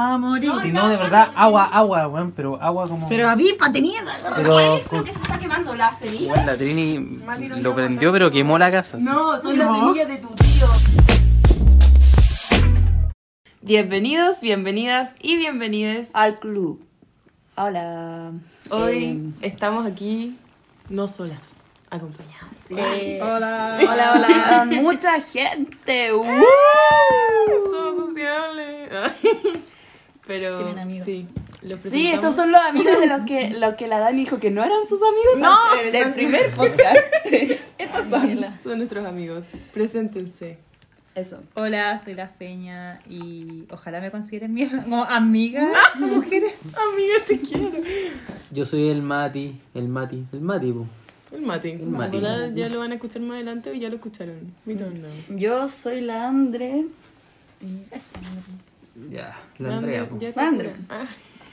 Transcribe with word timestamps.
vamos 0.00 0.14
a 0.14 0.28
morir. 0.30 0.52
Si 0.62 0.72
no, 0.72 0.88
de 0.88 0.96
verdad, 0.96 1.28
agua, 1.34 1.64
agua, 1.64 2.08
weón, 2.08 2.32
pero 2.32 2.60
agua 2.60 2.88
como. 2.88 3.08
Pero 3.08 3.28
avispa, 3.28 3.70
tenía. 3.72 4.00
Pero 4.22 4.34
¿Qué 4.56 4.76
es 4.76 4.84
lo 4.84 4.90
con- 4.90 5.04
que 5.04 5.12
se 5.12 5.20
está 5.22 5.38
quemando? 5.38 5.74
¿La 5.74 5.92
semilla? 5.94 6.32
Weón, 6.32 6.46
la 6.46 6.56
Trini 6.56 7.20
lo 7.60 7.74
prendió, 7.74 8.12
pero 8.12 8.30
quemó 8.30 8.58
la 8.58 8.70
casa. 8.70 8.98
No, 9.00 9.40
son 9.40 9.58
las 9.58 9.76
semillas 9.78 10.08
de 10.08 10.16
tu 10.18 10.28
tío. 10.28 10.66
Bienvenidos, 13.62 14.40
bienvenidas 14.40 15.14
y 15.20 15.36
bienvenides. 15.36 16.10
al 16.14 16.36
club. 16.38 16.82
Hola. 17.56 18.32
Hoy 18.70 19.32
estamos 19.42 19.86
aquí, 19.86 20.38
no 20.88 21.08
solas, 21.08 21.56
acompañadas. 21.90 22.40
Hola. 22.70 23.78
Hola, 23.80 24.12
hola. 24.14 24.64
Mucha 24.80 25.20
gente. 25.20 26.12
Uh. 26.14 26.24
Somos 27.72 28.08
sociables. 28.08 28.90
Pero 30.30 30.58
Tienen 30.58 30.78
amigos. 30.78 31.04
sí, 31.06 31.26
los 31.62 31.80
Sí, 31.88 32.06
estos 32.06 32.36
son 32.36 32.52
los 32.52 32.60
amigos 32.60 33.00
de 33.00 33.06
los 33.08 33.24
que, 33.26 33.50
los 33.50 33.74
que 33.74 33.88
la 33.88 33.98
Dani 33.98 34.18
dijo 34.18 34.38
que 34.38 34.52
no 34.52 34.62
eran 34.62 34.86
sus 34.88 35.00
amigos 35.02 35.38
No. 35.40 35.52
antes 35.72 35.92
del 35.92 36.12
primer 36.14 36.50
podcast. 36.54 36.96
estos 37.78 38.04
son. 38.08 38.46
Son 38.62 38.78
nuestros 38.78 39.04
amigos. 39.04 39.44
Preséntense. 39.74 40.58
Eso. 41.16 41.42
Hola, 41.54 41.98
soy 41.98 42.14
la 42.14 42.28
Feña 42.28 43.00
y 43.10 43.64
ojalá 43.72 44.00
me 44.00 44.12
consideren 44.12 44.54
mi 44.54 44.68
como 44.68 45.02
amiga. 45.02 45.72
Mujeres. 45.98 46.52
Amiga, 46.92 47.14
te 47.26 47.40
quiero. 47.40 47.72
Yo 48.52 48.64
soy 48.64 48.88
el 48.88 49.02
Mati, 49.02 49.60
el 49.74 49.88
Mati, 49.88 50.24
el 50.32 50.40
Mati, 50.42 50.70
po. 50.70 50.86
El 51.32 51.42
Mati. 51.42 51.70
El 51.70 51.86
Mati. 51.86 52.16
Ahora 52.18 52.48
ya 52.54 52.68
lo 52.68 52.78
van 52.78 52.92
a 52.92 52.94
escuchar 52.94 53.22
más 53.22 53.34
adelante 53.34 53.70
o 53.70 53.74
ya 53.74 53.88
lo 53.88 53.96
escucharon. 53.96 54.54
We 54.64 54.76
don't 54.76 54.94
know. 54.98 55.36
Yo 55.36 55.68
soy 55.68 56.00
la 56.00 56.28
Andre. 56.28 56.84
Y 57.60 57.94
eso. 57.94 58.14
Ya, 59.08 59.38
la 59.58 59.76
Andrea. 59.78 60.08
Ya 60.18 60.32
te 60.32 60.40
Andrea. 60.40 60.74
Ah. 60.88 61.04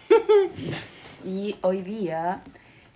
Y 1.26 1.56
hoy 1.62 1.82
día 1.82 2.42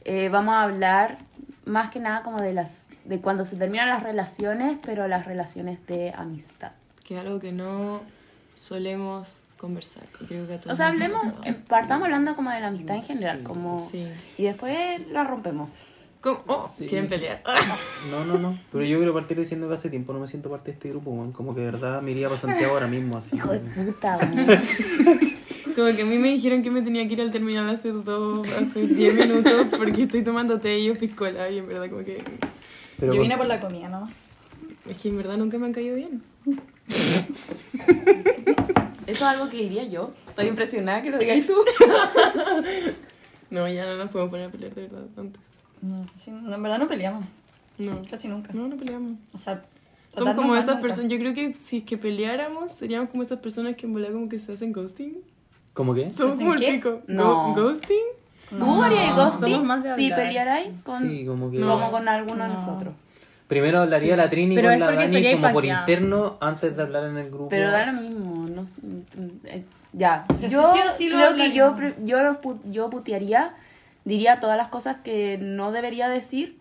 eh, 0.06 0.30
vamos 0.30 0.54
a 0.56 0.64
hablar 0.64 1.18
más 1.66 1.90
que 1.90 2.00
nada 2.00 2.22
como 2.24 2.40
de 2.42 2.54
las 2.54 2.88
de 3.06 3.20
cuando 3.20 3.46
se 3.46 3.56
terminan 3.56 3.90
las 3.90 4.04
relaciones, 4.04 4.78
pero 4.86 5.08
las 5.08 5.26
relaciones 5.26 5.86
de 5.88 6.12
amistad. 6.16 6.72
que 7.04 7.16
es 7.16 7.22
algo 7.22 7.40
que 7.40 7.52
no 7.52 8.02
solemos 8.56 9.44
conversar. 9.58 10.04
que 10.18 10.26
Creo 10.28 10.48
que 10.48 10.54
a 10.54 10.58
todos 10.60 10.74
O 10.74 10.76
sea, 10.76 10.88
hablemos, 10.88 11.24
partamos 11.68 12.06
hablando 12.06 12.36
como 12.36 12.52
de 12.52 12.60
la 12.62 12.68
amistad 12.68 12.96
en 12.96 13.04
general, 13.04 13.44
como 13.44 13.86
Sí. 13.90 14.08
y 14.38 14.44
después 14.44 15.06
la 15.10 15.24
rompemos. 15.24 15.70
¿Cómo? 16.22 16.44
Oh, 16.48 16.70
Sí. 16.78 16.86
quieren 16.88 17.10
pelear. 17.10 17.42
No, 18.12 18.24
no, 18.26 18.38
no. 18.38 18.60
Pero 18.72 18.86
yo 18.86 18.98
quiero 18.98 19.14
partir 19.14 19.38
diciendo 19.40 19.68
que 19.68 19.74
hace 19.74 19.90
tiempo 19.90 20.14
no 20.14 20.20
me 20.20 20.28
siento 20.28 20.50
parte 20.52 20.72
de 20.72 20.74
este 20.76 20.90
grupo, 20.90 21.10
weón. 21.12 21.32
Como 21.32 21.54
que 21.56 21.62
de 21.62 21.66
verdad 21.72 22.02
me 22.02 22.12
iría 22.12 22.28
para 22.30 22.40
Santiago 22.40 22.74
ahora 22.74 22.88
mismo, 22.88 23.18
así. 23.18 23.36
Hijo 23.36 23.52
de 23.52 23.60
como- 23.60 23.74
puta, 23.92 24.18
weón. 24.18 24.46
Como 25.76 25.96
que 25.96 26.02
a 26.02 26.06
mí 26.06 26.18
me 26.18 26.28
dijeron 26.32 26.64
que 26.64 26.70
me 26.70 26.82
tenía 26.82 27.08
que 27.08 27.14
ir 27.14 27.22
al 27.22 27.32
terminal 27.32 27.70
hace 27.70 27.92
dos, 27.94 28.46
hace 28.52 28.86
10 28.88 29.14
minutos 29.16 29.68
porque 29.78 30.04
estoy 30.04 30.22
tomando 30.22 30.60
té 30.60 30.78
y 30.80 30.88
yo 30.88 30.98
piscola 31.00 31.50
y 31.50 31.60
en 31.60 31.68
verdad 31.70 31.90
como 31.90 32.04
que... 32.04 32.18
Pero 33.00 33.14
Yo 33.14 33.20
con- 33.20 33.22
vine 33.22 33.38
por 33.38 33.46
la 33.48 33.62
comida, 33.62 33.88
¿no? 33.88 34.12
Es 34.90 34.98
que 34.98 35.08
en 35.08 35.16
verdad 35.16 35.38
nunca 35.38 35.58
me 35.58 35.68
han 35.68 35.72
caído 35.74 35.96
bien. 35.96 36.22
Eso 39.08 39.08
es 39.08 39.22
algo 39.22 39.50
que 39.50 39.58
diría 39.58 39.86
yo. 39.86 40.12
Estoy 40.28 40.48
impresionada 40.48 41.02
que 41.02 41.10
lo 41.10 41.18
digas 41.18 41.46
tú. 41.48 41.56
No, 43.50 43.68
ya 43.68 43.86
no 43.86 43.98
nos 43.98 44.10
podemos 44.10 44.32
poner 44.32 44.48
a 44.48 44.50
pelear 44.50 44.74
de 44.74 44.82
verdad 44.84 45.04
antes. 45.18 45.42
No, 45.82 46.06
sí, 46.18 46.32
no, 46.32 46.54
en 46.54 46.64
verdad 46.64 46.80
no 46.80 46.88
peleamos. 46.88 47.26
No, 47.78 48.02
Casi 48.10 48.28
nunca. 48.28 48.52
no, 48.54 48.68
no 48.68 48.76
peleamos. 48.76 49.14
O 49.34 49.38
sea, 49.38 49.64
Somos 50.16 50.36
como 50.36 50.56
esas 50.56 50.80
personas, 50.82 51.12
yo 51.12 51.18
creo 51.18 51.34
que 51.34 51.54
si 51.58 51.78
es 51.78 51.84
que 51.84 51.98
peleáramos, 51.98 52.72
seríamos 52.72 53.10
como 53.10 53.24
esas 53.24 53.40
personas 53.40 53.76
que 53.76 53.86
en 53.88 53.94
verdad 53.94 54.12
como 54.12 54.30
que 54.30 54.38
se 54.40 54.54
hacen 54.54 54.72
ghosting. 54.72 55.18
¿Cómo 55.74 55.94
qué? 55.94 56.12
Somos 56.12 56.36
como 56.36 56.54
el 56.54 56.60
qué? 56.60 56.74
pico. 56.74 57.02
No. 57.08 57.54
¿Ghosting? 57.56 58.04
¿Tú 58.60 58.84
harías 58.84 59.16
ghosting 59.16 59.54
somos 59.54 59.66
más 59.66 59.84
de 59.84 59.96
si 59.96 60.10
pelearais 60.12 60.70
con, 60.84 61.02
Sí, 61.02 61.26
como 61.26 61.50
que. 61.50 61.62
como 61.62 61.90
con 61.92 62.08
alguno 62.10 62.44
de 62.44 62.50
nosotros? 62.54 62.94
Primero 63.48 63.80
hablaría 63.80 64.16
la 64.16 64.30
Trini 64.30 64.56
Pero 64.56 64.70
con 64.70 64.80
la 64.80 64.92
Dani 64.92 65.32
como 65.32 65.42
por 65.44 65.54
paqueado. 65.56 65.80
interno 65.82 66.38
antes 66.40 66.76
de 66.76 66.82
hablar 66.82 67.06
en 67.10 67.18
el 67.18 67.30
grupo. 67.30 67.48
Pero 67.50 67.72
da 67.72 67.86
lo 67.92 68.02
mismo. 68.02 68.48
No, 68.48 68.66
sé, 68.66 68.78
eh, 69.46 69.64
ya. 69.94 70.26
Yo 70.50 70.74
sí 70.74 70.80
sí 70.98 71.10
creo 71.10 71.36
que 71.36 71.52
yo, 71.52 71.76
yo, 72.04 72.18
yo 72.70 72.90
putearía, 72.90 73.54
diría 74.06 74.40
todas 74.40 74.58
las 74.58 74.68
cosas 74.70 74.98
que 75.04 75.38
no 75.42 75.72
debería 75.72 76.10
decir 76.10 76.58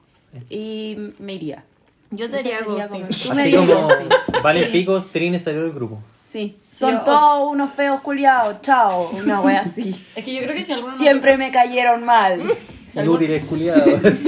y 0.49 0.97
me 1.19 1.35
iría. 1.35 1.65
Yo 2.13 2.29
te 2.29 2.39
sería 2.43 2.61
ghosting. 2.63 3.07
como- 3.29 3.41
Así 3.41 3.55
como 3.55 3.89
vale 4.43 4.67
picos, 4.67 5.11
Trini 5.13 5.39
salió 5.39 5.63
del 5.63 5.73
grupo. 5.73 6.01
Sí, 6.25 6.57
Sí, 6.69 6.77
son 6.79 7.03
todos 7.05 7.51
unos 7.51 7.71
feos 7.73 8.01
culiados, 8.03 8.61
chao, 8.63 9.11
una 9.11 9.41
wea 9.41 9.61
así. 9.67 9.95
Es 10.15 10.25
que 10.25 10.33
yo 10.35 10.41
creo 10.43 10.55
que 10.55 10.63
si 10.63 10.73
alguno, 10.73 10.93
de 10.93 10.99
Siempre 10.99 11.37
me 11.37 11.51
cayeron 11.51 12.05
mal. 12.05 12.41
Inútiles 12.95 13.45
culiados. 13.45 13.87
nosotros- 13.87 14.19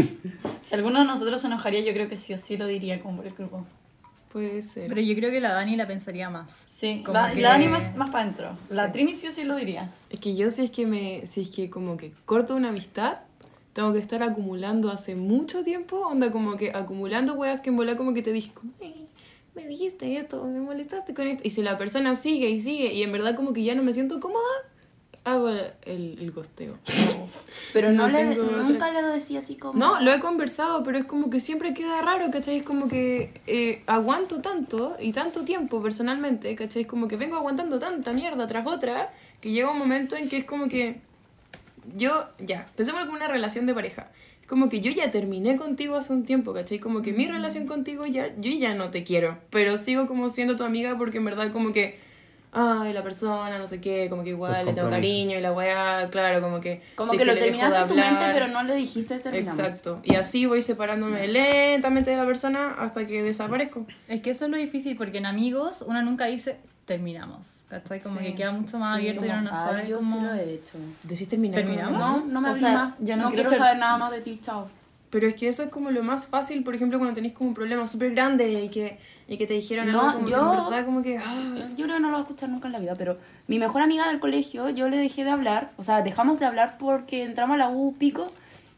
si 0.65 0.75
alguno 0.75 1.01
de 1.01 1.05
nosotros 1.05 1.41
se 1.41 1.47
enojaría, 1.49 1.81
yo 1.81 1.93
creo 1.93 2.09
que 2.09 2.17
sí 2.17 2.33
o 2.34 2.39
sí 2.39 2.56
lo 2.56 2.67
diría 2.67 3.01
como 3.01 3.17
por 3.19 3.27
el 3.27 3.34
grupo. 3.34 3.67
Puede 4.32 4.62
ser. 4.62 4.88
Pero 4.88 5.00
yo 5.03 5.15
creo 5.15 5.31
que 5.31 5.41
la 5.41 5.53
Dani 5.53 5.76
la 5.76 5.87
pensaría 5.87 6.31
más. 6.31 6.65
Sí, 6.66 7.03
Como 7.04 7.19
la, 7.20 7.31
que- 7.32 7.41
la 7.43 7.50
Dani 7.50 7.69
más, 7.69 7.94
más 7.97 8.10
para 8.10 8.25
adentro. 8.25 8.56
La 8.70 8.91
Trini 8.91 9.15
sí 9.15 9.26
o 9.26 9.31
sí 9.31 9.44
lo 9.44 9.56
diría. 9.56 9.91
Es 10.10 10.20
que 10.20 10.34
yo 10.34 10.48
si 10.50 10.65
es 10.65 10.70
que 10.70 10.87
me, 10.87 11.26
si 11.26 11.43
es 11.43 11.50
que 11.50 11.69
como 11.69 11.97
que 11.97 12.12
corto 12.25 12.54
una 12.56 12.71
amistad, 12.71 13.19
tengo 13.75 13.92
que 13.92 13.98
estar 13.98 14.22
acumulando 14.22 14.91
hace 14.91 15.15
mucho 15.15 15.62
tiempo, 15.62 15.98
onda 16.06 16.31
como 16.32 16.56
que 16.56 16.71
acumulando 16.72 17.34
weas 17.34 17.60
que 17.60 17.71
en 17.71 17.76
bola 17.76 17.97
como 17.97 18.15
que 18.15 18.22
te 18.22 18.32
dije, 18.32 18.53
como, 18.54 18.72
"Ey, 18.81 19.06
me 19.54 19.66
dijiste 19.66 20.16
esto, 20.16 20.44
me 20.47 20.60
molestaste 20.60 21.12
con 21.15 21.26
esto. 21.26 21.42
Y 21.47 21.50
si 21.50 21.62
la 21.62 21.76
persona 21.76 22.16
sigue 22.16 22.48
y 22.50 22.59
sigue 22.59 22.92
y 22.94 23.03
en 23.03 23.12
verdad 23.12 23.34
como 23.37 23.53
que 23.53 23.62
ya 23.62 23.75
no 23.75 23.82
me 23.82 23.92
siento 23.92 24.19
cómoda, 24.21 24.41
hago 25.25 25.49
el, 25.50 26.19
el, 26.19 26.31
gosteo. 26.33 26.78
Pero 27.72 27.93
no, 27.93 28.09
No 28.09 28.12
le, 28.12 28.34
tengo 28.34 28.44
otra- 28.44 28.62
nunca 28.62 28.91
le 28.91 29.03
decía 29.03 29.38
así 29.38 29.56
como... 29.56 29.78
No, 29.78 30.00
lo 30.00 30.12
he 30.12 30.19
conversado, 30.19 30.83
pero 30.83 30.99
es 30.99 31.05
como 31.05 31.31
que 31.31 31.38
siempre 31.41 31.75
queda 31.75 32.03
raro, 32.03 32.31
¿cachai? 32.31 32.56
Es 32.59 32.62
como 32.65 32.88
que 32.88 33.41
eh, 33.47 33.83
aguanto 33.87 34.41
tanto 34.41 34.97
y 35.00 35.12
tanto 35.12 35.44
tiempo 35.44 35.81
personalmente, 35.83 36.55
¿cachai? 36.56 36.83
Es 36.83 36.88
como 36.88 37.06
que 37.09 37.16
vengo 37.16 37.37
aguantando 37.37 37.78
tanta 37.78 38.12
mierda 38.12 38.47
tras 38.47 38.66
otra 38.66 39.10
que 39.41 39.50
llega 39.53 39.71
un 39.71 39.78
momento 39.78 40.16
en 40.16 40.28
que 40.28 40.38
es 40.38 40.44
como 40.44 40.69
que 40.69 41.00
yo, 41.97 42.25
ya, 42.39 42.66
pensemos 42.77 43.03
en 43.03 43.10
una 43.10 43.28
relación 43.28 43.66
de 43.66 43.75
pareja. 43.75 44.09
Es 44.41 44.47
como 44.49 44.69
que 44.69 44.81
yo 44.81 44.91
ya 44.91 45.10
terminé 45.10 45.56
contigo 45.56 45.97
hace 45.97 46.12
un 46.12 46.25
tiempo, 46.25 46.53
¿cachai? 46.53 46.78
Como 46.81 47.00
que 47.03 47.12
mi 47.12 47.27
relación 47.28 47.66
contigo 47.66 48.06
ya, 48.06 48.34
yo 48.41 48.50
ya 48.53 48.75
no 48.75 48.91
te 48.91 49.04
quiero, 49.04 49.39
pero 49.50 49.78
sigo 49.78 50.06
como 50.09 50.31
siendo 50.31 50.56
tu 50.56 50.65
amiga 50.65 50.99
porque 50.99 51.19
en 51.19 51.25
verdad 51.25 51.53
como 51.53 51.72
que, 51.72 51.99
ay, 52.53 52.93
la 52.93 53.03
persona, 53.03 53.59
no 53.59 53.67
sé 53.67 53.81
qué, 53.81 54.09
como 54.11 54.23
que 54.23 54.31
igual 54.31 54.67
le 54.67 54.73
tengo 54.75 54.91
cariño 54.91 55.39
y 55.39 55.41
la 55.41 55.53
weá, 55.53 56.09
claro, 56.11 56.41
como 56.43 56.61
que... 56.61 56.83
Como 56.95 57.13
que 57.13 57.19
es 57.23 57.27
lo 57.27 57.35
de 57.35 57.41
terminaste 57.41 57.79
en 57.81 57.87
tu 57.89 57.95
mente, 57.95 58.25
pero 58.33 58.49
no 58.49 58.63
le 58.63 58.75
dijiste 58.75 59.19
terminamos. 59.19 59.59
Exacto. 59.59 60.01
Y 60.05 60.15
así 60.17 60.45
voy 60.47 60.61
separándome 60.63 61.27
lentamente 61.29 62.11
de 62.11 62.17
la 62.19 62.27
persona 62.27 62.75
hasta 62.79 63.07
que 63.07 63.23
desaparezco. 63.23 63.87
Es 64.09 64.21
que 64.21 64.31
eso 64.31 64.45
es 64.45 64.51
lo 64.51 64.57
difícil 64.59 64.97
porque 64.97 65.19
en 65.19 65.27
amigos 65.27 65.83
uno 65.87 66.03
nunca 66.03 66.27
dice 66.27 66.59
terminamos. 66.85 67.47
¿Cachai? 67.71 68.01
Como 68.01 68.19
Sí, 68.19 68.27
que 68.27 68.35
queda 68.35 68.51
mucho 68.51 68.77
más 68.79 68.91
sí, 68.91 69.01
abierto 69.09 69.25
y 69.25 69.31
uno 69.31 69.41
no 69.43 69.51
sabe 69.51 69.89
yo 69.89 69.97
cómo... 69.99 70.17
sí 70.19 70.23
lo 70.27 70.34
he 70.34 70.55
hecho. 70.55 70.79
Decís 71.05 71.29
terminar. 71.29 71.55
¿Terminamos? 71.61 71.99
No, 71.99 72.25
no 72.27 72.41
me 72.43 72.51
O 72.51 72.55
sea, 72.55 72.73
más. 72.75 72.95
yo 72.99 73.17
no, 73.17 73.23
no 73.23 73.29
quiero 73.31 73.45
quiero 73.45 73.49
ser- 73.49 73.59
saber 73.59 73.79
nada 73.79 73.97
más 73.97 74.11
de 74.11 74.21
ti, 74.21 74.39
chao. 74.43 74.69
Pero 75.12 75.27
es 75.28 75.34
que 75.34 75.47
eso 75.47 75.62
es 75.62 75.69
como 75.69 75.91
lo 75.91 76.03
más 76.03 76.27
fácil, 76.27 76.65
por 76.65 76.75
ejemplo, 76.75 76.99
cuando 76.99 77.15
tenéis 77.15 77.34
como 77.34 77.49
un 77.50 77.55
problema 77.55 77.87
súper 77.87 78.12
grande 78.12 78.50
y 78.65 78.69
que, 78.71 78.99
y 79.28 79.37
que 79.37 79.47
te 79.47 79.53
dijeron 79.55 79.93
No, 79.93 80.00
algo 80.09 80.15
como 80.15 80.28
yo- 80.28 80.37
que 80.37 80.59
en 80.59 80.65
verdad 80.71 80.84
como 80.87 81.03
que... 81.03 81.19
ah, 81.19 81.69
Yo 81.77 81.84
creo 81.84 81.97
que 81.97 82.00
no 82.00 82.09
lo 82.09 82.15
voy 82.15 82.21
a 82.21 82.23
escuchar 82.23 82.49
nunca 82.49 82.67
en 82.69 82.73
la 82.73 82.78
vida, 82.78 82.95
pero 82.97 83.19
mi 83.47 83.59
mejor 83.59 83.83
amiga 83.83 84.09
del 84.09 84.21
colegio, 84.21 84.71
yo 84.71 84.89
le 84.89 84.97
dejé 84.97 85.25
de 85.25 85.31
hablar, 85.31 85.71
o 85.77 85.83
sea, 85.83 86.01
dejamos 86.01 86.39
de 86.41 86.47
hablar 86.47 86.77
porque 86.78 87.25
entramos 87.25 87.55
a 87.56 87.59
la 87.59 87.69
U 87.69 87.95
pico 87.99 88.27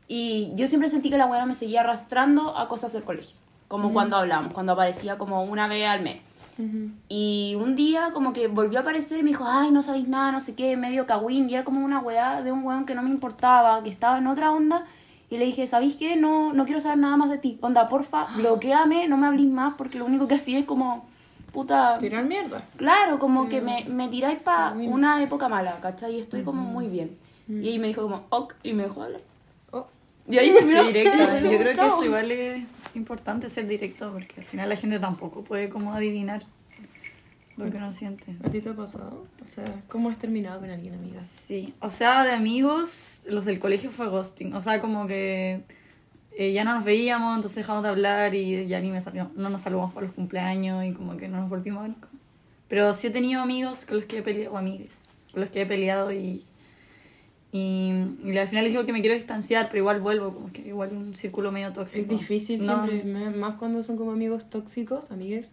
y 0.09 0.51
yo 0.57 0.67
siempre 0.67 0.89
sentí 0.91 1.09
que 1.09 1.17
la 1.19 1.27
buena 1.27 1.47
me 1.47 1.55
seguía 1.55 1.81
arrastrando 1.83 2.59
a 2.59 2.67
cosas 2.69 2.93
del 2.93 3.05
colegio, 3.05 3.37
como 3.69 3.93
cuando 3.93 4.17
hablamos, 4.17 4.53
cuando 4.53 4.73
aparecía 4.73 5.17
como 5.19 5.45
una 5.45 5.69
vez 5.69 5.87
al 5.89 6.03
mes. 6.03 6.21
ujú. 6.59 6.91
Y 7.09 7.55
un 7.61 7.77
día 7.77 8.11
como 8.13 8.33
que 8.33 8.49
volvió 8.49 8.81
a 8.81 8.83
aparecer 8.83 9.19
y 9.21 9.23
me 9.23 9.31
dijo, 9.31 9.45
ay, 9.47 9.71
no 9.71 9.83
sabéis 9.85 10.09
nada, 10.09 10.33
no 10.33 10.41
sé 10.41 10.55
qué, 10.57 10.77
medio 10.77 11.07
cagüín. 11.07 11.49
Y 11.49 11.55
era 11.55 11.63
como 11.65 11.85
una 11.85 12.01
weá 12.01 12.43
de 12.43 12.51
un 12.53 12.65
weón 12.65 12.85
que 12.87 12.95
no 12.97 13.03
me 13.03 13.11
importaba, 13.11 13.83
que 13.85 13.91
estaba 13.91 14.19
en 14.19 14.27
otra 14.27 14.51
onda. 14.51 14.85
Y 15.31 15.39
le 15.39 15.47
dije, 15.47 15.67
¿sabéis 15.67 15.97
qué? 15.97 16.17
No, 16.17 16.53
no 16.53 16.65
quiero 16.65 16.81
saber 16.81 16.99
nada 16.99 17.17
más 17.17 17.31
de 17.31 17.39
ti. 17.39 17.59
Onda, 17.61 17.89
porfa, 17.89 18.27
bloqueame, 18.37 19.09
no 19.09 19.17
me 19.17 19.27
hablís 19.27 19.49
más, 19.51 19.75
porque 19.75 19.99
lo 19.99 20.05
único 20.07 20.29
que 20.29 20.35
hacía 20.37 20.59
es 20.59 20.65
como, 20.65 21.07
puta... 21.53 21.99
Tirar 21.99 22.25
mierda. 22.25 22.65
Claro, 22.77 23.19
como 23.19 23.45
Sí. 23.45 23.49
que 23.51 23.61
me, 23.61 23.85
me 23.89 24.09
tiráis 24.09 24.39
para 24.39 24.73
una 24.73 25.23
época 25.23 25.49
mala, 25.49 25.79
¿cachai? 25.81 26.17
Y 26.17 26.21
estoy 26.21 26.43
como 26.43 26.63
muy 26.63 26.89
bien. 26.89 27.17
Y 27.49 27.69
ahí 27.69 27.79
me 27.79 27.89
dijo 27.89 28.03
como, 28.03 28.25
ok, 28.31 28.55
y 28.63 28.73
me 28.73 28.85
dejó 28.85 29.03
hablar. 29.03 29.21
Oh. 29.71 29.87
Y 30.29 30.39
ahí 30.39 30.53
terminó. 30.53 30.85
Directo. 30.85 31.19
Yo 31.51 31.59
creo 31.59 31.75
que 31.75 31.87
eso 31.87 32.05
igual 32.05 32.31
es 32.31 32.65
importante 32.95 33.49
ser 33.49 33.67
directo 33.67 34.11
porque 34.13 34.41
al 34.41 34.47
final 34.47 34.69
la 34.69 34.77
gente 34.77 34.99
tampoco 35.01 35.43
puede 35.43 35.69
como 35.69 35.93
adivinar 35.93 36.43
lo 37.57 37.71
que 37.71 37.77
uno 37.77 37.93
siente. 37.93 38.37
¿A 38.43 38.51
ti 38.51 38.61
te 38.61 38.71
ha 38.71 38.75
pasado? 38.75 39.23
O 39.43 39.47
sea, 39.47 39.65
¿cómo 39.89 40.11
has 40.11 40.19
terminado 40.19 40.61
con 40.61 40.71
alguien, 40.71 40.95
amiga? 40.95 41.21
Sí, 41.21 41.75
o 41.81 41.91
sea, 41.91 42.25
de 42.25 42.33
amigos, 42.33 43.23
los 43.27 43.45
del 43.45 43.59
colegio 43.59 43.91
fue 43.91 44.09
ghosting. 44.09 44.55
O 44.55 44.61
sea, 44.61 44.81
como 44.81 45.07
que 45.07 45.63
eh, 46.37 46.53
ya 46.53 46.65
no 46.65 46.75
nos 46.75 46.85
veíamos, 46.85 47.37
entonces 47.37 47.57
dejamos 47.57 47.85
de 47.85 47.91
hablar 47.91 48.35
y 48.35 48.67
ya 48.67 48.81
ni 48.81 48.91
me 48.91 49.01
salió, 49.01 49.31
no 49.37 49.51
nos 49.51 49.63
saludamos 49.63 49.93
por 49.95 50.03
los 50.03 50.13
cumpleaños 50.13 50.85
y 50.85 50.93
como 50.93 51.17
que 51.17 51.29
no 51.29 51.41
nos 51.41 51.49
volvimos 51.49 51.85
a 51.85 51.89
ver. 51.89 51.97
Pero 52.67 52.93
sí 52.95 53.07
he 53.07 53.11
tenido 53.11 53.41
amigos 53.41 53.87
con 53.87 53.97
los 53.99 54.07
que 54.07 54.19
he 54.19 54.23
peleado, 54.23 54.55
o 54.55 54.59
amigues, 54.59 55.11
con 55.33 55.43
los 55.43 55.51
que 55.51 55.63
he 55.63 55.67
peleado 55.67 56.13
y, 56.13 56.45
y, 57.53 57.93
y 58.25 58.37
al 58.37 58.49
final 58.49 58.65
digo 58.65 58.85
que 58.85 58.93
me 58.93 59.01
quiero 59.01 59.15
distanciar, 59.15 59.69
pero 59.69 59.79
igual 59.79 60.01
vuelvo, 60.01 60.35
como 60.35 60.53
que 60.53 60.63
igual 60.63 60.93
un 60.93 61.17
círculo 61.17 61.53
medio 61.53 61.73
tóxico. 61.73 62.13
Es 62.13 62.21
difícil 62.21 62.67
No, 62.67 62.85
siempre, 62.89 63.31
más 63.31 63.55
cuando 63.55 63.81
son 63.85 63.97
como 63.97 64.11
amigos 64.11 64.51
tóxicos, 64.51 65.13
amigues, 65.13 65.53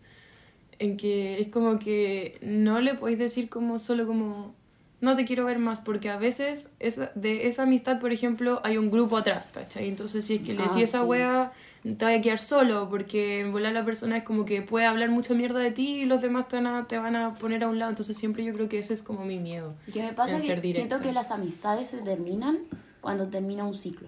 en 0.81 0.97
que 0.97 1.39
es 1.41 1.47
como 1.49 1.79
que 1.79 2.37
no 2.41 2.79
le 2.81 2.95
podéis 2.95 3.19
decir 3.19 3.49
como 3.49 3.79
solo 3.79 4.05
como 4.07 4.53
no 4.99 5.15
te 5.15 5.25
quiero 5.25 5.45
ver 5.45 5.57
más, 5.57 5.79
porque 5.81 6.09
a 6.09 6.17
veces 6.17 6.69
esa, 6.79 7.11
de 7.15 7.47
esa 7.47 7.63
amistad, 7.63 7.99
por 7.99 8.11
ejemplo, 8.11 8.61
hay 8.63 8.77
un 8.77 8.91
grupo 8.91 9.17
atrás, 9.17 9.49
¿cachai? 9.53 9.87
Entonces 9.87 10.25
si 10.25 10.35
es 10.35 10.41
que 10.41 10.53
le 10.53 10.61
Ah, 10.63 10.67
decís 10.67 10.83
esa 10.83 10.99
sí. 11.01 11.05
wea, 11.07 11.51
te 11.83 12.05
vas 12.05 12.19
a 12.19 12.21
quedar 12.21 12.39
solo, 12.39 12.87
porque 12.87 13.39
en 13.39 13.51
volar 13.51 13.73
la 13.73 13.83
persona 13.83 14.17
es 14.17 14.23
como 14.23 14.45
que 14.45 14.61
puede 14.61 14.85
hablar 14.85 15.09
mucha 15.09 15.33
mierda 15.33 15.59
de 15.59 15.71
ti 15.71 16.01
y 16.01 16.05
los 16.05 16.21
demás 16.21 16.47
te 16.49 16.57
van 16.57 16.67
a, 16.67 16.87
te 16.87 16.97
van 16.99 17.15
a 17.15 17.33
poner 17.33 17.63
a 17.63 17.67
un 17.67 17.79
lado, 17.79 17.89
entonces 17.89 18.15
siempre 18.15 18.43
yo 18.43 18.53
creo 18.53 18.69
que 18.69 18.77
ese 18.77 18.93
es 18.93 19.01
como 19.01 19.25
mi 19.25 19.39
miedo. 19.39 19.73
Y 19.87 19.91
que 19.91 20.03
me 20.03 20.13
pasa 20.13 20.37
que 20.39 20.61
siento 20.73 20.99
que 21.01 21.11
las 21.13 21.31
amistades 21.31 21.89
se 21.89 21.97
terminan 21.97 22.59
cuando 23.01 23.27
termina 23.27 23.63
un 23.65 23.73
ciclo. 23.73 24.07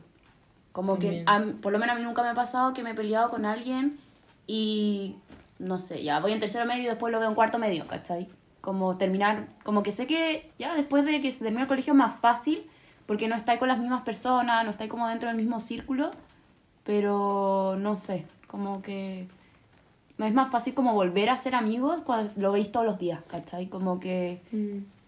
Como 0.73 0.99
que, 0.99 1.07
También. 1.07 1.23
a 1.27 1.39
mí- 1.39 1.53
por 1.53 1.71
lo 1.71 1.79
menos 1.79 1.95
a 1.95 1.97
mí 1.99 2.03
nunca 2.05 2.21
me 2.21 2.29
ha 2.29 2.33
pasado 2.35 2.73
que 2.75 2.83
me 2.83 2.91
he 2.91 2.95
peleado 2.95 3.31
con 3.31 3.45
alguien 3.45 3.97
y, 4.45 5.15
no 5.59 5.79
sé, 5.79 6.03
ya 6.03 6.19
voy 6.19 6.31
en 6.33 6.39
tercero 6.39 6.65
medio 6.65 6.83
y 6.83 6.88
después 6.88 7.11
lo 7.11 7.19
veo 7.19 7.29
en 7.29 7.35
cuarto 7.35 7.57
medio, 7.59 7.88
¿cachai? 7.88 8.27
Como 8.61 8.97
terminar, 8.97 9.47
como 9.63 9.83
que 9.83 9.91
sé 9.91 10.07
que 10.07 10.50
ya 10.57 10.73
después 10.75 11.05
de 11.05 11.19
que 11.21 11.31
se 11.31 11.39
termina 11.39 11.61
el 11.63 11.67
colegio 11.67 11.94
es 11.94 11.97
más 11.97 12.15
fácil 12.19 12.63
porque 13.05 13.27
no 13.27 13.35
estáis 13.35 13.59
con 13.59 13.67
las 13.67 13.79
mismas 13.79 14.01
personas, 14.03 14.63
no 14.63 14.71
estáis 14.71 14.89
como 14.89 15.07
dentro 15.07 15.27
del 15.29 15.38
mismo 15.38 15.59
círculo, 15.59 16.11
pero 16.83 17.75
no 17.79 17.95
sé, 17.95 18.25
como 18.47 18.81
que 18.81 19.27
es 20.19 20.33
más 20.33 20.50
fácil 20.51 20.73
como 20.73 20.94
volver 20.94 21.29
a 21.29 21.38
ser 21.38 21.56
amigos 21.56 22.01
cuando 22.01 22.31
lo 22.38 22.51
veis 22.51 22.71
todos 22.71 22.85
los 22.85 22.99
días, 22.99 23.19
¿cachai? 23.27 23.67
Como 23.67 23.99
que 23.99 24.41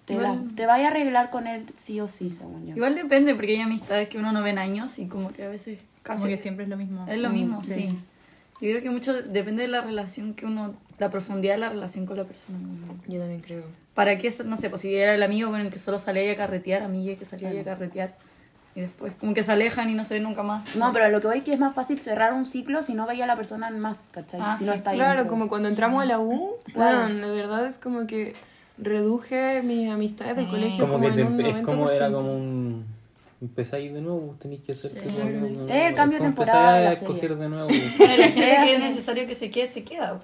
te, 0.05 0.13
Igual- 0.15 0.45
la- 0.49 0.55
te 0.55 0.65
vaya 0.65 0.87
a 0.87 0.91
arreglar 0.91 1.29
con 1.29 1.47
él 1.47 1.65
sí 1.77 1.99
o 2.01 2.07
sí, 2.07 2.31
según 2.31 2.65
yo. 2.65 2.75
Igual 2.75 2.95
depende, 2.95 3.33
porque 3.35 3.53
hay 3.53 3.61
amistades 3.61 4.09
que 4.09 4.17
uno 4.17 4.31
no 4.31 4.41
ve 4.43 4.49
en 4.51 4.57
años 4.59 4.97
y 4.99 5.07
como 5.07 5.31
que 5.31 5.43
a 5.45 5.49
veces 5.49 5.79
casi 6.03 6.23
Como 6.23 6.29
que 6.29 6.37
siempre 6.37 6.63
es 6.65 6.69
lo 6.69 6.77
mismo. 6.77 7.05
es 7.07 7.17
lo 7.19 7.29
Mm, 7.29 7.33
mismo, 7.33 7.63
sí. 7.63 7.73
sí. 7.73 7.95
Yo 8.61 8.69
creo 8.69 8.81
que 8.81 8.89
mucho 8.89 9.13
depende 9.21 9.63
de 9.63 9.67
la 9.67 9.81
relación 9.81 10.33
que 10.33 10.45
uno, 10.45 10.75
la 10.97 11.09
profundidad 11.09 11.55
de 11.55 11.59
la 11.59 11.69
relación 11.69 12.05
con 12.05 12.17
la 12.17 12.23
persona. 12.23 12.57
Yo 13.07 13.19
también 13.19 13.41
creo. 13.41 13.63
¿Para 13.93 14.17
qué? 14.17 14.31
No 14.45 14.55
sé, 14.57 14.69
pues 14.69 14.81
si 14.81 14.95
era 14.95 15.13
el 15.13 15.23
amigo 15.23 15.51
con 15.51 15.59
el 15.59 15.69
que 15.69 15.77
solo 15.79 15.99
salía 15.99 16.31
a 16.31 16.35
carretear, 16.35 16.81
amiga 16.83 17.15
que 17.17 17.25
salía 17.25 17.49
a 17.59 17.63
carretear. 17.63 18.15
Y 18.75 18.81
después 18.81 19.13
como 19.15 19.33
que 19.33 19.41
se 19.43 19.51
alejan 19.53 19.89
y 19.89 19.93
no 19.93 20.03
se 20.03 20.15
ven 20.15 20.23
nunca 20.23 20.43
más. 20.43 20.75
No, 20.75 20.91
pero 20.91 21.09
lo 21.09 21.21
que 21.21 21.27
voy 21.27 21.37
es 21.37 21.43
que 21.43 21.53
es 21.53 21.59
más 21.59 21.73
fácil 21.73 21.97
cerrar 21.99 22.33
un 22.33 22.45
ciclo 22.45 22.81
si 22.81 22.93
no 22.93 23.05
veía 23.07 23.23
a 23.23 23.27
la 23.27 23.37
persona 23.37 23.69
más, 23.71 24.09
¿cachai? 24.11 24.41
Ah, 24.43 24.57
si 24.57 24.65
no 24.65 24.71
sí, 24.73 24.77
está 24.77 24.89
ahí 24.91 24.97
Claro, 24.97 25.19
dentro. 25.19 25.29
como 25.31 25.47
cuando 25.47 25.69
entramos 25.69 26.01
a 26.01 26.05
la 26.05 26.19
U, 26.19 26.55
Claro. 26.73 26.99
bueno, 27.03 27.29
de 27.29 27.35
verdad 27.35 27.65
es 27.67 27.77
como 27.77 28.05
que 28.05 28.33
reduje 28.77 29.61
mis 29.63 29.89
amistades 29.89 30.35
del 30.35 30.45
Sí. 30.45 30.51
colegio 30.51 30.79
Como 30.87 30.93
como, 30.93 31.05
que 31.09 31.15
te 31.15 31.21
en 31.21 31.27
un 31.27 31.33
empe- 31.37 31.43
90%. 31.43 31.59
es 31.59 31.65
como 31.65 31.89
era 31.89 32.11
como 32.11 32.35
un 32.35 32.54
empezáis 33.41 33.93
de 33.93 34.01
nuevo, 34.01 34.35
tenéis 34.39 34.61
que 34.61 34.71
hacer 34.71 34.91
Sí. 34.91 35.09
como- 35.09 35.67
Es 35.67 35.89
el 35.89 35.95
cambio 35.95 36.19
de 36.19 36.25
temporada 36.25 36.79
empezáis 36.79 36.97
a 36.97 36.99
serie. 36.99 37.15
escoger 37.15 37.37
de 37.37 37.49
nuevo. 37.49 37.67
Bueno, 37.97 38.17
la 38.17 38.27
gente 38.29 38.51
Es 38.53 38.63
que 38.65 38.73
es 38.73 38.79
necesario 38.79 39.27
que 39.27 39.35
se 39.35 39.51
quede, 39.51 39.67
se 39.67 39.83
queda. 39.83 40.21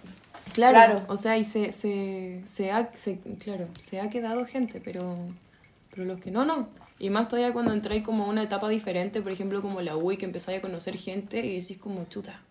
Claro, 0.53 0.73
Claro. 0.73 1.05
o 1.07 1.17
sea, 1.17 1.37
y 1.37 1.43
se, 1.45 1.71
se, 1.71 2.41
se, 2.45 2.71
ha, 2.71 2.91
se- 2.95 3.19
claro, 3.39 3.67
se 3.79 3.99
ha 4.01 4.09
quedado 4.09 4.45
gente, 4.45 4.81
pero, 4.83 5.15
pero 5.91 6.05
los 6.05 6.19
que 6.19 6.31
no, 6.31 6.45
no. 6.45 6.67
Y 6.99 7.09
más 7.09 7.27
todavía 7.29 7.51
cuando 7.53 7.73
entráis 7.73 8.03
como 8.03 8.25
a 8.25 8.27
una 8.27 8.43
etapa 8.43 8.69
diferente, 8.69 9.21
por 9.21 9.31
ejemplo, 9.31 9.61
como 9.61 9.81
la 9.81 9.95
UI, 9.97 10.17
que 10.17 10.25
empezáis 10.25 10.59
a 10.59 10.61
conocer 10.61 10.97
gente 10.97 11.45
y 11.45 11.59
decís 11.59 11.77
como 11.77 12.03
chuta. 12.05 12.41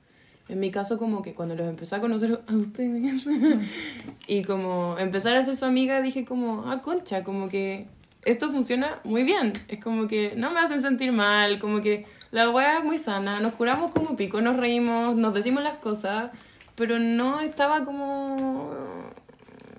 En 0.49 0.59
mi 0.59 0.71
caso, 0.73 0.99
como 0.99 1.23
que 1.23 1.35
cuando 1.35 1.55
los 1.55 1.69
empecé 1.69 1.95
a 1.95 2.01
conocer 2.01 2.41
a 2.49 2.55
ustedes 2.57 3.25
y 4.27 4.43
como 4.43 4.97
empezar 4.99 5.37
a 5.37 5.43
ser 5.43 5.57
su 5.57 5.65
amiga, 5.65 6.01
dije 6.01 6.25
como, 6.25 6.71
ah, 6.71 6.81
concha, 6.83 7.23
como 7.23 7.49
que 7.49 7.87
esto 8.25 8.51
funciona 8.51 9.01
muy 9.05 9.23
bien. 9.25 9.53
Es 9.69 9.83
como 9.83 10.07
que 10.09 10.35
no 10.37 10.51
me 10.51 10.61
hacen 10.61 10.81
sentir 10.81 11.13
mal, 11.13 11.59
como 11.59 11.81
que 11.81 12.07
la 12.31 12.51
wea 12.51 12.79
es 12.79 12.85
muy 12.85 12.99
sana, 12.99 13.41
nos 13.41 13.55
curamos 13.55 13.91
como 13.93 14.17
pico, 14.17 14.41
nos 14.41 14.57
reímos, 14.57 15.17
nos 15.17 15.35
decimos 15.35 15.63
las 15.63 15.79
cosas, 15.79 16.31
pero 16.77 16.99
no 16.99 17.41
estaba 17.41 17.85
como... 17.85 18.71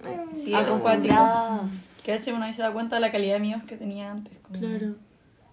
eh, 0.06 0.26
Sí, 0.34 0.54
Acostumbrada. 0.54 1.62
Que 2.04 2.12
a 2.12 2.16
veces 2.16 2.34
uno 2.34 2.46
ahí 2.46 2.54
se 2.54 2.62
da 2.64 2.72
cuenta 2.72 2.96
de 2.96 3.02
la 3.02 3.12
calidad 3.12 3.32
de 3.34 3.38
amigos 3.38 3.64
que 3.64 3.76
tenía 3.78 4.12
antes. 4.12 4.34
como- 4.48 4.60
Claro. 4.60 4.96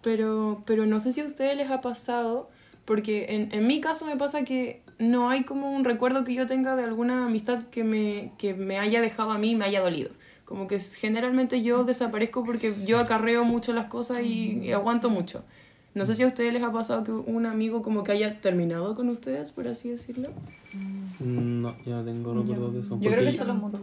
Pero, 0.02 0.62
pero 0.66 0.86
no 0.86 1.00
sé 1.00 1.12
si 1.12 1.20
a 1.20 1.24
ustedes 1.24 1.56
les 1.56 1.70
ha 1.70 1.80
pasado, 1.80 2.48
porque 2.84 3.26
en, 3.34 3.52
en 3.52 3.66
mi 3.66 3.80
caso 3.80 4.06
me 4.06 4.16
pasa 4.16 4.44
que 4.44 4.82
no 4.98 5.28
hay 5.28 5.44
como 5.44 5.70
un 5.72 5.84
recuerdo 5.84 6.24
que 6.24 6.34
yo 6.34 6.46
tenga 6.46 6.76
de 6.76 6.84
alguna 6.84 7.26
amistad 7.26 7.64
que 7.70 7.84
me, 7.84 8.32
que 8.38 8.54
me 8.54 8.78
haya 8.78 9.00
dejado 9.00 9.32
a 9.32 9.38
mí 9.38 9.50
y 9.50 9.54
me 9.56 9.64
haya 9.66 9.80
dolido. 9.80 10.10
Como 10.48 10.66
que 10.66 10.80
generalmente 10.80 11.62
yo 11.62 11.84
desaparezco 11.84 12.42
porque 12.42 12.72
yo 12.86 12.98
acarreo 12.98 13.44
mucho 13.44 13.74
las 13.74 13.86
cosas 13.86 14.22
y, 14.22 14.60
y 14.62 14.72
aguanto 14.72 15.10
mucho. 15.10 15.44
No 15.94 16.06
sé 16.06 16.14
si 16.14 16.22
a 16.22 16.26
ustedes 16.26 16.54
les 16.54 16.62
ha 16.62 16.72
pasado 16.72 17.04
que 17.04 17.12
un 17.12 17.44
amigo 17.44 17.82
como 17.82 18.02
que 18.02 18.12
haya 18.12 18.40
terminado 18.40 18.94
con 18.94 19.10
ustedes, 19.10 19.50
por 19.50 19.68
así 19.68 19.90
decirlo. 19.90 20.30
No, 21.20 21.74
yo 21.84 22.02
tengo 22.02 22.32
recuerdos 22.32 22.72
de 22.72 22.80
eso. 22.80 22.98
Yo 22.98 23.10
creo 23.10 23.24
que 23.24 23.32
solo 23.32 23.54
mutuo. 23.54 23.80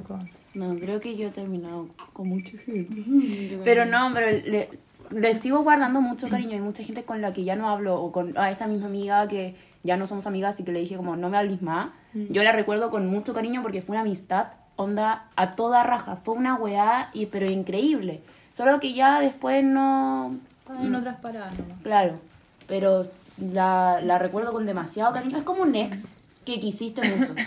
No, 0.55 0.75
creo 0.79 0.99
que 0.99 1.15
yo 1.15 1.27
he 1.27 1.31
terminado 1.31 1.87
con 2.13 2.29
mucha 2.29 2.57
gente. 2.57 3.03
Pero 3.63 3.85
no, 3.85 4.11
pero 4.13 4.31
le, 4.31 4.69
le 5.11 5.35
sigo 5.35 5.59
guardando 5.59 6.01
mucho 6.01 6.29
cariño. 6.29 6.53
Hay 6.53 6.61
mucha 6.61 6.83
gente 6.83 7.03
con 7.03 7.21
la 7.21 7.31
que 7.31 7.43
ya 7.43 7.55
no 7.55 7.69
hablo, 7.69 8.01
o 8.01 8.11
con 8.11 8.35
a 8.37 8.49
esta 8.49 8.65
misma 8.65 8.87
amiga 8.87 9.27
que 9.27 9.55
ya 9.83 9.97
no 9.97 10.07
somos 10.07 10.25
amigas 10.25 10.59
y 10.59 10.63
que 10.63 10.71
le 10.71 10.79
dije 10.79 10.95
como 10.95 11.15
no 11.15 11.29
me 11.29 11.37
hables 11.37 11.61
más. 11.61 11.89
Yo 12.13 12.43
la 12.43 12.53
recuerdo 12.53 12.89
con 12.89 13.07
mucho 13.07 13.33
cariño 13.33 13.61
porque 13.61 13.81
fue 13.81 13.93
una 13.93 14.01
amistad, 14.01 14.47
onda, 14.75 15.27
a 15.35 15.55
toda 15.55 15.83
raja. 15.83 16.17
Fue 16.17 16.35
una 16.35 16.55
weá, 16.55 17.09
y, 17.13 17.27
pero 17.27 17.49
increíble. 17.49 18.21
Solo 18.51 18.79
que 18.79 18.93
ya 18.93 19.19
después 19.19 19.63
no... 19.63 20.37
Otras 20.67 21.19
paradas 21.19 21.57
nomás. 21.59 21.77
Claro, 21.83 22.19
pero 22.67 23.03
la, 23.37 23.99
la 24.01 24.17
recuerdo 24.17 24.51
con 24.51 24.65
demasiado 24.65 25.13
cariño. 25.13 25.37
Es 25.37 25.43
como 25.43 25.61
un 25.61 25.75
ex 25.75 26.07
que 26.45 26.59
quisiste 26.59 27.01
mucho. 27.03 27.33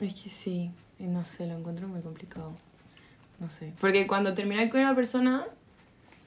Es 0.00 0.14
que 0.14 0.28
sí, 0.28 0.70
y 0.98 1.04
no 1.04 1.24
sé, 1.24 1.46
lo 1.46 1.56
encuentro 1.56 1.86
muy 1.88 2.00
complicado. 2.00 2.52
No 3.38 3.48
sé. 3.48 3.72
Porque 3.80 4.06
cuando 4.06 4.34
terminas 4.34 4.70
con 4.70 4.80
una 4.80 4.94
persona, 4.94 5.44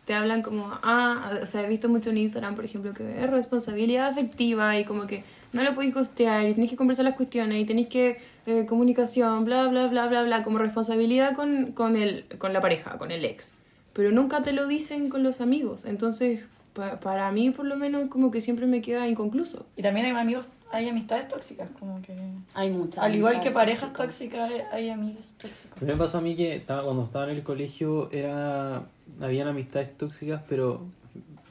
te 0.05 0.13
hablan 0.13 0.41
como, 0.41 0.71
ah, 0.81 1.39
o 1.43 1.45
sea, 1.45 1.63
he 1.63 1.69
visto 1.69 1.89
mucho 1.89 2.09
en 2.09 2.17
Instagram, 2.17 2.55
por 2.55 2.65
ejemplo, 2.65 2.93
que 2.93 3.21
es 3.21 3.29
responsabilidad 3.29 4.07
afectiva 4.07 4.79
y 4.79 4.85
como 4.85 5.05
que 5.07 5.23
no 5.53 5.63
lo 5.63 5.73
podéis 5.75 5.93
costear 5.93 6.47
y 6.47 6.53
tenéis 6.53 6.71
que 6.71 6.77
conversar 6.77 7.05
las 7.05 7.15
cuestiones 7.15 7.61
y 7.61 7.65
tenéis 7.65 7.87
que 7.87 8.17
eh, 8.45 8.65
comunicación, 8.65 9.45
bla, 9.45 9.67
bla, 9.67 9.87
bla, 9.87 10.07
bla, 10.07 10.23
bla, 10.23 10.43
como 10.43 10.57
responsabilidad 10.57 11.35
con, 11.35 11.71
con, 11.73 11.95
el, 11.95 12.25
con 12.37 12.53
la 12.53 12.61
pareja, 12.61 12.97
con 12.97 13.11
el 13.11 13.25
ex. 13.25 13.53
Pero 13.93 14.11
nunca 14.11 14.43
te 14.43 14.51
lo 14.53 14.67
dicen 14.67 15.09
con 15.09 15.23
los 15.23 15.41
amigos. 15.41 15.85
Entonces, 15.85 16.41
pa- 16.73 16.99
para 16.99 17.31
mí, 17.31 17.49
por 17.51 17.65
lo 17.65 17.75
menos, 17.75 18.09
como 18.09 18.29
que 18.31 18.41
siempre 18.41 18.67
me 18.67 18.81
queda 18.81 19.07
inconcluso. 19.07 19.65
Y 19.75 19.81
también 19.81 20.05
hay 20.05 20.11
amigos, 20.13 20.47
hay 20.71 20.87
amistades 20.87 21.27
tóxicas, 21.27 21.67
como 21.79 22.01
que... 22.03 22.13
Hay 22.53 22.69
muchas. 22.69 23.03
Al 23.03 23.15
igual 23.15 23.41
que 23.41 23.51
parejas 23.51 23.91
tóxicas. 23.93 24.49
tóxicas, 24.49 24.73
hay 24.73 24.89
amigos 24.89 25.33
tóxicos. 25.37 25.81
A 25.81 25.85
mí 25.85 25.91
me 25.91 25.97
pasó 25.97 26.19
a 26.19 26.21
mí 26.21 26.35
que 26.35 26.55
estaba, 26.55 26.83
cuando 26.83 27.03
estaba 27.03 27.25
en 27.25 27.31
el 27.37 27.43
colegio 27.43 28.09
era 28.11 28.83
habían 29.21 29.47
amistades 29.47 29.97
tóxicas, 29.97 30.41
pero 30.47 30.81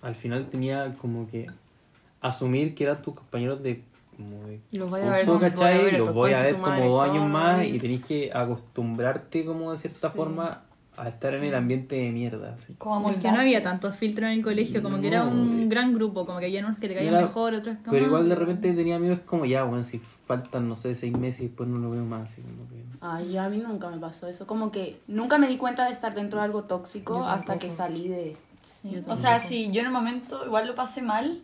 al 0.03 0.15
final 0.15 0.47
tenía 0.49 0.95
como 0.99 1.29
que 1.29 1.47
asumir 2.29 2.75
que 2.75 2.85
eran 2.85 3.03
tus 3.03 3.15
compañeros 3.15 3.63
de 3.63 3.83
como 4.17 4.47
de 4.47 4.61
Los 4.73 4.91
voy 4.91 5.01
a 5.03 5.05
ver, 5.11 5.27
curso, 5.27 5.33
los 5.41 5.55
voy 5.55 5.65
a 5.67 5.71
ver, 5.71 5.93
los 5.93 5.93
estos 6.01 6.15
voy 6.15 6.31
a 6.33 6.37
conches 6.39 6.53
ver 6.53 6.55
su 6.55 6.61
como 6.63 6.89
dos 6.91 7.05
años 7.11 7.29
más 7.31 7.67
y- 7.67 7.79
tenés 7.79 8.05
que 8.05 8.31
acostumbrarte 8.33 9.45
como 9.45 9.73
de 9.73 9.79
cierta 9.79 10.11
Sí. 10.11 10.17
forma 10.17 10.63
a 10.97 11.09
estar 11.11 11.35
en 11.35 11.45
el 11.45 11.55
ambiente 11.55 11.95
de 11.97 12.11
mierda. 12.11 12.55
así. 12.55 12.73
Como 12.79 13.11
Es 13.11 13.19
que 13.19 13.31
no 13.31 13.39
había 13.41 13.63
tantos 13.63 13.95
filtros 13.97 14.29
en 14.31 14.39
el 14.39 14.43
colegio, 14.43 14.83
como 14.83 14.99
que 15.03 15.09
era 15.09 15.25
No. 15.25 15.31
un 15.31 15.69
gran 15.69 15.93
grupo, 15.93 16.25
como 16.25 16.39
que 16.39 16.47
había 16.47 16.61
unos 16.65 16.79
que 16.79 16.89
te 16.89 16.95
caían 16.95 17.13
Era- 17.13 17.23
mejor, 17.27 17.53
otros 17.53 17.77
como... 17.81 17.91
Pero 17.93 18.07
igual 18.07 18.27
de 18.31 18.35
repente 18.35 18.73
tenía 18.73 18.97
amigos 18.97 19.19
como 19.27 19.45
ya, 19.45 19.65
bueno, 19.65 19.85
si 19.85 20.01
faltan, 20.27 20.67
no 20.67 20.75
sé, 20.75 20.95
seis 20.95 21.13
meses 21.13 21.41
y 21.41 21.49
después 21.49 21.69
no 21.69 21.77
lo 21.77 21.91
veo 21.91 22.03
más. 22.07 22.33
Así 22.33 22.41
como 22.41 22.67
que... 22.71 22.83
Ay, 23.03 23.37
a 23.37 23.47
mí 23.51 23.59
nunca 23.59 23.91
me 23.91 23.99
pasó 23.99 24.27
eso. 24.27 24.47
Como 24.47 24.71
que 24.73 24.99
nunca 25.07 25.37
me 25.37 25.49
di 25.49 25.59
cuenta 25.59 25.85
de 25.85 25.91
estar 25.91 26.15
dentro 26.15 26.39
de 26.39 26.47
algo 26.47 26.63
tóxico 26.63 27.25
hasta 27.27 27.59
que 27.59 27.69
salí 27.69 28.09
de... 28.09 28.35
Sí. 28.63 28.99
O 29.07 29.17
sea, 29.17 29.39
sí, 29.39 29.71
yo 29.73 29.81
en 29.83 29.89
el 29.89 29.93
momento 29.93 30.47
igual 30.47 30.67
lo 30.67 30.75
pasé 30.75 31.03
mal, 31.03 31.43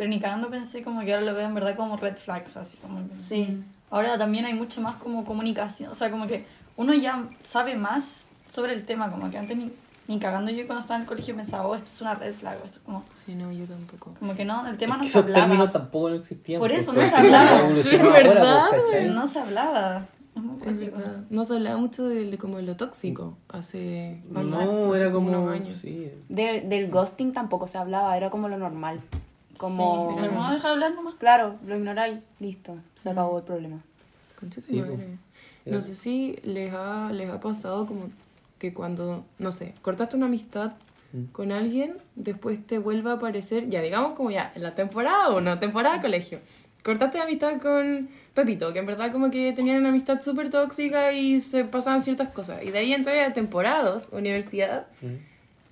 pero 0.00 0.08
ni 0.08 0.18
cagando 0.18 0.48
pensé 0.48 0.82
como 0.82 1.02
que 1.02 1.12
ahora 1.12 1.26
lo 1.26 1.34
veo 1.34 1.46
en 1.46 1.52
verdad 1.52 1.76
como 1.76 1.98
red 1.98 2.16
flags, 2.16 2.56
así 2.56 2.78
como 2.78 3.06
que... 3.06 3.20
Sí. 3.20 3.62
Ahora 3.90 4.16
también 4.16 4.46
hay 4.46 4.54
mucho 4.54 4.80
más 4.80 4.94
como 4.96 5.26
comunicación, 5.26 5.90
o 5.90 5.94
sea, 5.94 6.10
como 6.10 6.26
que 6.26 6.46
uno 6.78 6.94
ya 6.94 7.28
sabe 7.42 7.76
más 7.76 8.28
sobre 8.48 8.72
el 8.72 8.86
tema, 8.86 9.10
como 9.10 9.28
que 9.28 9.36
antes 9.36 9.58
ni, 9.58 9.70
ni 10.08 10.18
cagando 10.18 10.50
yo 10.52 10.66
cuando 10.66 10.80
estaba 10.80 10.96
en 10.96 11.02
el 11.02 11.06
colegio 11.06 11.36
pensaba, 11.36 11.66
oh, 11.66 11.74
esto 11.74 11.84
es 11.90 12.00
una 12.00 12.14
red 12.14 12.32
flag, 12.32 12.56
esto 12.64 12.78
es 12.78 12.82
como, 12.82 13.04
Sí, 13.26 13.34
no, 13.34 13.52
yo 13.52 13.66
tampoco. 13.66 14.14
como 14.18 14.34
que 14.34 14.46
no, 14.46 14.66
el 14.66 14.78
tema 14.78 14.94
Es 14.94 14.98
no 15.00 15.04
que 15.04 15.10
se 15.10 15.18
esos 15.18 15.24
hablaba. 15.24 15.44
términos 15.44 15.70
tampoco 15.72 16.08
no 16.08 16.14
existían. 16.14 16.60
Por 16.60 16.70
pues, 16.70 16.82
eso, 16.82 16.94
no 16.94 17.02
es 17.02 17.08
se 17.10 17.16
hablaba. 17.16 17.58
Sí, 17.82 17.96
pues, 18.00 18.12
¿verdad? 18.26 18.64
¿cachai? 18.70 19.08
No 19.10 19.26
se 19.26 19.38
hablaba. 19.38 20.06
Es 20.34 20.42
muy 20.42 20.86
Es. 20.86 20.92
No 21.28 21.44
se 21.44 21.54
hablaba 21.56 21.76
mucho 21.76 22.08
de, 22.08 22.24
de 22.30 22.38
como 22.38 22.56
de 22.56 22.62
lo 22.62 22.74
tóxico 22.76 23.36
hace, 23.50 24.22
hace- 24.34 24.50
No, 24.50 24.92
hace 24.92 25.02
era 25.02 25.12
como... 25.12 25.28
unos 25.28 25.52
años. 25.52 25.76
Sí. 25.82 26.10
Del, 26.30 26.70
del 26.70 26.90
ghosting 26.90 27.34
tampoco 27.34 27.66
se 27.66 27.76
hablaba, 27.76 28.16
era 28.16 28.30
como 28.30 28.48
lo 28.48 28.56
normal. 28.56 29.02
Como... 29.60 30.10
Sí, 30.10 30.16
pero 30.20 30.32
no 30.32 30.52
deja 30.52 30.70
hablar 30.70 30.94
nomás. 30.94 31.14
Claro, 31.14 31.56
lo 31.66 31.76
ignoráis, 31.76 32.18
listo, 32.38 32.76
se 32.98 33.10
acabó 33.10 33.38
el 33.38 33.44
problema. 33.44 33.78
Sí, 34.60 34.80
madre. 34.80 35.18
No 35.66 35.80
sé 35.82 35.94
si 35.94 36.38
les 36.42 36.72
ha, 36.72 37.10
les 37.12 37.28
ha 37.30 37.40
pasado 37.40 37.86
como 37.86 38.06
que 38.58 38.72
cuando, 38.72 39.24
no 39.38 39.50
sé, 39.52 39.74
cortaste 39.82 40.16
una 40.16 40.26
amistad 40.26 40.72
Mm. 41.12 41.24
con 41.32 41.50
alguien, 41.50 41.96
después 42.14 42.64
te 42.64 42.78
vuelva 42.78 43.10
a 43.10 43.14
aparecer, 43.14 43.68
ya 43.68 43.82
digamos 43.82 44.12
como 44.12 44.30
ya, 44.30 44.52
en 44.54 44.62
la 44.62 44.76
temporada 44.76 45.30
1, 45.30 45.58
temporada 45.58 46.00
colegio. 46.00 46.38
Cortaste 46.84 47.18
amistad 47.20 47.60
con 47.60 48.08
Pepito, 48.32 48.72
que 48.72 48.78
en 48.78 48.86
verdad 48.86 49.10
como 49.10 49.28
que 49.28 49.52
tenían 49.52 49.78
una 49.78 49.88
amistad 49.88 50.22
súper 50.22 50.50
tóxica 50.50 51.10
y 51.12 51.40
se 51.40 51.64
pasaban 51.64 52.00
ciertas 52.00 52.28
cosas. 52.28 52.62
Y 52.62 52.70
de 52.70 52.78
ahí 52.78 52.94
entré 52.94 53.24
a 53.24 53.32
temporada 53.32 53.90
2, 53.90 54.10
universidad, 54.12 54.86
Mm. 55.02 55.16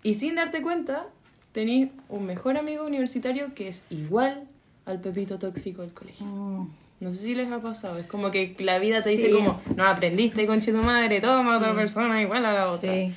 y 0.03 0.15
sin 0.15 0.35
darte 0.35 0.61
cuenta, 0.61 1.07
tenés 1.53 1.91
un 2.09 2.27
mejor 2.27 2.57
amigo 2.57 2.85
universitario 2.85 3.55
que 3.55 3.69
es 3.69 3.85
igual 3.91 4.45
al 4.87 5.01
Pepito 5.01 5.39
tóxico 5.39 5.83
del 5.83 5.93
colegio. 5.93 6.27
Mm. 6.27 6.69
No 7.01 7.11
sé 7.11 7.17
si 7.19 7.35
les 7.37 7.51
ha 7.53 7.61
pasado, 7.61 7.99
es 7.99 8.07
como 8.07 8.31
que 8.33 8.57
la 8.59 8.79
vida 8.81 9.01
te 9.01 9.11
dice 9.11 9.29
Sí. 9.29 9.33
como, 9.33 9.61
no 9.77 9.87
aprendiste 9.87 10.47
con 10.47 10.61
tu 10.61 10.73
madre, 10.73 11.21
toma 11.21 11.59
otra 11.59 11.75
persona 11.75 12.21
igual 12.21 12.45
a 12.45 12.53
la 12.53 12.69
otra. 12.71 12.93
Sí. 12.93 13.15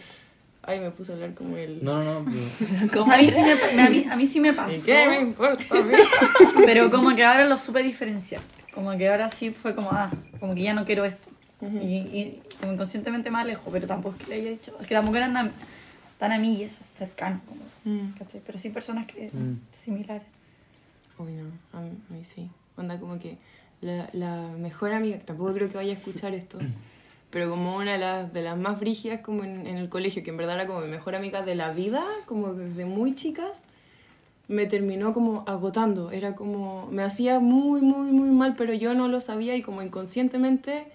Ay, 0.64 0.80
me 0.80 0.92
puse 0.92 1.12
a 1.12 1.16
hablar 1.16 1.34
como 1.34 1.58
el... 1.58 1.84
No, 1.84 2.04
no, 2.04 2.20
no. 2.22 2.32
pero- 2.92 3.02
O 3.02 3.04
sea, 3.04 3.16
a, 3.16 3.18
mí 3.18 3.32
sí 3.32 3.42
me, 3.42 3.56
me- 3.76 3.82
a, 3.82 3.90
mí, 3.90 4.06
a 4.12 4.16
mí 4.16 4.28
sí 4.28 4.40
me 4.40 4.50
¿Y 4.50 4.52
pasó. 4.52 4.86
qué 4.86 5.08
me 5.08 5.20
importa 5.20 5.66
a 5.76 5.82
mí? 5.82 5.94
Pero 6.66 6.92
como 6.92 7.16
que 7.16 7.24
ahora 7.26 7.46
lo 7.46 7.58
supe 7.58 7.82
diferenciar. 7.82 8.42
Como 8.72 8.96
que 8.96 9.10
ahora 9.10 9.28
sí 9.30 9.50
fue 9.50 9.74
como, 9.74 9.90
ah, 9.92 10.12
como 10.40 10.54
que 10.54 10.62
ya 10.62 10.74
no 10.76 10.86
quiero 10.86 11.04
esto. 11.04 11.28
y, 11.62 11.96
y 11.96 12.42
como 12.60 12.74
inconscientemente 12.74 13.32
me 13.32 13.40
alejo, 13.40 13.70
pero 13.72 13.88
tampoco 13.88 14.16
es 14.20 14.24
que 14.26 14.30
le 14.30 14.42
haya 14.42 14.50
dicho. 14.52 14.78
Es 14.80 14.86
que 14.88 14.94
tampoco 14.94 15.18
eran 15.18 15.52
tan 16.22 16.32
amigues 16.34 16.72
cercanos. 16.72 17.42
Como, 17.48 17.62
Mm. 17.84 18.12
¿cachai? 18.20 18.42
Pero 18.46 18.60
sí 18.60 18.70
personas 18.70 19.08
que 19.08 19.30
Mm. 19.34 19.58
similares. 19.72 20.28
Uy, 21.18 21.32
no, 21.34 21.46
a 21.78 21.82
mí, 21.82 21.90
a 22.10 22.14
mí 22.14 22.24
sí. 22.24 22.48
Onda 22.78 23.00
como 23.00 23.18
que 23.18 23.38
la, 23.82 24.08
la 24.14 24.48
mejor 24.60 24.94
amiga, 24.94 25.18
que 25.18 25.24
tampoco 25.24 25.52
creo 25.56 25.68
que 25.70 25.78
vaya 25.78 25.94
a 25.94 25.96
escuchar 25.96 26.36
esto, 26.36 26.60
pero 27.32 27.50
como 27.50 27.76
una 27.76 27.94
de 27.94 27.98
las, 27.98 28.32
de 28.34 28.44
las 28.44 28.56
más 28.56 28.80
brígidas 28.80 29.22
como 29.22 29.44
en, 29.44 29.66
en 29.66 29.78
el 29.78 29.90
colegio, 29.90 30.24
que 30.24 30.30
en 30.30 30.38
verdad 30.38 30.56
era 30.58 30.68
como 30.68 30.82
mi 30.82 30.90
mejor 30.90 31.16
amiga 31.16 31.42
de 31.42 31.56
la 31.56 31.72
vida, 31.72 32.04
como 32.28 32.54
desde 32.54 32.86
muy 32.86 33.16
chicas, 33.16 33.64
me 34.48 34.68
terminó 34.68 35.14
como 35.14 35.44
agotando. 35.48 36.12
Era 36.12 36.36
como, 36.36 36.86
me 36.92 37.02
hacía 37.02 37.40
muy, 37.40 37.82
muy, 37.82 38.12
muy 38.12 38.30
mal, 38.30 38.54
pero 38.56 38.76
yo 38.76 38.94
no 38.94 39.08
lo 39.08 39.22
sabía 39.22 39.56
y 39.56 39.64
como 39.64 39.82
inconscientemente 39.82 40.86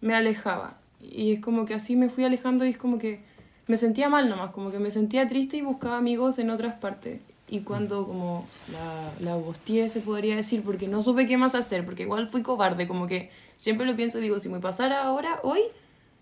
me 0.00 0.14
alejaba. 0.16 0.78
Y 1.00 1.34
es 1.34 1.40
como 1.40 1.66
que 1.66 1.74
así 1.74 1.94
me 1.94 2.08
fui 2.08 2.24
alejando 2.24 2.64
y 2.64 2.70
es 2.70 2.78
como 2.78 2.98
que 2.98 3.20
me 3.66 3.76
sentía 3.76 4.08
mal 4.08 4.28
nomás, 4.28 4.50
como 4.50 4.70
que 4.70 4.78
me 4.78 4.90
sentía 4.90 5.28
triste 5.28 5.56
y 5.56 5.62
buscaba 5.62 5.98
amigos 5.98 6.38
en 6.38 6.50
otras 6.50 6.74
partes. 6.74 7.20
Y 7.48 7.60
cuando 7.60 8.06
como 8.06 8.46
la, 8.72 9.12
la 9.20 9.36
gosteé, 9.36 9.88
se 9.88 10.00
podría 10.00 10.36
decir, 10.36 10.62
porque 10.62 10.88
no 10.88 11.02
supe 11.02 11.26
qué 11.26 11.36
más 11.36 11.54
hacer, 11.54 11.84
porque 11.84 12.04
igual 12.04 12.28
fui 12.28 12.42
cobarde, 12.42 12.88
como 12.88 13.06
que 13.06 13.30
siempre 13.56 13.86
lo 13.86 13.94
pienso, 13.94 14.18
digo, 14.18 14.40
si 14.40 14.48
me 14.48 14.58
pasara 14.58 15.02
ahora, 15.04 15.38
hoy, 15.42 15.60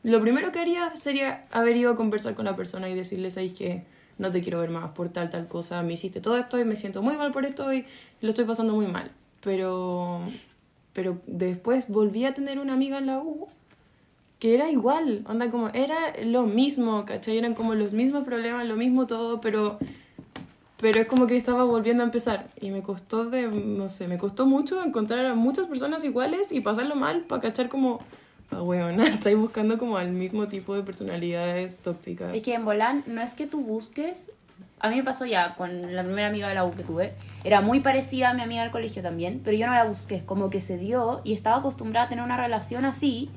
lo 0.02 0.20
primero 0.20 0.50
que 0.50 0.58
haría 0.58 0.94
sería 0.96 1.46
haber 1.52 1.76
ido 1.76 1.92
a 1.92 1.96
conversar 1.96 2.34
con 2.34 2.46
la 2.46 2.56
persona 2.56 2.88
y 2.88 2.94
decirle, 2.94 3.30
¿sabéis 3.30 3.52
que 3.52 3.84
no 4.18 4.30
te 4.30 4.42
quiero 4.42 4.60
ver 4.60 4.70
más 4.70 4.90
por 4.90 5.08
tal, 5.08 5.30
tal 5.30 5.46
cosa? 5.46 5.82
Me 5.82 5.92
hiciste 5.92 6.20
todo 6.20 6.36
esto 6.36 6.58
y 6.58 6.64
me 6.64 6.76
siento 6.76 7.00
muy 7.02 7.16
mal 7.16 7.32
por 7.32 7.46
esto 7.46 7.72
y 7.72 7.86
lo 8.20 8.30
estoy 8.30 8.44
pasando 8.44 8.74
muy 8.74 8.86
mal. 8.86 9.10
Pero, 9.42 10.20
pero 10.92 11.18
después 11.26 11.88
volví 11.88 12.24
a 12.24 12.34
tener 12.34 12.58
una 12.58 12.72
amiga 12.72 12.98
en 12.98 13.06
la 13.06 13.18
U 13.18 13.48
que 14.40 14.54
era 14.54 14.70
igual, 14.70 15.22
onda 15.28 15.50
como, 15.50 15.68
era 15.68 16.14
lo 16.24 16.44
mismo, 16.44 17.04
¿cachai? 17.04 17.36
Eran 17.36 17.52
como 17.52 17.74
los 17.74 17.92
mismos 17.92 18.24
problemas, 18.24 18.66
lo 18.66 18.74
mismo 18.74 19.06
todo, 19.06 19.42
pero, 19.42 19.78
pero 20.78 21.00
es 21.00 21.06
como 21.06 21.26
que 21.26 21.36
estaba 21.36 21.62
volviendo 21.64 22.02
a 22.02 22.06
empezar 22.06 22.48
y 22.58 22.70
me 22.70 22.82
costó 22.82 23.26
de, 23.26 23.48
no 23.48 23.90
sé, 23.90 24.08
me 24.08 24.16
costó 24.16 24.46
mucho 24.46 24.82
encontrar 24.82 25.26
a 25.26 25.34
muchas 25.34 25.66
personas 25.66 26.02
iguales 26.04 26.52
y 26.52 26.62
pasarlo 26.62 26.96
mal 26.96 27.20
para 27.24 27.42
cachar 27.42 27.68
como, 27.68 28.00
ah, 28.50 28.62
weona, 28.62 29.06
estáis 29.08 29.36
buscando 29.36 29.76
como 29.76 29.98
al 29.98 30.10
mismo 30.10 30.48
tipo 30.48 30.74
de 30.74 30.82
personalidades 30.82 31.76
tóxicas. 31.76 32.34
Es 32.34 32.42
que 32.42 32.54
en 32.54 32.64
Volán 32.64 33.04
no 33.06 33.20
es 33.20 33.34
que 33.34 33.46
tú 33.46 33.60
busques. 33.60 34.30
A 34.78 34.88
mí 34.88 34.96
me 34.96 35.04
pasó 35.04 35.26
ya 35.26 35.54
con 35.56 35.94
la 35.94 36.02
primera 36.02 36.28
amiga 36.28 36.48
de 36.48 36.54
la 36.54 36.64
U 36.64 36.70
que 36.70 36.82
tuve. 36.82 37.12
Era 37.42 37.60
muy 37.60 37.80
parecida 37.80 38.30
a 38.30 38.34
mi 38.34 38.42
amiga 38.42 38.62
del 38.62 38.70
colegio 38.70 39.02
también, 39.02 39.40
pero 39.44 39.56
yo 39.56 39.66
no 39.66 39.74
la 39.74 39.84
busqué. 39.84 40.22
Como 40.24 40.50
que 40.50 40.60
se 40.60 40.76
dio 40.76 41.20
y 41.24 41.32
estaba 41.32 41.56
acostumbrada 41.56 42.06
a 42.06 42.08
tener 42.08 42.24
una 42.24 42.36
relación 42.36 42.84
así 42.84 43.30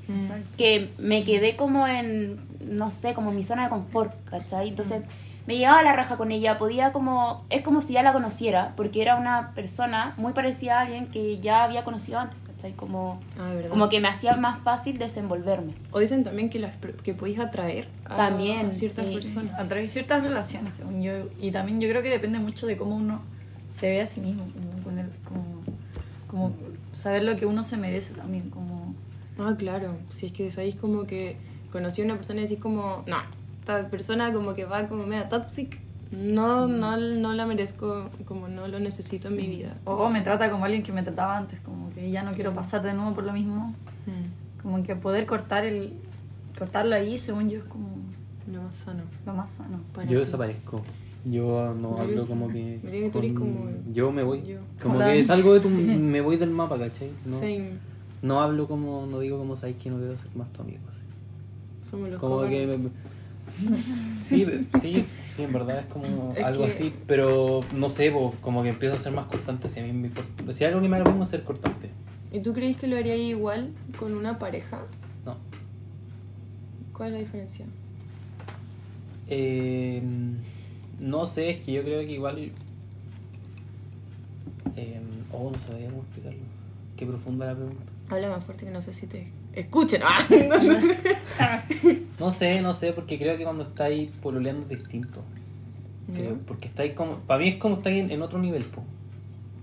que 0.57 0.91
me 0.97 1.23
quedé 1.23 1.55
como 1.55 1.87
en, 1.87 2.39
no 2.65 2.91
sé, 2.91 3.13
como 3.13 3.29
en 3.29 3.35
mi 3.37 3.43
zona 3.43 3.63
de 3.63 3.69
confort, 3.69 4.13
¿cachai? 4.29 4.67
Entonces 4.69 5.03
me 5.47 5.57
llevaba 5.57 5.79
a 5.79 5.83
la 5.83 5.93
raja 5.93 6.15
con 6.17 6.31
ella, 6.31 6.57
podía 6.57 6.91
como, 6.93 7.45
es 7.49 7.61
como 7.61 7.81
si 7.81 7.93
ya 7.93 8.03
la 8.03 8.13
conociera, 8.13 8.73
porque 8.75 9.01
era 9.01 9.15
una 9.15 9.51
persona 9.55 10.13
muy 10.17 10.33
parecida 10.33 10.79
a 10.79 10.81
alguien 10.81 11.07
que 11.07 11.39
ya 11.39 11.63
había 11.65 11.83
conocido 11.83 12.19
antes, 12.19 12.37
¿cachai? 12.47 12.71
Como, 12.73 13.19
Ah, 13.37 13.51
como 13.69 13.89
que 13.89 13.99
me 13.99 14.07
hacía 14.07 14.35
más 14.37 14.59
fácil 14.59 14.97
desenvolverme. 14.97 15.73
O 15.91 15.99
dicen 15.99 16.23
también 16.23 16.49
que, 16.49 16.59
las, 16.59 16.77
que 16.77 17.13
podéis 17.13 17.39
atraer 17.39 17.87
a, 18.05 18.15
También, 18.15 18.67
a 18.67 18.71
ciertas 18.71 19.05
sí. 19.05 19.13
personas. 19.13 19.53
A 19.59 19.63
través 19.65 19.85
de 19.85 19.89
ciertas 19.89 20.23
relaciones, 20.23 20.75
según 20.75 21.01
yo. 21.01 21.11
Y 21.41 21.51
también 21.51 21.81
yo 21.81 21.89
creo 21.89 22.01
que 22.01 22.09
depende 22.09 22.39
mucho 22.39 22.65
de 22.65 22.77
cómo 22.77 22.95
uno 22.95 23.21
se 23.73 23.89
ve 23.89 24.01
a 24.01 24.05
sí 24.05 24.21
mismo. 24.21 24.43
Como, 24.53 24.83
con 24.83 24.99
el, 24.99 25.09
como, 25.27 25.43
como 26.27 26.55
saber 26.93 27.23
lo 27.23 27.35
que 27.35 27.45
uno 27.45 27.63
se 27.63 27.77
merece 27.77 28.13
también. 28.13 28.49
Como, 28.49 28.93
Ah, 29.39 29.55
claro. 29.57 29.97
Si 30.11 30.27
es 30.27 30.31
que 30.31 30.51
sabéis 30.51 30.75
como 30.75 31.05
que 31.07 31.37
conocí 31.71 32.01
a 32.03 32.05
una 32.05 32.15
persona 32.17 32.39
y 32.41 32.43
decís 32.43 32.59
como, 32.59 33.03
no, 33.07 33.17
esta 33.59 33.89
persona 33.89 34.31
como 34.31 34.53
que 34.53 34.65
va 34.65 34.87
como 34.87 35.05
media 35.07 35.27
toxic, 35.27 35.79
no, 36.11 36.67
no, 36.67 36.95
no 36.97 37.33
la 37.33 37.47
merezco, 37.47 38.11
como 38.25 38.47
no 38.47 38.67
lo 38.67 38.79
necesito 38.79 39.29
en 39.29 39.35
mi 39.37 39.47
vida. 39.47 39.75
o 39.85 40.07
me 40.09 40.21
trata 40.21 40.51
como 40.51 40.65
alguien 40.65 40.83
que 40.83 40.91
me 40.91 41.01
trataba 41.01 41.35
antes. 41.35 41.59
Como 41.61 41.89
que 41.95 42.11
ya 42.11 42.21
no 42.21 42.33
quiero 42.33 42.53
pasar 42.53 42.83
de 42.83 42.93
nuevo 42.93 43.15
por 43.15 43.23
lo 43.23 43.33
mismo. 43.33 43.73
Mm, 44.05 44.61
Como 44.61 44.83
que 44.83 44.95
poder 44.95 45.25
cortar 45.25 45.65
el 45.65 45.93
cortarlo 46.59 46.95
ahí, 46.95 47.17
según 47.17 47.49
yo, 47.49 47.57
es 47.57 47.65
como 47.65 47.87
Lo 48.51 48.61
más 48.61 48.75
sano. 48.75 49.01
lo 49.25 49.33
más 49.33 49.49
sano. 49.49 49.79
para 49.93 50.05
Yo 50.05 50.19
ti. 50.19 50.25
desaparezco. 50.25 50.83
Yo 51.25 51.73
no 51.73 51.97
hablo 51.99 52.27
como 52.27 52.47
que. 52.51 52.79
yo 52.83 53.11
con- 53.11 53.33
como- 53.33 53.69
me 54.11 54.23
voy. 54.23 54.43
yo. 54.43 54.57
Como 54.81 54.95
Hola. 54.95 55.13
que 55.13 55.23
salgo 55.23 55.53
de 55.53 55.59
tu. 55.61 55.69
Me 55.99 56.21
voy 56.21 56.35
del 56.37 56.49
mapa, 56.51 56.77
¿cachai? 56.77 57.09
No, 57.25 57.37
Same. 57.39 57.71
no 58.21 58.41
hablo 58.41 58.67
como. 58.67 59.05
No 59.05 59.19
digo 59.19 59.37
como 59.37 59.55
sabéis 59.55 59.77
que 59.77 59.89
no 59.89 59.97
quiero 59.97 60.17
ser 60.17 60.27
más 60.35 60.51
tu 60.51 60.61
amigo. 60.61 60.79
así. 60.89 61.01
Somos 61.89 62.09
los 62.09 62.19
Como 62.19 62.41
que. 62.43 62.67
me- 62.67 62.89
Sí, 64.19 64.45
sí, 64.81 65.05
sí, 65.27 65.43
en 65.43 65.53
verdad 65.53 65.79
es 65.79 65.85
como 65.87 66.33
Es 66.35 66.43
algo 66.43 66.61
que- 66.61 66.67
así, 66.67 66.93
pero 67.07 67.59
no 67.75 67.87
sé, 67.89 68.11
como 68.41 68.63
que 68.63 68.69
empiezo 68.69 68.95
a 68.95 68.99
ser 68.99 69.13
más 69.13 69.27
cortante. 69.27 69.69
Si 69.69 69.79
a 69.79 69.83
mí 69.83 69.91
me 69.93 70.09
Si 70.53 70.63
hay 70.63 70.69
algo 70.69 70.81
que 70.81 70.89
me 70.89 71.01
mismo 71.03 71.23
es 71.23 71.29
ser 71.29 71.43
cortante. 71.43 71.89
¿Y 72.31 72.39
tú 72.39 72.51
crees 72.53 72.77
que 72.77 72.87
lo 72.87 72.97
haría 72.97 73.15
igual 73.15 73.69
con 73.99 74.13
una 74.15 74.39
pareja? 74.39 74.81
No. 75.25 75.35
¿Cuál 76.93 77.09
es 77.09 77.13
la 77.13 77.19
diferencia? 77.19 77.65
Eh, 79.27 80.01
no 80.99 81.25
sé, 81.25 81.49
es 81.51 81.57
que 81.65 81.73
yo 81.73 81.83
creo 81.83 81.99
que 82.05 82.13
igual. 82.13 82.51
Eh, 84.75 85.01
oh, 85.31 85.51
no 85.51 85.57
sabía 85.71 85.89
cómo 85.89 86.01
explicarlo. 86.03 86.39
Qué 86.97 87.05
profunda 87.05 87.45
la 87.47 87.55
pregunta. 87.55 87.83
Habla 88.09 88.29
más 88.29 88.43
fuerte 88.43 88.65
que 88.65 88.71
no 88.71 88.81
sé 88.81 88.93
si 88.93 89.07
te 89.07 89.27
escuchen. 89.53 90.01
¡Ah! 90.03 90.19
No 92.19 92.31
sé, 92.31 92.61
no 92.61 92.73
sé, 92.73 92.93
porque 92.93 93.17
creo 93.17 93.37
que 93.37 93.43
cuando 93.43 93.63
estáis 93.63 94.09
pololeando 94.21 94.61
es 94.69 94.79
distinto. 94.79 95.21
Creo, 96.13 96.37
porque 96.45 96.67
estáis 96.67 96.93
como. 96.93 97.17
Para 97.19 97.39
mí 97.39 97.49
es 97.49 97.55
como 97.55 97.75
estáis 97.75 98.03
en, 98.03 98.11
en 98.11 98.21
otro 98.21 98.39
nivel, 98.39 98.63
po. 98.63 98.83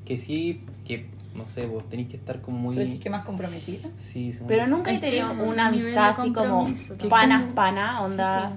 Que 0.05 0.17
sí, 0.17 0.63
que 0.85 1.07
no 1.35 1.47
sé, 1.47 1.67
vos 1.67 1.89
tenéis 1.89 2.09
que 2.09 2.17
estar 2.17 2.41
como 2.43 2.59
muy. 2.59 2.75
¿Tú 2.75 2.81
decís 2.81 2.99
que 3.01 3.09
más 3.09 3.25
comprometida? 3.25 3.89
Sí, 3.99 4.35
Pero 4.49 4.67
nunca 4.67 4.93
he 4.93 4.99
tenido 4.99 5.33
una 5.33 5.69
amistad 5.69 6.11
así 6.11 6.33
como 6.33 6.67
panas, 7.09 7.43
como- 7.43 7.55
pana, 7.55 8.03
onda, 8.03 8.51
Sí, 8.51 8.57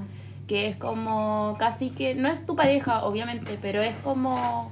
que 0.54 0.68
es 0.68 0.76
como 0.78 1.56
casi 1.58 1.90
que, 1.90 2.14
no 2.14 2.30
es 2.30 2.46
tu 2.46 2.56
pareja, 2.56 3.04
obviamente, 3.06 3.58
pero 3.60 3.82
es 3.82 3.96
como 4.04 4.70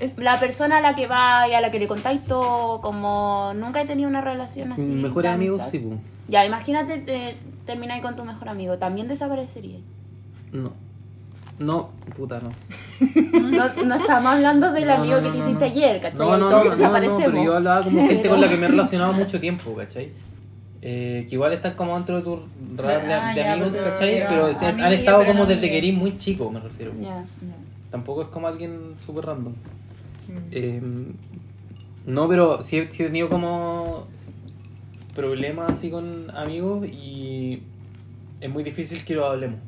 Es- 0.00 0.18
la 0.18 0.40
persona 0.40 0.78
a 0.78 0.80
la 0.80 0.96
que 0.96 1.06
va 1.06 1.46
y 1.48 1.54
a 1.54 1.60
la 1.60 1.70
que 1.70 1.78
le 1.78 1.86
contáis 1.86 2.24
todo, 2.24 2.80
como 2.80 3.52
nunca 3.54 3.80
he 3.80 3.86
tenido 3.86 4.08
una 4.08 4.20
relación 4.20 4.72
así. 4.72 4.82
Amigos, 4.82 5.24
amistad. 5.24 5.70
sí, 5.70 5.78
po. 5.78 5.96
Ya, 6.26 6.44
imagínate 6.44 6.98
te, 6.98 7.36
termináis 7.64 8.02
con 8.02 8.16
tu 8.16 8.24
mejor 8.24 8.48
amigo, 8.48 8.76
también 8.78 9.06
desaparecería. 9.06 9.78
No. 10.50 10.72
No, 11.60 11.90
puta, 12.16 12.40
no. 12.40 12.48
No, 13.40 13.84
no 13.84 13.94
estamos 13.94 14.32
hablando 14.32 14.72
del 14.72 14.86
No, 14.86 14.94
amigo 14.94 15.16
no, 15.18 15.22
que 15.22 15.30
te 15.30 15.38
no, 15.38 15.44
hiciste 15.44 15.64
no. 15.64 15.70
ayer, 15.70 16.00
¿cachai? 16.00 16.26
No, 16.26 16.36
no, 16.38 16.50
no, 16.50 16.58
no, 16.58 16.64
no, 16.64 16.70
desaparecemos. 16.70 17.24
pero 17.26 17.44
yo 17.44 17.54
hablaba 17.56 17.82
como 17.84 18.04
gente 18.08 18.28
con 18.28 18.40
la 18.40 18.48
que 18.48 18.56
me 18.56 18.66
he 18.66 18.68
relacionado 18.76 19.12
mucho 19.12 19.38
tiempo, 19.38 19.74
¿cachai? 19.76 20.10
Eh, 20.80 21.26
que 21.28 21.34
igual 21.34 21.52
están 21.52 21.74
como 21.74 21.96
dentro 21.96 22.16
de 22.16 22.22
tu 22.22 22.36
de, 22.76 22.82
Ah, 22.84 23.32
de 23.34 23.42
amigos, 23.48 23.70
pero- 23.72 23.84
¿cachai? 23.90 24.14
pero 24.18 24.28
Pero 24.28 24.54
se- 24.54 24.66
han 24.66 24.92
estado 24.92 25.26
como 25.26 25.44
desde 25.46 25.68
que 25.70 25.78
eres 25.78 25.94
muy 25.94 26.16
chico, 26.18 26.50
me 26.50 26.60
refiero. 26.60 26.92
Tampoco 27.90 28.22
es 28.22 28.28
como 28.28 28.46
alguien 28.46 28.94
súper 29.04 29.26
random. 29.26 29.52
Mm. 29.52 30.32
Eh, 30.52 30.82
no, 32.06 32.28
pero 32.28 32.62
sí, 32.62 32.78
he- 32.78 32.90
sí 32.92 33.02
he 33.02 33.06
tenido 33.06 33.28
como 33.28 34.06
problemas 35.14 35.70
así 35.72 35.90
con 35.90 36.30
amigos 36.36 36.86
y 36.86 37.60
es 38.40 38.48
muy 38.50 38.62
difícil 38.62 39.04
que 39.04 39.14
lo 39.14 39.26
hablemos. 39.26 39.58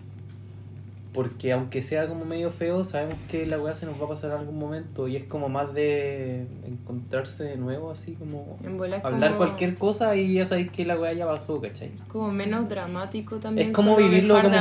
Porque 1.13 1.53
aunque 1.53 1.83
sea 1.83 2.07
como 2.09 2.25
medio 2.25 2.51
feo, 2.51 2.85
sabemos 2.85 3.17
que 3.29 3.45
la 3.47 3.59
weá 3.61 3.75
se 3.75 3.85
nos 3.87 4.01
va 4.01 4.05
a 4.05 4.09
pasar 4.11 4.31
en 4.31 4.39
algún 4.39 4.59
momento 4.59 5.09
y 5.09 5.17
es 5.17 5.25
como 5.25 5.49
más 5.49 5.75
de 5.75 6.47
encontrarse 6.67 7.45
de 7.45 7.57
nuevo, 7.57 7.91
así 7.91 8.15
como 8.15 8.59
hablar 9.03 9.31
como- 9.33 9.39
cualquier 9.39 9.75
cosa 9.77 10.15
y 10.17 10.35
ya 10.35 10.47
sabéis 10.47 10.71
que 10.71 10.85
la 10.85 10.99
weá 10.99 11.13
ya 11.13 11.27
pasó, 11.27 11.61
¿cachai? 11.61 11.91
Como 12.09 12.31
menos 12.31 12.69
dramático 12.69 13.37
también. 13.39 13.69
Es 13.69 13.75
como 13.75 13.97
vivirlo 13.97 14.35
como 14.35 14.49
y 14.49 14.61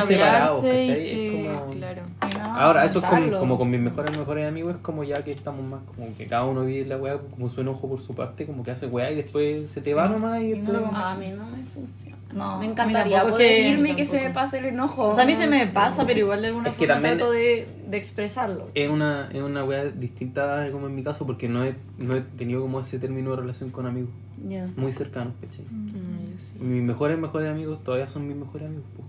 ¿cachai? 0.80 1.10
Es 1.28 1.32
como- 1.50 1.72
Claro. 1.72 2.02
No, 2.38 2.58
Ahora, 2.60 2.86
eso 2.86 3.00
es 3.00 3.06
como, 3.06 3.16
afrontarlo. 3.16 3.40
como 3.40 3.58
con 3.58 3.70
mis 3.70 3.80
mejores 3.80 4.18
mejores 4.18 4.48
amigos, 4.48 4.76
es 4.76 4.82
como 4.82 5.04
ya 5.04 5.24
que 5.24 5.32
estamos 5.32 5.64
más, 5.70 5.82
como 5.84 6.16
que 6.18 6.26
cada 6.26 6.46
uno 6.46 6.66
vive 6.66 6.86
la 6.86 6.98
weá 6.98 7.18
como 7.20 7.50
su 7.50 7.62
enojo 7.62 7.88
por 7.88 8.00
su 8.02 8.16
parte, 8.16 8.46
como 8.46 8.64
que 8.64 8.72
hace 8.72 8.88
weá 8.88 9.12
y 9.12 9.16
después 9.16 9.70
se 9.70 9.82
te 9.82 9.94
va 9.94 10.08
nomás 10.08 10.42
y 10.42 10.54
Y 10.54 10.56
no 10.60 10.74
vamos 10.82 10.94
A 10.96 11.16
mí 11.16 11.30
no 11.30 11.46
me 11.46 11.64
funciona. 11.74 12.09
No, 12.34 12.60
me 12.60 12.68
encantaría 12.68 13.24
poder 13.24 13.38
que- 13.38 13.70
irme 13.70 13.90
y 13.92 13.96
que 13.96 14.06
se 14.06 14.22
me 14.24 14.30
pase 14.30 14.60
el 14.60 14.66
enojo. 14.66 15.08
O 15.08 15.12
sea, 15.12 15.24
a 15.24 15.26
mí 15.26 15.36
se 15.36 15.48
me 15.48 15.66
pasa, 15.68 16.06
pero 16.06 16.20
igual 16.20 16.42
de 16.42 16.48
alguna 16.50 16.70
Es 16.70 16.76
que 16.76 16.86
forma 16.86 16.94
también- 16.96 17.18
trato 17.18 17.32
de, 17.32 17.68
de 17.88 17.98
expresarlo. 17.98 18.70
Es 18.76 18.90
una, 18.90 19.30
es 19.34 19.42
una 19.42 19.64
weá 19.64 19.86
distinta 19.86 20.68
como 20.72 20.88
en 20.88 20.96
mi 20.96 21.04
caso 21.04 21.26
porque 21.26 21.50
no 21.50 21.64
he, 21.66 21.74
no 21.98 22.16
he 22.16 22.22
tenido 22.22 22.62
como 22.62 22.80
ese 22.80 23.00
término 23.00 23.32
de 23.32 23.38
relación 23.38 23.72
con 23.72 23.88
amigos 23.88 24.12
Ya. 24.48 24.68
muy 24.78 24.92
cercanos, 24.92 25.34
¿cachai? 25.42 25.66
Ay, 25.72 26.36
sí. 26.38 26.54
Y 26.60 26.64
Mis 26.64 26.84
mejores 26.84 27.18
mejores 27.18 27.50
amigos 27.50 27.84
todavía 27.84 28.08
son 28.08 28.28
mis 28.28 28.38
mejores 28.38 28.68
amigos. 28.68 28.86
po. 28.96 29.04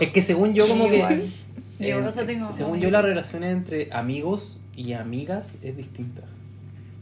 Es 0.00 0.10
que 0.10 0.22
según 0.22 0.54
yo 0.54 0.68
como 0.68 0.88
que... 0.88 0.96
Igual. 0.98 1.22
Yo, 1.80 1.98
eh, 1.98 2.24
tengo- 2.26 2.52
según 2.52 2.78
yo 2.78 2.90
las 2.92 3.02
relaciones 3.02 3.50
entre 3.50 3.92
amigos 3.92 4.56
y 4.76 4.92
amigas 4.92 5.54
es 5.62 5.76
distinta. 5.76 6.22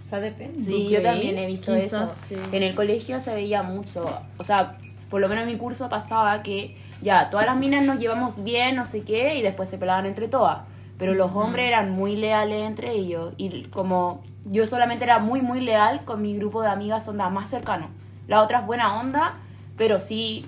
O 0.00 0.04
sea, 0.04 0.20
depende. 0.20 0.62
Sí, 0.62 0.70
¿Tú 0.86 0.90
yo 0.94 1.02
también 1.02 1.36
he 1.36 1.46
visto 1.46 1.74
Quizás 1.74 2.32
eso. 2.32 2.40
sí. 2.42 2.56
En 2.56 2.62
el 2.62 2.74
colegio 2.74 3.20
se 3.20 3.34
veía 3.34 3.62
mucho. 3.62 4.06
O 4.38 4.42
sea, 4.44 4.78
por 5.10 5.20
lo 5.20 5.28
menos 5.28 5.42
en 5.42 5.50
mi 5.50 5.56
curso 5.56 5.88
pasaba 5.88 6.42
que 6.42 6.76
ya, 7.02 7.30
todas 7.30 7.46
las 7.46 7.56
minas 7.56 7.84
nos 7.84 7.98
llevamos 7.98 8.44
bien, 8.44 8.76
no 8.76 8.84
sé 8.84 9.02
qué, 9.02 9.34
y 9.34 9.42
después 9.42 9.68
se 9.68 9.78
pelaban 9.78 10.06
entre 10.06 10.28
todas. 10.28 10.60
Pero 10.98 11.14
los 11.14 11.34
hombres 11.34 11.66
eran 11.66 11.90
muy 11.92 12.14
leales 12.14 12.66
entre 12.66 12.92
ellos. 12.92 13.32
Y 13.38 13.64
como 13.64 14.22
yo 14.44 14.66
solamente 14.66 15.04
era 15.04 15.18
muy, 15.18 15.40
muy 15.40 15.60
leal 15.60 16.04
con 16.04 16.20
mi 16.20 16.36
grupo 16.36 16.62
de 16.62 16.68
amigas 16.68 17.08
onda 17.08 17.30
más 17.30 17.48
cercano. 17.48 17.88
La 18.28 18.42
otra 18.42 18.60
es 18.60 18.66
buena 18.66 19.00
onda, 19.00 19.34
pero 19.78 19.98
sí, 19.98 20.46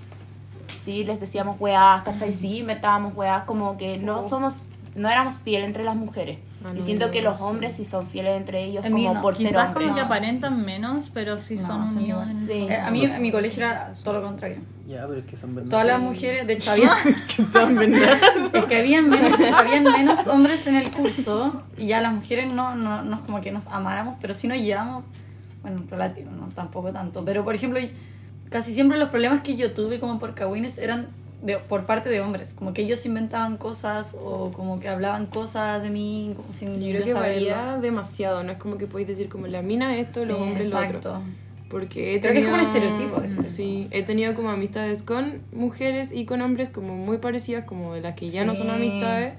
sí 0.78 1.04
les 1.04 1.18
decíamos 1.18 1.56
weás, 1.58 2.02
¿cachai? 2.02 2.32
Sí, 2.32 2.58
inventábamos 2.58 3.14
weás, 3.16 3.44
como 3.44 3.78
que 3.78 3.96
no 3.96 4.20
somos, 4.20 4.68
no 4.94 5.08
éramos 5.08 5.38
fieles 5.38 5.66
entre 5.66 5.84
las 5.84 5.96
mujeres. 5.96 6.38
Ah, 6.64 6.72
y 6.78 6.82
siento 6.82 7.10
que 7.10 7.22
los 7.22 7.40
hombres 7.40 7.76
sí 7.76 7.84
son 7.84 8.06
fieles 8.06 8.36
entre 8.36 8.64
ellos 8.64 8.84
En 8.84 8.92
como 8.92 9.14
no. 9.14 9.22
por 9.22 9.34
ser 9.34 9.46
Quizás 9.48 9.68
hombres. 9.68 9.84
como 9.88 9.94
que 9.96 10.00
aparentan 10.02 10.64
menos, 10.64 11.10
pero 11.12 11.38
sí 11.38 11.56
No, 11.56 11.66
son 11.66 11.88
son 11.88 11.96
unidos. 11.98 12.28
Sí. 12.46 12.52
Eh, 12.68 12.76
a 12.76 12.90
mí 12.90 13.04
en 13.04 13.20
mi 13.20 13.32
colegio 13.32 13.62
era 13.64 13.92
todo 14.04 14.20
lo 14.20 14.22
contrario. 14.26 14.58
Ya, 14.86 15.06
pero 15.06 15.20
es 15.20 15.24
que 15.26 15.36
son. 15.36 15.54
Todas 15.68 15.86
las 15.86 16.00
mujeres, 16.00 16.46
de 16.46 16.52
hecho, 16.54 16.70
había, 16.72 16.92
es 18.52 18.64
que 18.66 18.76
habían 18.76 19.08
menos, 19.08 19.32
habían 19.54 19.84
menos 19.84 20.26
hombres 20.26 20.66
en 20.66 20.76
el 20.76 20.90
curso 20.90 21.62
y 21.76 21.86
ya 21.86 22.00
las 22.00 22.12
mujeres 22.12 22.52
no, 22.52 22.74
no, 22.74 23.02
no 23.02 23.16
es 23.16 23.22
como 23.22 23.40
que 23.40 23.50
nos 23.52 23.66
amáramos, 23.68 24.16
pero 24.20 24.34
sí 24.34 24.48
nos 24.48 24.58
llevamos, 24.58 25.04
bueno, 25.62 25.82
relativo, 25.90 26.30
no 26.32 26.48
tampoco 26.54 26.92
tanto. 26.92 27.24
Pero 27.24 27.44
por 27.44 27.54
ejemplo, 27.54 27.80
casi 28.50 28.72
siempre 28.74 28.98
los 28.98 29.08
problemas 29.08 29.40
que 29.42 29.56
yo 29.56 29.72
tuve 29.72 29.98
como 30.00 30.18
por 30.18 30.34
cagüines 30.34 30.78
eran 30.78 31.06
de, 31.42 31.58
por 31.58 31.84
parte 31.86 32.08
de 32.08 32.20
hombres, 32.20 32.54
como 32.54 32.72
que 32.72 32.82
ellos 32.82 33.04
inventaban 33.04 33.56
cosas 33.56 34.16
o 34.20 34.52
como 34.52 34.80
que 34.80 34.88
hablaban 34.88 35.26
cosas 35.26 35.82
de 35.82 35.90
mí 35.90 36.34
como 36.36 36.52
sin 36.52 36.80
Yo 36.80 36.86
yo, 36.86 36.92
creo 36.92 37.04
que 37.04 37.12
saberlo. 37.12 37.50
varía 37.50 37.78
demasiado, 37.78 38.42
no 38.44 38.52
es 38.52 38.58
como 38.58 38.78
que 38.78 38.86
podéis 38.86 39.08
decir 39.08 39.28
como 39.28 39.46
la 39.48 39.60
mina 39.60 39.98
esto, 39.98 40.24
los 40.24 40.38
hombres 40.38 40.70
lo 40.70 40.76
exacto. 40.80 41.10
otro. 41.10 41.22
Porque 41.68 42.14
he 42.14 42.20
Creo 42.20 42.34
que 42.34 42.40
es 42.40 42.44
como 42.44 42.56
un 42.56 42.62
estereotipo 42.62 43.22
eso. 43.22 43.42
Sí, 43.42 43.88
he 43.90 44.02
tenido 44.02 44.34
como 44.34 44.50
amistades 44.50 45.02
con 45.02 45.40
mujeres 45.52 46.12
y 46.12 46.26
con 46.26 46.42
hombres 46.42 46.68
como 46.68 46.94
muy 46.94 47.16
parecidas, 47.16 47.64
como 47.64 47.94
de 47.94 48.02
las 48.02 48.14
que 48.14 48.28
ya 48.28 48.44
no 48.44 48.54
son 48.54 48.70
amistades. 48.70 49.34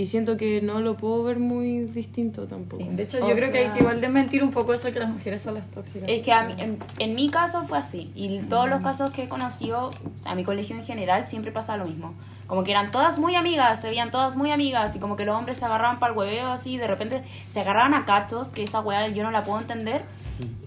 Y 0.00 0.06
siento 0.06 0.36
que 0.36 0.60
no 0.62 0.80
lo 0.80 0.96
puedo 0.96 1.24
ver 1.24 1.40
muy 1.40 1.80
distinto 1.86 2.46
tampoco. 2.46 2.76
Sí, 2.76 2.88
de 2.88 3.02
hecho, 3.02 3.18
O 3.18 3.28
yo 3.28 3.34
creo 3.34 3.50
que 3.50 3.58
hay 3.58 3.64
sea- 3.64 3.72
que 3.72 3.78
igual 3.80 4.00
desmentir 4.00 4.44
un 4.44 4.52
poco 4.52 4.72
eso 4.72 4.92
que 4.92 5.00
las 5.00 5.08
mujeres 5.10 5.42
son 5.42 5.54
las 5.54 5.66
tóxicas. 5.68 6.08
Es 6.08 6.22
que 6.22 6.30
a 6.32 6.44
mí- 6.44 6.54
en, 6.56 6.78
en 7.00 7.14
mi 7.16 7.28
caso 7.30 7.64
fue 7.64 7.78
así. 7.78 8.12
Y 8.14 8.36
en 8.36 8.48
todos 8.48 8.68
los 8.68 8.80
casos 8.80 9.10
que 9.10 9.24
he 9.24 9.28
conocido, 9.28 9.90
a 10.24 10.36
mi 10.36 10.44
colegio 10.44 10.76
en 10.76 10.84
general, 10.84 11.24
siempre 11.24 11.50
pasa 11.50 11.76
lo 11.76 11.86
mismo. 11.86 12.14
Como 12.46 12.62
que 12.62 12.70
eran 12.70 12.92
todas 12.92 13.18
muy 13.18 13.34
amigas, 13.34 13.80
se 13.80 13.88
veían 13.88 14.12
todas 14.12 14.36
muy 14.36 14.52
amigas. 14.52 14.94
Y 14.94 15.00
como 15.00 15.16
que 15.16 15.24
los 15.24 15.36
hombres 15.36 15.58
se 15.58 15.64
agarraban 15.64 15.98
para 15.98 16.12
el 16.12 16.18
hueveo 16.18 16.46
así. 16.52 16.76
De 16.78 16.86
repente 16.86 17.24
se 17.50 17.58
agarraban 17.58 17.92
a 17.94 18.04
cachos, 18.04 18.50
que 18.50 18.62
esa 18.62 18.78
weá 18.78 19.08
yo 19.08 19.24
no 19.24 19.32
la 19.32 19.42
puedo 19.42 19.58
entender. 19.58 20.02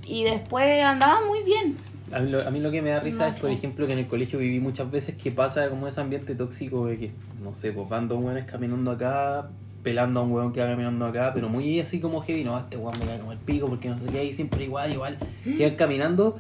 Y 0.06 0.25
después 0.25 0.84
andaban 0.84 1.25
muy 1.27 1.41
bien. 1.43 1.77
A 2.13 2.19
mí, 2.19 2.30
lo, 2.30 2.45
a 2.47 2.52
mí 2.52 2.60
lo 2.60 2.71
que 2.71 2.82
me 2.82 2.89
da 2.89 3.00
risa 3.00 3.26
No 3.26 3.32
es, 3.32 3.39
por 3.39 3.50
sé. 3.50 3.56
ejemplo, 3.56 3.88
que 3.88 3.93
en 3.93 4.00
el 4.00 4.08
colegio 4.08 4.39
viví 4.39 4.60
muchas 4.60 4.89
veces 4.91 5.15
que 5.15 5.32
pasa 5.32 5.69
como 5.69 5.88
ese 5.88 6.02
ambiente 6.02 6.36
tóxico 6.36 6.88
de 6.88 6.97
que, 6.97 7.12
no 7.43 7.56
sé, 7.56 7.71
pues 7.71 7.88
van 7.89 8.08
dos 8.08 8.24
hueones 8.24 8.45
caminando 8.45 8.91
acá, 8.91 9.50
pelando 9.84 10.19
a 10.19 10.24
un 10.24 10.32
hueón 10.32 10.54
que 10.54 10.62
va 10.62 10.67
caminando 10.67 11.06
acá, 11.06 11.32
pero 11.34 11.50
muy 11.50 11.80
así 11.80 12.00
como 12.00 12.21
heavy, 12.21 12.43
no, 12.43 12.58
este 12.58 12.78
hueón 12.78 12.93
me 13.00 13.06
cae 13.06 13.19
como 13.19 13.32
el 13.32 13.38
pico 13.39 13.67
porque 13.67 13.89
no 13.89 13.97
sé 13.97 14.08
qué, 14.10 14.26
y 14.26 14.34
siempre 14.34 14.63
igual, 14.63 14.91
igual. 14.91 15.17
Iban 15.45 15.76
caminando, 15.76 16.38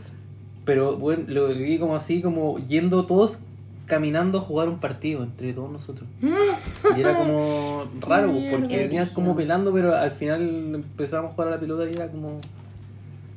pero 0.65 0.97
bueno, 0.97 1.23
lo 1.27 1.47
viví 1.49 1.79
como 1.79 1.95
así, 1.95 2.21
como 2.21 2.57
yendo 2.59 3.05
todos 3.05 3.39
caminando 3.87 4.37
a 4.37 4.41
jugar 4.41 4.69
un 4.69 4.79
partido 4.79 5.23
entre 5.23 5.53
todos 5.53 5.69
nosotros. 5.71 6.07
Y 6.21 6.99
era 7.01 7.17
como 7.17 7.85
raro, 8.01 8.31
porque 8.49 8.77
venían 8.77 9.07
como 9.07 9.35
pelando, 9.35 9.73
pero 9.73 9.95
al 9.95 10.11
final 10.11 10.75
empezábamos 10.75 11.31
a 11.31 11.33
jugar 11.35 11.47
a 11.49 11.51
la 11.51 11.59
pelota 11.59 11.89
y 11.89 11.93
era 11.95 12.07
como 12.07 12.39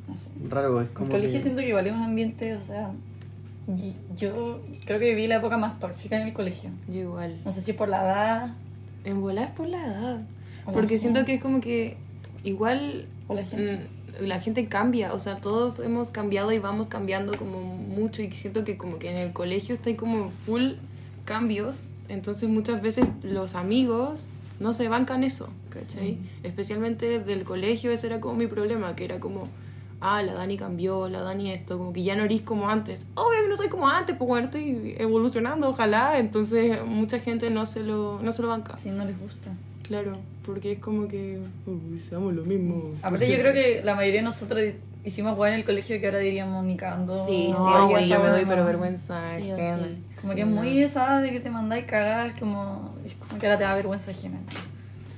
No 0.08 0.16
sé. 0.16 0.28
raro, 0.48 0.80
es 0.82 0.88
El 0.88 0.94
como 0.94 1.10
colegio 1.10 1.32
que- 1.34 1.40
siento 1.42 1.60
que 1.62 1.68
igual 1.68 1.86
es 1.86 1.92
un 1.94 2.02
ambiente, 2.02 2.54
o 2.54 2.60
sea, 2.60 2.90
yo 4.18 4.60
creo 4.84 4.98
que 4.98 5.10
viví 5.14 5.26
la 5.26 5.36
época 5.36 5.56
más 5.56 5.78
tóxica 5.80 6.20
en 6.20 6.28
el 6.28 6.34
colegio. 6.34 6.70
Yo 6.88 7.00
igual. 7.00 7.36
No 7.44 7.52
sé 7.52 7.62
si 7.62 7.72
por 7.72 7.88
la 7.88 8.02
edad 8.02 8.54
En 9.04 9.20
volar 9.20 9.46
es 9.48 9.50
por 9.52 9.68
la 9.68 9.84
edad. 9.86 10.20
o 10.66 10.72
Porque 10.72 10.94
sé, 10.96 11.02
siento 11.02 11.24
que 11.24 11.34
es 11.34 11.42
como 11.42 11.60
que 11.60 11.96
igual 12.42 13.06
por 13.26 13.36
la 13.36 13.44
gente. 13.44 13.80
mm, 14.20 14.24
la 14.26 14.38
gente 14.40 14.66
cambia, 14.68 15.12
o 15.14 15.18
sea, 15.18 15.38
todos 15.38 15.80
hemos 15.80 16.10
cambiado 16.10 16.52
y 16.52 16.58
vamos 16.58 16.88
cambiando 16.88 17.36
como 17.38 17.60
mucho 17.76 18.22
y 18.22 18.30
siento 18.32 18.64
que 18.64 18.76
como 18.76 18.98
que 18.98 19.10
en 19.10 19.16
el 19.16 19.32
colegio 19.32 19.74
estoy 19.74 19.94
como 19.94 20.30
full 20.30 20.72
cambios, 21.24 21.86
entonces 22.08 22.48
muchas 22.48 22.80
veces 22.82 23.06
los 23.22 23.54
amigos 23.54 24.28
no 24.60 24.72
se 24.72 24.88
bancan 24.88 25.24
eso, 25.24 25.48
¿cachai? 25.70 26.18
Especialmente 26.42 27.18
del 27.18 27.44
colegio 27.44 27.90
ese 27.90 28.06
era 28.06 28.20
como 28.20 28.34
mi 28.36 28.46
problema, 28.46 28.94
que 28.94 29.04
era 29.06 29.18
como, 29.20 29.48
ah, 30.06 30.22
la 30.22 30.34
Dani 30.34 30.56
cambió, 30.58 31.08
la 31.08 31.20
Dani 31.20 31.50
esto, 31.50 31.78
como 31.78 31.92
que 31.92 32.02
ya 32.02 32.14
no 32.14 32.24
eres 32.24 32.42
como 32.42 32.68
antes. 32.68 33.06
Obvio 33.14 33.42
que 33.42 33.48
no 33.48 33.56
soy 33.56 33.68
como 33.68 33.88
antes, 33.88 34.14
pues 34.16 34.28
bueno, 34.28 34.46
estoy 34.46 34.94
evolucionando, 34.98 35.68
ojalá, 35.70 36.18
entonces 36.18 36.78
mucha 36.86 37.18
gente 37.18 37.48
no 37.50 37.64
se 37.66 37.82
lo, 37.82 38.20
no 38.22 38.32
se 38.32 38.42
lo 38.42 38.48
banca. 38.48 38.76
Si 38.76 38.90
no 38.90 39.04
les 39.04 39.18
gusta. 39.18 39.50
Claro, 39.82 40.18
porque 40.46 40.72
es 40.72 40.78
como 40.78 41.08
que 41.08 41.38
uy, 41.66 41.98
seamos 41.98 42.32
lo 42.34 42.44
mismo. 42.44 42.92
Aparte, 43.02 43.30
yo 43.30 43.38
creo 43.38 43.52
que 43.52 43.80
la 43.84 43.94
mayoría 43.94 44.20
de 44.20 44.24
nosotros 44.24 44.62
hicimos 45.04 45.34
jugar 45.34 45.52
en 45.52 45.58
el 45.58 45.64
colegio 45.66 46.00
que 46.00 46.06
ahora 46.06 46.18
diríamos 46.20 46.64
ni 46.64 46.76
cagando. 46.76 47.14
Sí, 47.26 47.48
No, 47.52 47.86
sí, 47.88 47.94
sí, 47.98 48.04
sí, 48.04 48.10
yo 48.10 48.20
me 48.20 48.28
doy 48.30 48.42
no. 48.44 48.48
pero 48.48 48.64
vergüenza. 48.64 49.36
Sí 49.36 49.42
sí. 49.44 49.50
Como 50.20 50.32
Sí, 50.32 50.36
que 50.36 50.40
es 50.42 50.46
no. 50.48 50.56
muy 50.56 50.82
esa 50.82 51.20
de 51.20 51.30
que 51.32 51.40
te 51.40 51.50
mandáis 51.50 51.84
cagadas, 51.84 52.32
como, 52.40 52.94
es 53.04 53.14
como 53.14 53.38
que 53.38 53.46
ahora 53.46 53.58
te 53.58 53.64
da 53.64 53.74
vergüenza 53.74 54.10
ajena. 54.12 54.38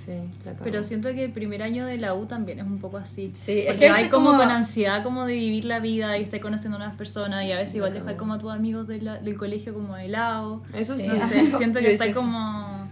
Sí, 0.07 0.13
la. 0.45 0.53
Pero 0.53 0.85
siento 0.85 1.09
que 1.13 1.25
el 1.25 1.33
primer 1.33 1.63
año 1.65 1.85
de 1.85 1.99
la 1.99 2.15
U 2.15 2.27
también 2.27 2.61
es 2.61 2.65
un 2.65 2.79
poco 2.79 2.97
así. 2.97 3.33
Sí, 3.35 3.59
es 3.59 3.67
Porque 3.67 3.81
que 3.81 3.89
hay 3.91 4.09
como 4.09 4.27
como- 4.27 4.39
con 4.39 4.51
ansiedad 4.51 5.03
como 5.03 5.27
de 5.27 5.35
vivir 5.35 5.65
la 5.65 5.81
vida 5.81 6.17
y 6.17 6.23
estar 6.23 6.39
conociendo 6.41 6.79
nuevas 6.79 6.97
personas 6.97 7.45
y 7.45 7.51
a 7.53 7.57
veces 7.57 7.75
igual 7.75 7.93
dejar 7.93 8.17
como 8.17 8.35
a 8.35 8.39
tus 8.39 8.53
amigos 8.53 8.87
de 8.87 9.03
la- 9.03 9.19
del 9.19 9.37
colegio 9.37 9.75
como 9.75 9.97
de 9.97 10.07
lado. 10.09 10.63
Eso 10.73 10.97
sí. 10.97 11.09
No 11.09 11.27
sé, 11.27 11.51
siento 11.59 11.81
que 11.81 11.93
está 11.95 12.13
como, 12.13 12.87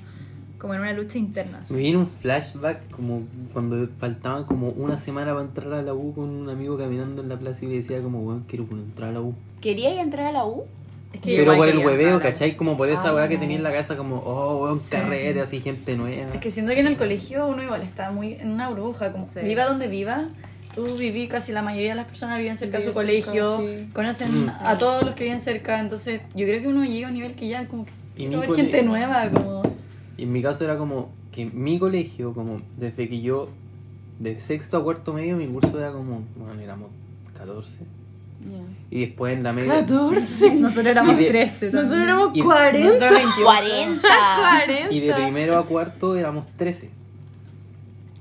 como 0.58 0.74
en 0.74 0.80
una 0.80 0.92
lucha 0.92 1.18
interna. 1.18 1.60
así. 1.62 1.72
Me 1.74 1.80
viene 1.80 1.98
un 1.98 2.06
flashback 2.08 2.90
como 2.90 3.22
cuando 3.52 3.86
faltaban 3.98 4.44
como 4.44 4.70
una 4.70 4.98
semana 4.98 5.32
para 5.32 5.44
entrar 5.44 5.72
a 5.74 5.82
la 5.82 5.94
U 5.94 6.12
con 6.14 6.28
un 6.28 6.48
amigo 6.50 6.76
caminando 6.76 7.22
en 7.22 7.28
la 7.28 7.38
plaza 7.38 7.64
y 7.64 7.68
le 7.68 7.74
decía 7.76 8.00
como, 8.02 8.22
weón, 8.22 8.44
quiero 8.48 8.66
entrar 8.72 9.10
a 9.10 9.12
la 9.12 9.20
U. 9.20 9.34
¿Quería 9.60 9.92
ir 9.92 10.00
a 10.00 10.02
entrar 10.02 10.26
a 10.26 10.32
la 10.32 10.44
U? 10.46 10.64
Es 11.14 11.20
que 11.20 11.36
Pero 11.36 11.56
por 11.56 11.68
el 11.68 11.78
hueveo. 11.78 12.20
¿cachai? 12.20 12.56
Como 12.56 12.76
por 12.76 12.88
esa 12.88 13.08
Ah, 13.10 13.14
weá 13.14 13.28
que 13.28 13.34
sí. 13.34 13.40
tenía 13.40 13.56
en 13.56 13.62
la 13.62 13.70
cabeza 13.70 13.96
como, 13.96 14.16
oh, 14.16 14.64
weón, 14.64 14.80
carrete, 14.90 15.40
así 15.40 15.60
gente 15.60 15.96
nueva. 15.96 16.34
Es 16.34 16.40
que 16.40 16.50
siento 16.50 16.72
que 16.74 16.80
en 16.80 16.88
el 16.88 16.96
colegio 16.96 17.46
uno 17.46 17.62
igual 17.62 17.82
está 17.82 18.10
muy 18.10 18.34
en 18.34 18.50
una 18.50 18.68
burbuja, 18.68 19.12
como 19.12 19.24
Sí. 19.32 19.40
viva 19.42 19.64
donde 19.64 19.86
viva. 19.88 20.28
Tú 20.74 20.96
viví, 20.96 21.28
casi 21.28 21.52
la 21.52 21.62
mayoría 21.62 21.90
de 21.90 21.94
las 21.94 22.06
personas 22.06 22.38
viven 22.38 22.58
cerca 22.58 22.78
de 22.78 22.84
su 22.86 22.90
colegio, 22.92 23.58
sí. 23.58 23.88
conocen 23.92 24.46
Mm. 24.46 24.50
a 24.64 24.76
todos 24.76 25.04
los 25.04 25.14
que 25.14 25.22
viven 25.22 25.38
cerca, 25.38 25.78
entonces 25.78 26.20
yo 26.34 26.44
creo 26.46 26.60
que 26.60 26.66
uno 26.66 26.84
llega 26.84 27.06
a 27.06 27.10
un 27.10 27.14
nivel 27.14 27.34
que 27.36 27.46
ya 27.46 27.68
como 27.68 27.84
que 27.84 27.92
Y 28.16 28.26
ver 28.26 28.52
gente 28.52 28.82
nueva, 28.82 29.30
como... 29.30 29.62
Y 30.16 30.24
en 30.24 30.32
mi 30.32 30.42
caso 30.42 30.64
era 30.64 30.76
como 30.76 31.10
que 31.30 31.44
mi 31.46 31.78
colegio, 31.78 32.32
como 32.34 32.60
desde 32.76 33.08
que 33.08 33.20
yo, 33.20 33.50
de 34.18 34.40
sexto 34.40 34.76
a 34.78 34.82
cuarto 34.82 35.12
medio, 35.12 35.36
mi 35.36 35.46
curso 35.46 35.78
era 35.78 35.92
como, 35.92 36.22
bueno, 36.36 36.60
éramos 36.60 36.90
14. 37.36 37.78
Y 38.90 39.00
después 39.06 39.36
en 39.36 39.42
la 39.42 39.52
media... 39.52 39.80
14. 39.80 40.54
Nosotros 40.60 40.86
éramos 40.86 41.14
Y 41.18 41.24
de- 41.24 41.28
13. 41.30 41.66
Nosotros 41.66 41.88
también. 41.90 42.08
éramos 42.08 42.30
Y- 42.36 42.40
40. 42.40 42.84
Nosotros 42.88 43.10
28. 43.10 43.44
40. 43.44 44.08
40. 44.66 44.92
Y 44.94 45.00
de 45.00 45.14
primero 45.14 45.58
a 45.58 45.66
cuarto 45.66 46.16
éramos 46.16 46.46
13. 46.56 46.90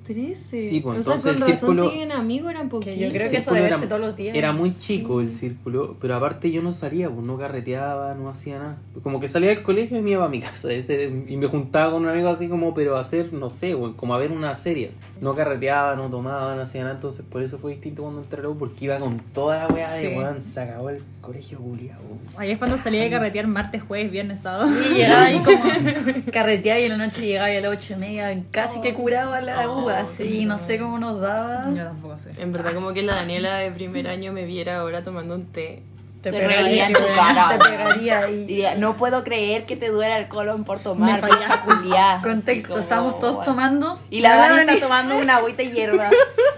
13. 0.03 0.69
Sí, 0.69 0.79
pues, 0.81 0.99
o 0.99 1.03
sea, 1.03 1.13
entonces 1.15 1.23
con 1.23 1.43
el 1.43 1.51
razón 1.53 1.69
círculo- 1.75 1.91
siguen 1.91 2.11
amigos, 2.11 2.51
eran 2.51 2.69
poquitos. 2.69 2.97
yo 2.99 3.09
creo 3.11 3.29
que 3.31 3.37
eso 3.37 3.53
debe 3.53 3.67
era- 3.67 3.75
verse 3.77 3.87
todos 3.87 4.01
los 4.01 4.15
días. 4.15 4.35
Era 4.35 4.51
muy 4.51 4.75
chico 4.77 5.21
el 5.21 5.31
círculo, 5.31 5.97
pero 6.01 6.15
aparte 6.15 6.51
yo 6.51 6.61
no 6.61 6.73
salía, 6.73 7.09
pues 7.09 7.25
no 7.25 7.37
carreteaba, 7.37 8.13
no 8.13 8.29
hacía 8.29 8.59
nada. 8.59 8.77
Como 9.01 9.19
que 9.19 9.27
salía 9.27 9.49
del 9.49 9.63
colegio 9.63 9.97
y 9.97 10.01
me 10.01 10.11
iba 10.11 10.25
a 10.25 10.29
mi 10.29 10.39
casa. 10.41 10.71
ese 10.73 11.05
y 11.27 11.37
me 11.37 11.47
juntaba 11.47 11.91
con 11.91 12.03
un 12.03 12.09
amigo 12.09 12.29
así 12.29 12.47
como, 12.47 12.73
pero 12.73 12.97
a 12.97 12.99
hacer, 13.01 13.33
no 13.33 13.49
sé, 13.49 13.73
güey, 13.73 13.93
como 13.93 14.13
a 14.13 14.17
ver 14.17 14.31
unas 14.31 14.61
series. 14.61 14.95
No 15.21 15.35
carreteaba, 15.35 15.95
no 15.95 16.09
tomaba, 16.09 16.55
no 16.55 16.61
hacía 16.63 16.81
nada. 16.81 16.95
Entonces 16.95 17.23
por 17.29 17.41
eso 17.41 17.57
fue 17.57 17.71
distinto 17.71 18.01
cuando 18.03 18.21
entré 18.21 18.41
a 18.41 18.49
porque 18.53 18.85
iba 18.85 18.99
con 18.99 19.19
toda 19.19 19.57
la 19.57 19.67
weá 19.73 19.89
de 19.93 20.01
Sí. 20.01 20.07
weón, 20.17 20.41
se 20.41 20.59
acabó 20.61 20.89
el 20.89 21.01
colegio 21.21 21.59
culiao. 21.59 22.01
Ahí 22.35 22.51
es 22.51 22.57
cuando 22.57 22.77
salía 22.77 23.03
de 23.03 23.09
carretear 23.09 23.47
martes, 23.47 23.81
jueves, 23.83 24.11
viernes, 24.11 24.41
sábado. 24.41 24.69
Y 24.91 24.95
llegaba 24.97 25.23
ahí 25.25 25.39
como 25.39 25.63
carreteaba 26.33 26.79
y 26.79 26.83
en 26.83 26.97
la 26.97 26.97
noche 27.05 27.25
llegaba 27.25 27.47
a 27.47 27.61
las 27.61 27.71
ocho 27.71 27.93
y 27.93 27.97
media, 27.97 28.43
casi 28.51 28.81
que 28.81 28.93
curaba 28.93 29.39
la 29.39 29.69
Oh, 29.69 29.85
uva, 29.93 30.01
así, 30.03 30.45
no 30.45 30.57
sé 30.59 30.79
cómo 30.79 30.99
nos 30.99 31.19
daba. 31.19 31.65
Yo 31.75 31.83
tampoco 31.83 32.17
sé. 32.19 32.31
En 32.37 32.51
verdad, 32.53 32.73
como 32.73 32.93
que 32.93 33.01
la 33.03 33.15
Daniela 33.15 33.55
de 33.55 33.71
primer 33.71 34.07
año 34.07 34.31
me 34.33 34.45
viera 34.45 34.79
ahora 34.79 35.03
tomando 35.03 35.35
un 35.35 35.45
té. 35.51 35.83
Te 36.21 36.29
Se 36.31 36.37
pegaría, 36.37 36.61
reiría 36.61 36.87
en 36.87 36.93
tu 36.93 36.99
cara. 37.17 37.49
te 37.59 37.69
pegaría 37.69 38.29
y 38.29 38.45
Diría, 38.45 38.75
no 38.75 38.95
puedo 38.95 39.25
creer 39.25 39.65
que 39.65 39.75
te 39.75 39.89
duela 39.89 40.17
el 40.17 40.29
colon 40.29 40.63
por 40.63 40.79
tomar, 40.79 41.21
Me 41.21 41.27
vieja 41.27 41.61
culiá. 41.63 42.19
contexto, 42.23 42.71
Así 42.73 42.79
estábamos 42.79 43.15
como, 43.15 43.19
todos 43.21 43.35
bueno. 43.37 43.51
tomando 43.51 43.99
Y 44.09 44.21
la 44.21 44.37
Dani 44.37 44.71
está 44.73 44.85
tomando 44.87 45.17
una 45.17 45.35
agüita 45.37 45.63
de 45.63 45.71
hierba. 45.71 46.09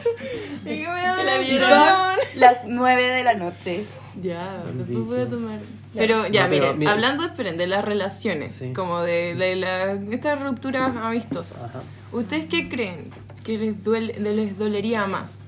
¿Y 0.65 0.67
me 0.69 0.85
da 0.85 1.41
Y 1.41 1.59
son 1.59 1.69
las 2.35 2.61
nueve 2.65 3.03
de 3.09 3.23
la 3.23 3.33
noche. 3.33 3.85
Ya, 4.21 4.61
después 4.75 5.05
voy 5.07 5.21
a 5.21 5.27
tomar. 5.29 5.59
Pero 5.95 6.27
ya, 6.27 6.43
No, 6.43 6.49
pero 6.49 6.63
miren, 6.65 6.79
mira- 6.79 6.91
hablando, 6.91 7.25
esperen, 7.25 7.57
de 7.57 7.67
las 7.67 7.83
relaciones, 7.83 8.53
Sí. 8.53 8.71
como 8.73 9.01
de, 9.01 9.33
de 9.35 9.55
la- 9.55 9.93
estas 9.93 10.39
rupturas 10.41 10.95
amistosas. 10.95 11.69
Ajá. 11.69 11.79
¿Ustedes 12.11 12.45
qué 12.45 12.69
creen 12.69 13.09
que 13.45 13.57
les, 13.57 13.83
duele, 13.83 14.19
les 14.19 14.57
dolería 14.57 15.07
más? 15.07 15.45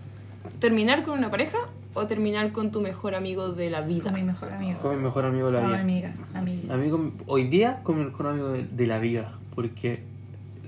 ¿Terminar 0.60 1.04
con 1.04 1.18
una 1.18 1.30
pareja 1.30 1.58
o 1.94 2.06
terminar 2.08 2.52
con 2.52 2.72
tu 2.72 2.80
mejor 2.80 3.16
amigo 3.16 3.50
de 3.52 3.70
la 3.70 3.82
vida? 3.82 4.06
con 4.06 4.14
mi 4.14 4.24
mejor 4.24 4.54
amigo. 4.54 4.80
Con 4.80 4.96
mi 4.98 5.04
mejor 5.04 5.26
amigo 5.26 5.48
de 5.48 5.54
la 5.54 5.62
No, 5.62 5.68
vida. 5.70 5.80
amiga, 5.82 6.14
amiga. 6.34 6.74
A 6.74 6.78
mí 6.78 6.90
con- 6.90 7.14
hoy 7.26 7.48
día 7.48 7.82
con 7.84 7.98
mi 8.00 8.06
mejor 8.06 8.28
amigo 8.28 8.50
de, 8.50 8.64
de 8.64 8.88
la 8.88 9.00
vida, 9.00 9.34
porque 9.56 10.04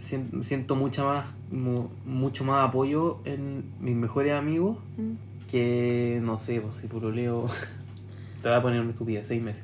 sien- 0.02 0.44
siento 0.44 0.76
mucha 0.76 1.04
más, 1.06 1.28
mu- 1.52 1.88
mucho 2.06 2.44
más 2.44 2.68
apoyo 2.68 3.20
en 3.26 3.63
mis 3.80 3.96
mejores 3.96 4.34
amigos 4.34 4.78
Mm. 4.98 5.12
que, 5.52 6.20
no 6.24 6.36
sé, 6.38 6.62
pues 6.62 6.78
si 6.78 6.88
puro 6.88 7.12
leo, 7.12 7.46
te 8.42 8.50
voy 8.50 8.58
a 8.58 8.62
poner 8.62 8.82
una 8.82 8.89
estupidez, 8.89 9.28
seis 9.28 9.42
meses. 9.42 9.63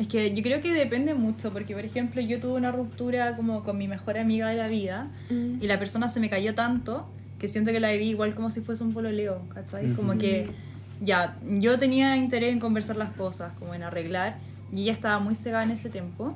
Es 0.00 0.08
que 0.08 0.32
yo 0.34 0.42
creo 0.42 0.62
que 0.62 0.72
depende 0.72 1.12
mucho, 1.14 1.52
porque 1.52 1.74
por 1.74 1.84
ejemplo 1.84 2.22
yo 2.22 2.40
tuve 2.40 2.54
una 2.54 2.72
ruptura 2.72 3.36
como 3.36 3.62
con 3.62 3.76
mi 3.76 3.86
mejor 3.86 4.16
amiga 4.16 4.48
de 4.48 4.56
la 4.56 4.66
vida 4.66 5.10
Mm. 5.28 5.62
y 5.62 5.66
la 5.66 5.78
persona 5.78 6.08
se 6.08 6.20
me 6.20 6.30
cayó 6.30 6.54
tanto 6.54 7.06
que 7.38 7.48
siento 7.48 7.70
que 7.70 7.80
la 7.80 7.90
viví 7.90 8.08
igual 8.08 8.34
como 8.34 8.50
si 8.50 8.62
fuese 8.62 8.82
un 8.82 8.94
pololeo, 8.94 9.42
¿cachai? 9.52 9.92
Como 9.92 10.12
Ujú. 10.12 10.20
que 10.20 10.48
ya, 11.02 11.36
yo 11.58 11.78
tenía 11.78 12.16
interés 12.16 12.50
en 12.52 12.60
conversar 12.60 12.96
las 12.96 13.10
cosas, 13.10 13.52
como 13.58 13.74
en 13.74 13.82
arreglar, 13.82 14.36
y 14.72 14.82
ella 14.84 14.92
estaba 14.92 15.18
muy 15.18 15.34
cegada 15.34 15.64
en 15.64 15.70
ese 15.70 15.90
tiempo 15.90 16.34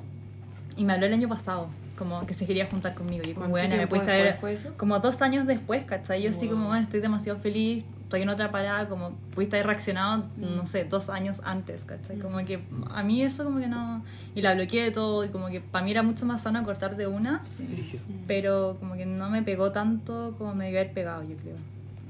y 0.77 0.83
me 0.83 0.93
habló 0.93 1.07
el 1.07 1.13
año 1.13 1.27
pasado, 1.29 1.67
como 1.97 2.23
que 2.27 2.33
se 2.35 2.45
quería 2.45 2.67
juntar 2.67 2.93
conmigo. 2.93 3.23
Y 3.23 3.29
yo 3.29 3.33
como, 3.35 3.49
¿Cuánto 3.49 3.75
bueno, 3.75 4.21
me 4.23 4.33
fue 4.35 4.53
eso? 4.53 4.73
Como 4.77 4.99
dos 4.99 5.21
años 5.23 5.47
después, 5.47 5.83
¿cachai? 5.85 6.21
Yo 6.21 6.29
así 6.29 6.45
Wow. 6.47 6.55
como, 6.55 6.67
bueno, 6.67 6.83
estoy 6.83 6.99
demasiado 6.99 7.39
feliz, 7.39 7.83
estoy 8.05 8.21
en 8.21 8.29
otra 8.29 8.51
parada, 8.51 8.87
como 8.87 9.11
pudiste 9.33 9.57
haber 9.57 9.67
reaccionado, 9.67 10.23
Mm. 10.37 10.55
no 10.55 10.65
sé, 10.65 10.85
dos 10.85 11.09
años 11.09 11.41
antes, 11.43 11.83
¿cachai? 11.83 12.17
Como 12.19 12.37
que 12.45 12.59
a 12.91 13.03
mí 13.03 13.21
eso 13.21 13.43
como 13.43 13.59
que 13.59 13.67
no... 13.67 14.03
Y 14.35 14.41
la 14.41 14.53
bloqueé 14.53 14.83
de 14.85 14.91
todo 14.91 15.25
y 15.25 15.29
como 15.29 15.47
que 15.49 15.59
para 15.59 15.83
mí 15.83 15.91
era 15.91 16.03
mucho 16.03 16.25
más 16.25 16.41
sano 16.43 16.63
cortar 16.63 16.95
de 16.97 17.07
una, 17.07 17.41
pero 18.27 18.77
como 18.79 18.95
que 18.95 19.05
no 19.05 19.29
me 19.29 19.41
pegó 19.43 19.71
tanto 19.71 20.35
como 20.37 20.53
me 20.55 20.65
debe 20.65 20.79
haber 20.79 20.93
pegado, 20.93 21.23
yo 21.23 21.35
creo. 21.37 21.55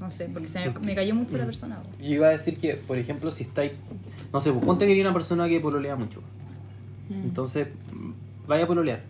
No 0.00 0.10
sé, 0.10 0.28
porque 0.30 0.48
se 0.48 0.60
me, 0.70 0.78
me 0.80 0.94
cayó 0.94 1.14
mucho 1.14 1.36
la 1.38 1.44
Mm. 1.44 1.46
persona. 1.46 1.78
Yo 1.98 2.06
iba 2.06 2.26
a 2.28 2.30
decir 2.30 2.58
que, 2.58 2.74
por 2.74 2.98
ejemplo, 2.98 3.30
si 3.30 3.44
estáis, 3.44 3.72
no 4.32 4.40
sé, 4.40 4.52
pues 4.52 4.64
ponte 4.64 4.84
que 4.86 4.92
eres 4.92 5.02
una 5.04 5.14
persona 5.14 5.48
que 5.48 5.58
pololea 5.60 5.96
mucho. 5.96 6.20
Mm. 7.08 7.22
Entonces, 7.24 7.68
vaya 8.46 8.64
a 8.64 8.66
pololear. 8.66 9.00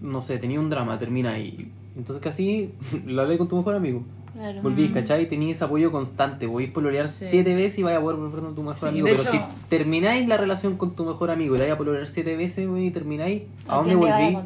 No 0.00 0.20
sé, 0.22 0.38
tenía 0.38 0.60
un 0.60 0.68
drama, 0.68 0.96
termina 0.98 1.32
ahí. 1.32 1.70
Entonces 1.96 2.22
casi 2.22 2.72
lo 3.06 3.22
hablé 3.22 3.36
con 3.38 3.48
tu 3.48 3.56
mejor 3.56 3.74
amigo. 3.74 4.04
Claro. 4.36 4.62
Volví, 4.62 4.88
¿cachai? 4.90 5.28
Tenías 5.28 5.56
ese 5.56 5.64
apoyo 5.64 5.90
constante. 5.90 6.46
Podéis 6.46 6.70
pololear 6.70 7.08
Sí. 7.08 7.26
siete 7.30 7.54
veces 7.54 7.78
y 7.78 7.82
vais 7.82 7.96
a 7.96 8.00
poder 8.00 8.16
volver 8.18 8.40
con 8.42 8.54
tu 8.54 8.62
mejor 8.62 8.74
Sí, 8.76 8.86
amigo. 8.88 9.06
Pero 9.06 9.22
hecho- 9.22 9.30
si 9.30 9.40
termináis 9.68 10.28
la 10.28 10.36
relación 10.36 10.76
con 10.76 10.94
tu 10.94 11.04
mejor 11.04 11.30
amigo 11.30 11.54
y 11.54 11.58
la 11.58 11.64
vais 11.64 11.74
a 11.74 11.78
pololear 11.78 12.06
siete 12.06 12.36
veces 12.36 12.68
y 12.78 12.90
termináis, 12.90 13.42
¿a 13.66 13.74
¿A 13.74 13.76
dónde 13.78 13.94
a 13.94 13.96
volví? 13.96 14.38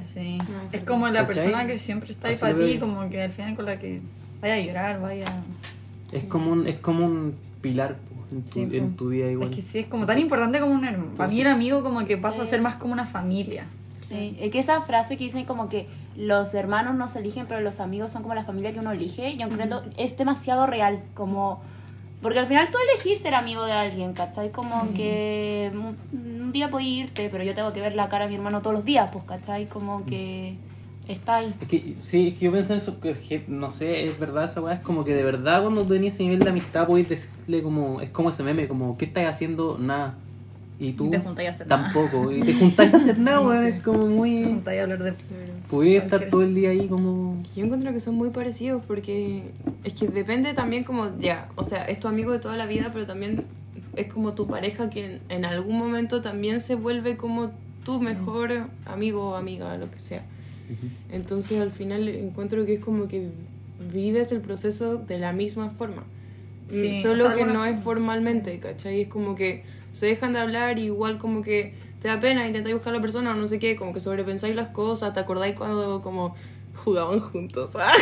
Sí. 0.00 0.38
Es 0.72 0.82
como 0.82 1.06
la 1.08 1.26
¿Cachai? 1.26 1.26
persona 1.44 1.66
que 1.66 1.78
siempre 1.78 2.10
está 2.10 2.28
ahí 2.28 2.34
Así 2.34 2.40
para 2.42 2.56
ti, 2.56 2.78
como 2.78 3.08
que 3.08 3.22
al 3.22 3.32
final 3.32 3.56
con 3.56 3.64
la 3.64 3.78
que 3.78 4.00
vaya 4.40 4.54
a 4.54 4.60
llorar, 4.60 5.00
vaya... 5.00 5.24
Es 6.12 6.24
como 6.24 6.52
un, 6.52 6.66
es 6.66 6.78
como 6.78 7.04
un 7.06 7.34
pilar 7.60 7.96
en 8.30 8.42
tu, 8.42 8.48
Sí, 8.52 8.60
en 8.70 8.90
po. 8.90 8.96
tu 8.96 9.08
vida 9.08 9.30
igual. 9.30 9.48
Es 9.48 9.56
que 9.56 9.62
sí, 9.62 9.78
es 9.80 9.86
como 9.86 10.04
tan 10.06 10.18
importante 10.18 10.60
como 10.60 10.72
un 10.74 10.84
hermano. 10.84 11.10
Para 11.16 11.30
mí 11.30 11.40
el 11.40 11.46
amigo 11.46 11.82
como 11.82 12.04
que 12.04 12.16
pasa 12.18 12.42
a 12.42 12.44
ser 12.44 12.60
más 12.60 12.76
como 12.76 12.92
una 12.92 13.06
familia. 13.06 13.64
Sí, 14.08 14.36
es 14.40 14.50
que 14.50 14.58
esa 14.58 14.80
frase 14.82 15.18
que 15.18 15.24
dicen 15.24 15.44
como 15.44 15.68
que 15.68 15.86
los 16.16 16.54
hermanos 16.54 16.94
no 16.94 17.08
se 17.08 17.18
eligen, 17.18 17.46
pero 17.46 17.60
los 17.60 17.78
amigos 17.78 18.10
son 18.10 18.22
como 18.22 18.34
la 18.34 18.44
familia 18.44 18.72
que 18.72 18.80
uno 18.80 18.92
elige, 18.92 19.36
yo 19.36 19.48
creo 19.50 19.82
que 19.82 20.02
es 20.02 20.16
demasiado 20.16 20.66
real, 20.66 21.02
como... 21.14 21.60
Porque 22.22 22.40
al 22.40 22.46
final 22.46 22.68
tú 22.72 22.78
elegís 22.90 23.20
ser 23.20 23.34
amigo 23.34 23.64
de 23.64 23.72
alguien, 23.72 24.12
¿cachai? 24.12 24.50
Como 24.50 24.92
que 24.92 25.70
un, 25.72 26.50
día 26.50 26.68
puedes 26.68 26.88
irte, 26.88 27.28
pero 27.30 27.44
yo 27.44 27.54
tengo 27.54 27.72
que 27.72 27.80
ver 27.80 27.94
la 27.94 28.08
cara 28.08 28.24
de 28.24 28.30
mi 28.30 28.36
hermano 28.36 28.60
todos 28.60 28.74
los 28.74 28.84
días, 28.84 29.10
pues, 29.12 29.24
¿cachai? 29.24 29.66
Como 29.66 30.04
que 30.04 30.56
está 31.06 31.36
ahí. 31.36 31.54
Es 31.60 31.68
que, 31.68 31.94
sí, 32.00 32.28
es 32.28 32.38
que 32.38 32.46
yo 32.46 32.50
pienso 32.50 32.72
en 32.72 32.78
eso, 32.78 32.98
que, 32.98 33.44
no 33.46 33.70
sé, 33.70 34.06
es 34.06 34.18
verdad 34.18 34.46
esa 34.46 34.60
weá, 34.60 34.74
es 34.74 34.80
como 34.80 35.04
que 35.04 35.14
de 35.14 35.22
verdad 35.22 35.62
cuando 35.62 35.84
tenés 35.84 36.14
ese 36.14 36.24
nivel 36.24 36.40
de 36.40 36.50
amistad 36.50 36.88
podéis 36.88 37.08
decirle 37.08 37.62
como, 37.62 38.00
es 38.00 38.10
como 38.10 38.30
ese 38.30 38.42
meme, 38.42 38.66
como, 38.66 38.98
¿qué 38.98 39.04
estás 39.04 39.26
haciendo? 39.26 39.78
Nada. 39.78 40.16
Y 40.80 40.92
tú 40.92 41.06
Y 41.06 41.10
te 41.10 41.18
juntáis 41.18 41.48
a 41.48 41.50
hacer 41.52 41.66
nada. 41.66 41.82
tampoco, 41.92 42.32
y 42.32 42.40
te 42.40 42.54
juntáis 42.54 42.94
a 42.94 42.96
hacer 42.96 43.18
nada, 43.20 43.40
weón, 43.40 43.66
es 43.66 43.82
como 43.82 44.06
muy... 44.06 44.44
Hablar 44.64 45.02
de... 45.02 45.14
Podéis 45.68 46.02
estar 46.02 46.28
todo 46.28 46.42
el 46.42 46.54
día 46.54 46.70
ahí 46.70 46.86
como... 46.86 47.42
Yo 47.54 47.64
encuentro 47.64 47.92
que 47.92 48.00
son 48.00 48.14
muy 48.14 48.30
parecidos 48.30 48.82
porque 48.86 49.42
es 49.84 49.92
que 49.94 50.08
depende 50.08 50.54
también 50.54 50.84
como, 50.84 51.18
ya, 51.18 51.48
o 51.56 51.64
sea, 51.64 51.84
es 51.84 52.00
tu 52.00 52.08
amigo 52.08 52.32
de 52.32 52.38
toda 52.38 52.56
la 52.56 52.66
vida, 52.66 52.90
pero 52.92 53.06
también 53.06 53.44
es 53.96 54.06
como 54.12 54.34
tu 54.34 54.46
pareja 54.46 54.88
que 54.88 55.04
en, 55.04 55.20
en 55.28 55.44
algún 55.44 55.76
momento 55.76 56.22
también 56.22 56.60
se 56.60 56.74
vuelve 56.74 57.16
como 57.16 57.50
tu 57.84 58.00
mejor 58.00 58.68
amigo 58.86 59.30
o 59.30 59.34
amiga, 59.34 59.76
lo 59.76 59.90
que 59.90 59.98
sea. 59.98 60.22
Entonces 61.10 61.60
al 61.60 61.72
final 61.72 62.08
encuentro 62.08 62.64
que 62.66 62.74
es 62.74 62.80
como 62.80 63.08
que 63.08 63.28
vives 63.92 64.32
el 64.32 64.40
proceso 64.40 64.96
de 64.98 65.18
la 65.18 65.32
misma 65.32 65.70
forma. 65.70 66.04
Sí, 66.66 66.98
o 66.98 67.02
Solo 67.02 67.26
sea, 67.28 67.34
que 67.34 67.46
no 67.46 67.64
es 67.64 67.82
forma, 67.82 68.04
formalmente, 68.04 68.58
¿cachai? 68.58 69.02
Es 69.02 69.08
como 69.08 69.34
que 69.34 69.64
se 69.98 70.06
dejan 70.06 70.32
de 70.32 70.38
hablar 70.38 70.78
y 70.78 70.84
igual 70.84 71.18
como 71.18 71.42
que 71.42 71.74
te 72.00 72.08
da 72.08 72.20
pena, 72.20 72.46
intentáis 72.46 72.74
buscar 72.74 72.92
a 72.92 72.96
la 72.96 73.02
persona 73.02 73.32
o 73.32 73.34
no 73.34 73.48
sé 73.48 73.58
qué, 73.58 73.76
como 73.76 73.92
que 73.92 74.00
sobrepensáis 74.00 74.54
las 74.54 74.68
cosas, 74.68 75.12
te 75.12 75.20
acordáis 75.20 75.56
cuando 75.56 76.00
como 76.00 76.36
jugaban 76.76 77.18
juntos. 77.18 77.70
¿ah? 77.74 77.92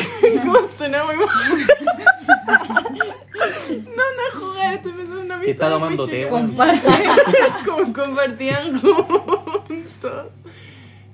¿Cómo 0.42 0.58
suena 0.76 1.04
muy 1.04 1.16
mal? 1.16 1.26
No, 3.68 4.02
no 4.02 4.40
jugar, 4.40 4.74
estoy 4.74 4.92
pensando 4.92 5.20
en 5.20 5.26
una 5.26 5.40
Que 5.40 5.50
está 5.50 5.66
amistad 5.66 5.96
tomando 5.96 6.06
té, 6.06 6.28
como 7.66 7.92
compartían 7.92 8.80
juntos. 8.80 10.26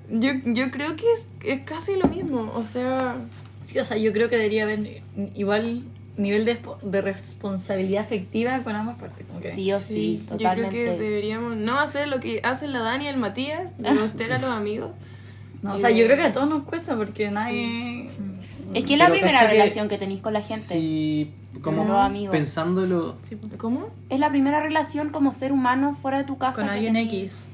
Yo, 0.09 0.31
yo 0.45 0.71
creo 0.71 0.95
que 0.95 1.11
es, 1.11 1.29
es 1.43 1.61
casi 1.61 1.95
lo 1.95 2.07
mismo, 2.07 2.51
o 2.55 2.63
sea... 2.63 3.17
Sí, 3.61 3.79
o 3.79 3.83
sea, 3.83 3.97
yo 3.97 4.13
creo 4.13 4.29
que 4.29 4.35
debería 4.37 4.63
haber 4.63 5.03
igual 5.35 5.83
nivel 6.17 6.45
de, 6.45 6.59
de 6.83 7.01
responsabilidad 7.01 8.03
afectiva 8.03 8.59
con 8.63 8.75
ambas 8.75 8.97
partes. 8.97 9.25
Como 9.27 9.39
que... 9.39 9.51
Sí 9.51 9.71
o 9.73 9.79
sí, 9.79 10.19
yo 10.21 10.25
creo 10.25 10.37
totalmente. 10.37 10.75
que 10.75 10.91
deberíamos 10.91 11.55
no 11.57 11.79
hacer 11.79 12.07
lo 12.07 12.19
que 12.19 12.41
hacen 12.43 12.71
la 12.73 12.79
Dani 12.79 13.05
y 13.05 13.07
el 13.07 13.17
Matías, 13.17 13.77
de 13.77 13.89
a 13.89 14.37
los 14.37 14.43
amigos. 14.49 14.91
No, 15.61 15.75
o 15.75 15.77
sea, 15.77 15.89
yo 15.91 16.05
creo 16.05 16.17
que 16.17 16.23
a 16.23 16.31
todos 16.33 16.47
nos 16.49 16.63
cuesta 16.63 16.95
porque 16.95 17.31
nadie... 17.31 18.09
Es 18.73 18.85
que 18.85 18.93
es 18.93 18.99
la 18.99 19.05
Pero 19.05 19.19
primera 19.19 19.39
cacha 19.39 19.51
que 19.51 19.57
relación 19.57 19.87
que 19.89 19.97
tenéis 19.97 20.21
con 20.21 20.33
la 20.33 20.41
gente. 20.41 20.73
Sí, 20.73 21.31
como 21.61 21.77
Con 21.83 21.87
los 21.89 22.03
amigos. 22.03 22.31
pensándolo... 22.31 23.17
¿Cómo? 23.57 23.87
Es 24.09 24.19
la 24.19 24.29
primera 24.29 24.61
relación 24.61 25.09
como 25.09 25.31
ser 25.31 25.51
humano 25.51 25.93
fuera 25.93 26.17
de 26.19 26.23
tu 26.23 26.37
casa. 26.37 26.61
Con 26.61 26.69
alguien 26.69 26.93
tenís. 26.93 27.13
X. 27.13 27.49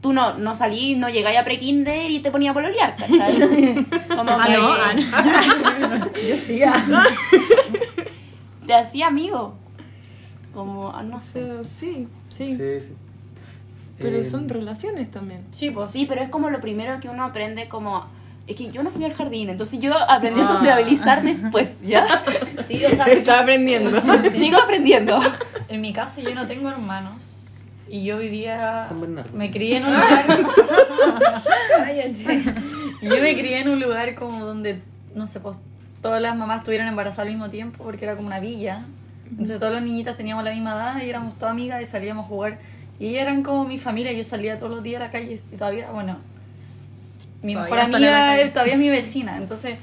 Tú 0.00 0.12
no, 0.12 0.36
no 0.36 0.54
salís, 0.54 0.98
no 0.98 1.08
llegáis 1.08 1.38
a 1.38 1.44
pre-kinder 1.44 2.10
y 2.10 2.20
te 2.20 2.30
ponía 2.30 2.50
a 2.50 2.54
pololear, 2.54 2.94
¿cachai? 2.96 3.86
Como 4.08 4.30
Ah, 4.32 4.44
que 4.46 4.52
no, 4.52 4.72
ah, 4.72 4.92
no. 4.94 6.06
Yo 6.28 6.36
sí, 6.36 6.60
ah. 6.62 6.74
Te 8.66 8.74
hacía 8.74 9.06
amigo. 9.08 9.54
Como, 10.52 10.90
ah, 10.94 11.02
no 11.02 11.16
O 11.16 11.20
sé. 11.20 11.52
sea, 11.52 11.64
sí, 11.64 12.08
sí. 12.28 12.56
Sí, 12.56 12.80
sí. 12.80 12.92
Pero 13.98 14.16
Eh, 14.18 14.24
son 14.24 14.48
relaciones 14.48 15.10
también. 15.10 15.42
Sí, 15.50 15.70
pues. 15.70 15.90
Sí, 15.90 16.06
pero 16.08 16.20
es 16.22 16.28
como 16.28 16.50
lo 16.50 16.60
primero 16.60 16.98
que 17.00 17.08
uno 17.08 17.24
aprende 17.24 17.68
como... 17.68 18.06
Es 18.46 18.56
que 18.56 18.70
yo 18.70 18.82
no 18.82 18.90
fui 18.90 19.04
al 19.04 19.14
jardín, 19.14 19.48
entonces 19.48 19.80
yo 19.80 19.94
aprendí 19.96 20.40
a 20.40 20.44
Ah. 20.44 20.56
sociabilizar 20.56 21.22
después, 21.24 21.78
¿ya? 21.82 22.06
Sí, 22.66 22.84
o 22.84 22.90
sea, 22.90 23.06
Estaba 23.06 23.40
aprendiendo. 23.40 24.00
Sigo 24.32 24.58
aprendiendo. 24.58 25.18
en 25.68 25.80
mi 25.80 25.92
caso 25.92 26.20
yo 26.20 26.34
no 26.34 26.46
tengo 26.46 26.68
hermanos. 26.68 27.40
Y 27.88 28.04
yo 28.04 28.18
vivía... 28.18 28.86
San 28.88 29.00
Bernardo. 29.00 29.30
Me 29.36 29.50
crié 29.50 29.76
en 29.78 29.84
un 29.84 29.90
lugar... 29.94 30.24
Cállate. 31.76 32.44
yo 33.02 33.08
me 33.20 33.34
crié 33.38 33.60
en 33.60 33.68
un 33.68 33.80
lugar 33.80 34.14
como 34.14 34.44
donde, 34.44 34.80
no 35.14 35.26
sé, 35.26 35.40
pues 35.40 35.56
todas 36.04 36.20
las 36.20 36.36
mamás 36.36 36.58
estuvieran 36.58 36.86
embarazadas 36.86 37.20
al 37.20 37.28
mismo 37.28 37.48
tiempo 37.48 37.82
porque 37.82 38.04
era 38.04 38.14
como 38.14 38.26
una 38.26 38.38
villa. 38.38 38.84
Entonces 39.30 39.58
todas 39.58 39.72
las 39.72 39.82
niñitas 39.82 40.18
teníamos 40.18 40.44
la 40.44 40.50
misma 40.50 40.74
edad 40.74 41.02
y 41.02 41.08
éramos 41.08 41.38
todas 41.38 41.52
amigas 41.52 41.80
y 41.80 41.86
salíamos 41.86 42.26
a 42.26 42.28
jugar. 42.28 42.58
Y 43.00 43.14
eran 43.14 43.42
como 43.42 43.64
mi 43.64 43.78
familia, 43.78 44.12
yo 44.12 44.22
salía 44.22 44.58
todos 44.58 44.70
los 44.70 44.82
días 44.82 45.00
a 45.00 45.06
la 45.06 45.10
calle 45.10 45.40
y 45.50 45.56
todavía, 45.56 45.90
bueno, 45.92 46.18
mi 47.40 47.54
Todavía 47.54 47.74
mejor 47.74 47.94
amiga 47.94 48.52
todavía 48.52 48.74
es 48.74 48.78
mi 48.78 48.90
vecina, 48.90 49.38
entonces 49.38 49.78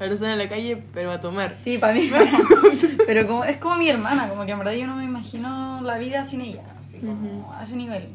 Ahora 0.00 0.14
están 0.14 0.30
en 0.30 0.38
la 0.38 0.48
calle, 0.48 0.82
pero 0.94 1.12
a 1.12 1.20
tomar. 1.20 1.52
sí, 1.52 1.76
para 1.76 1.92
mí. 1.92 2.10
Pero 3.06 3.26
como, 3.26 3.44
es 3.44 3.58
como 3.58 3.76
mi 3.76 3.88
hermana, 3.88 4.28
como 4.28 4.44
que 4.46 4.52
en 4.52 4.58
verdad 4.58 4.72
yo 4.72 4.86
no 4.86 4.96
me 4.96 5.04
imagino 5.04 5.80
la 5.82 5.98
vida 5.98 6.24
sin 6.24 6.40
ella, 6.40 6.64
así 6.80 6.98
como 6.98 7.52
a 7.52 7.62
ese 7.64 7.76
nivel. 7.76 8.08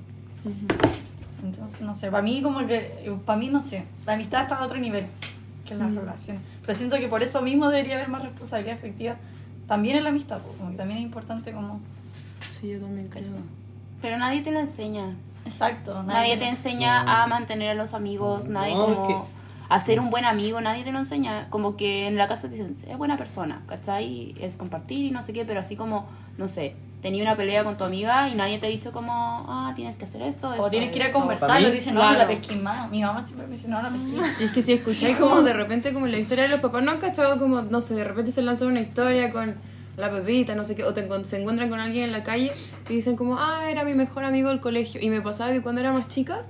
Entonces, 1.43 1.81
no 1.81 1.95
sé, 1.95 2.09
para 2.11 2.23
mí 2.23 2.41
como 2.41 2.65
que, 2.67 3.11
para 3.25 3.39
mí 3.39 3.49
no 3.49 3.61
sé, 3.61 3.83
la 4.05 4.13
amistad 4.13 4.41
está 4.43 4.55
a 4.57 4.65
otro 4.65 4.77
nivel 4.77 5.05
que 5.65 5.75
la 5.75 5.87
relación. 5.87 6.39
Pero 6.65 6.77
siento 6.77 6.97
que 6.97 7.07
por 7.07 7.23
eso 7.23 7.41
mismo 7.41 7.69
debería 7.69 7.95
haber 7.95 8.09
más 8.09 8.23
responsabilidad 8.23 8.75
efectiva 8.75 9.15
también 9.67 9.97
en 9.97 10.03
la 10.03 10.09
amistad, 10.09 10.41
como 10.57 10.71
que 10.71 10.77
también 10.77 10.99
es 10.99 11.03
importante 11.05 11.51
como 11.53 11.79
Sí, 12.59 12.69
yo 12.69 12.79
también 12.79 13.07
creo. 13.07 13.23
eso. 13.23 13.35
Pero 14.01 14.17
nadie 14.17 14.41
te 14.41 14.51
lo 14.51 14.59
enseña. 14.59 15.15
Exacto. 15.45 16.03
Nadie 16.03 16.37
te 16.37 16.47
enseña 16.47 17.03
No. 17.03 17.11
a 17.11 17.27
mantener 17.27 17.69
a 17.71 17.73
los 17.75 17.93
amigos, 17.93 18.47
nadie 18.47 18.73
No, 18.75 18.91
es 18.91 18.97
como 18.97 19.27
a 19.69 19.79
ser 19.79 19.99
un 20.01 20.09
buen 20.09 20.25
amigo, 20.25 20.59
nadie 20.59 20.83
te 20.83 20.91
lo 20.91 20.99
enseña. 20.99 21.47
Como 21.49 21.77
que 21.77 22.07
en 22.07 22.17
la 22.17 22.27
casa 22.27 22.49
te 22.49 22.55
dicen, 22.55 22.75
es 22.87 22.97
buena 22.97 23.15
persona, 23.17 23.61
¿cachai? 23.67 24.35
Es 24.39 24.57
compartir 24.57 25.05
y 25.05 25.11
no 25.11 25.21
sé 25.21 25.31
qué, 25.33 25.45
pero 25.45 25.61
así 25.61 25.75
como, 25.77 26.07
no 26.37 26.47
sé, 26.49 26.75
tenía 27.01 27.23
una 27.23 27.35
pelea 27.35 27.63
con 27.63 27.77
tu 27.77 27.83
amiga 27.83 28.29
y 28.29 28.35
nadie 28.35 28.59
te 28.59 28.67
ha 28.67 28.69
dicho 28.69 28.91
como, 28.91 29.11
ah, 29.47 29.73
tienes 29.75 29.95
que 29.97 30.05
hacer 30.05 30.21
esto. 30.21 30.51
O 30.59 30.69
tienes 30.69 30.91
que 30.91 30.97
ir 30.97 31.03
a 31.03 31.07
esto". 31.07 31.19
conversar, 31.19 31.59
mí, 31.59 31.65
le 31.67 31.71
dicen, 31.71 31.95
no, 31.95 32.01
claro. 32.01 32.17
la 32.19 32.27
pesquín 32.27 32.61
más. 32.63 32.89
Mi 32.91 33.01
mamá 33.01 33.25
siempre 33.25 33.47
me 33.47 33.53
dice, 33.53 33.67
no, 33.67 33.81
la 33.81 33.89
pesquín. 33.89 34.21
Y 34.39 34.43
es 34.43 34.51
que 34.51 34.61
si 34.61 34.73
escucháis 34.73 35.17
como 35.17 35.41
de 35.41 35.53
repente 35.53 35.93
como 35.93 36.07
la 36.07 36.17
historia 36.17 36.43
de 36.43 36.49
los 36.49 36.59
papás, 36.59 36.83
no 36.83 36.91
han 36.91 36.99
cachado 36.99 37.39
como, 37.39 37.61
no 37.61 37.81
sé, 37.81 37.95
de 37.95 38.03
repente 38.03 38.31
se 38.31 38.41
lanzan 38.41 38.67
una 38.69 38.81
historia 38.81 39.31
con 39.31 39.55
la 39.97 40.09
pepita, 40.11 40.55
no 40.55 40.63
sé 40.63 40.75
qué, 40.75 40.83
o 40.83 40.93
te 40.93 41.07
se 41.25 41.39
encuentran 41.39 41.69
con 41.69 41.79
alguien 41.79 42.05
en 42.05 42.11
la 42.11 42.23
calle 42.23 42.51
y 42.89 42.95
dicen 42.95 43.15
como, 43.15 43.37
ah, 43.39 43.69
era 43.69 43.83
mi 43.83 43.93
mejor 43.93 44.23
amigo 44.23 44.49
del 44.49 44.59
colegio. 44.59 45.01
Y 45.01 45.09
me 45.09 45.21
pasaba 45.21 45.51
que 45.51 45.61
cuando 45.61 45.81
era 45.81 45.91
más 45.91 46.07
chica, 46.07 46.43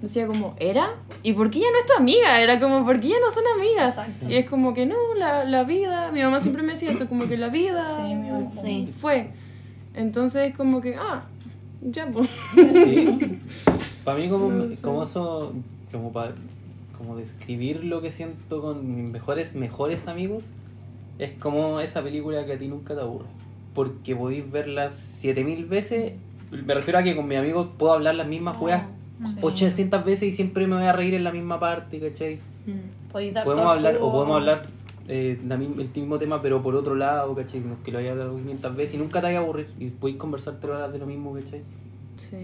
decía 0.00 0.26
como, 0.26 0.54
¿era? 0.58 0.86
¿Y 1.22 1.32
por 1.32 1.50
qué 1.50 1.60
ya 1.60 1.66
no 1.72 1.78
es 1.78 1.86
tu 1.86 1.94
amiga? 1.98 2.40
Era 2.40 2.60
como, 2.60 2.84
¿por 2.84 3.00
qué 3.00 3.08
ya 3.08 3.16
no 3.20 3.30
son 3.32 3.44
amigas? 3.58 3.96
Exacto. 3.96 4.28
Y 4.30 4.36
es 4.36 4.48
como 4.48 4.74
que 4.74 4.86
no, 4.86 4.96
la, 5.16 5.44
la 5.44 5.64
vida, 5.64 6.10
mi 6.12 6.22
mamá 6.22 6.40
siempre 6.40 6.62
me 6.62 6.72
decía 6.74 6.90
eso, 6.90 7.08
como 7.08 7.26
que 7.26 7.36
la 7.36 7.48
vida 7.48 7.84
Sí, 7.96 8.14
mi 8.14 8.30
mamá 8.30 8.50
Sí. 8.50 8.92
fue. 8.96 9.30
Entonces 9.94 10.50
es 10.50 10.56
como 10.56 10.80
que, 10.80 10.96
ah, 10.96 11.24
ya 11.82 12.06
pues. 12.06 12.28
Sí. 12.54 13.38
Para 14.04 14.18
mí 14.18 14.28
como, 14.28 14.50
como 14.82 15.02
eso, 15.02 15.52
como 15.90 16.12
para 16.12 16.34
como 16.98 17.16
describir 17.16 17.84
lo 17.84 18.02
que 18.02 18.10
siento 18.10 18.60
con 18.60 18.94
mis 18.94 19.10
mejores, 19.10 19.54
mejores 19.54 20.08
amigos, 20.08 20.44
es 21.18 21.32
como 21.32 21.80
esa 21.80 22.02
película 22.02 22.44
que 22.44 22.52
a 22.52 22.58
ti 22.58 22.68
nunca 22.68 22.94
te 22.94 23.00
aburre. 23.00 23.26
Porque 23.74 24.14
podéis 24.14 24.50
verlas 24.50 24.94
7000 24.94 25.64
veces. 25.64 26.12
Me 26.50 26.74
refiero 26.74 26.98
a 26.98 27.02
que 27.02 27.16
con 27.16 27.26
mis 27.26 27.38
amigos 27.38 27.68
puedo 27.78 27.92
hablar 27.94 28.14
las 28.14 28.26
mismas 28.26 28.60
weas 28.60 28.82
Sí. 29.26 29.36
800 29.40 30.04
veces 30.04 30.24
y 30.24 30.32
siempre 30.32 30.66
me 30.66 30.74
voy 30.76 30.84
a 30.84 30.92
reír 30.92 31.14
en 31.14 31.22
la 31.24 31.30
misma 31.30 31.60
parte, 31.60 32.00
¿cachai? 32.00 32.40
Podéis 33.12 33.32
dar 33.32 33.44
Podemos 33.44 33.68
hablar, 33.68 33.96
o 34.00 34.10
podemos 34.10 34.36
hablar 34.36 34.62
eh, 35.08 35.38
la 35.46 35.54
el 35.56 35.60
mismo 35.94 36.18
tema, 36.18 36.40
pero 36.42 36.62
por 36.62 36.74
otro 36.74 36.94
lado, 36.94 37.34
¿cachai? 37.34 37.62
Que 37.84 37.92
lo 37.92 37.98
hayas 37.98 38.12
hablado 38.12 38.36
500 38.36 38.76
veces 38.76 38.94
y 38.94 38.98
nunca 38.98 39.20
te 39.20 39.26
vaya 39.26 39.38
a 39.38 39.42
aburrir. 39.42 39.68
Y 39.78 39.90
podéis 39.90 40.18
conversar 40.18 40.54
tres 40.60 40.74
horas 40.74 40.92
de 40.92 40.98
lo 40.98 41.06
mismo, 41.06 41.34
¿cachai? 41.34 41.62
Sí. 42.16 42.36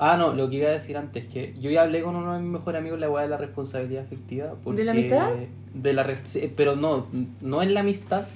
Ah, 0.00 0.16
no, 0.18 0.34
lo 0.34 0.50
que 0.50 0.56
iba 0.56 0.68
a 0.68 0.72
decir 0.72 0.96
antes, 0.96 1.26
que 1.26 1.54
yo 1.58 1.70
ya 1.70 1.82
hablé 1.82 2.02
con 2.02 2.14
uno 2.14 2.34
de 2.34 2.40
mis 2.40 2.50
mejores 2.52 2.78
amigos 2.80 3.00
la 3.00 3.08
weá 3.10 3.22
de 3.22 3.30
la 3.30 3.38
responsabilidad 3.38 4.04
afectiva. 4.04 4.54
porque- 4.62 4.78
¿De 4.80 4.84
la 4.84 4.92
amistad? 4.92 5.30
De 5.74 5.92
la 5.92 6.50
pero 6.56 6.76
no, 6.76 7.06
no 7.40 7.62
en 7.62 7.72
la 7.74 7.80
amistad, 7.80 8.26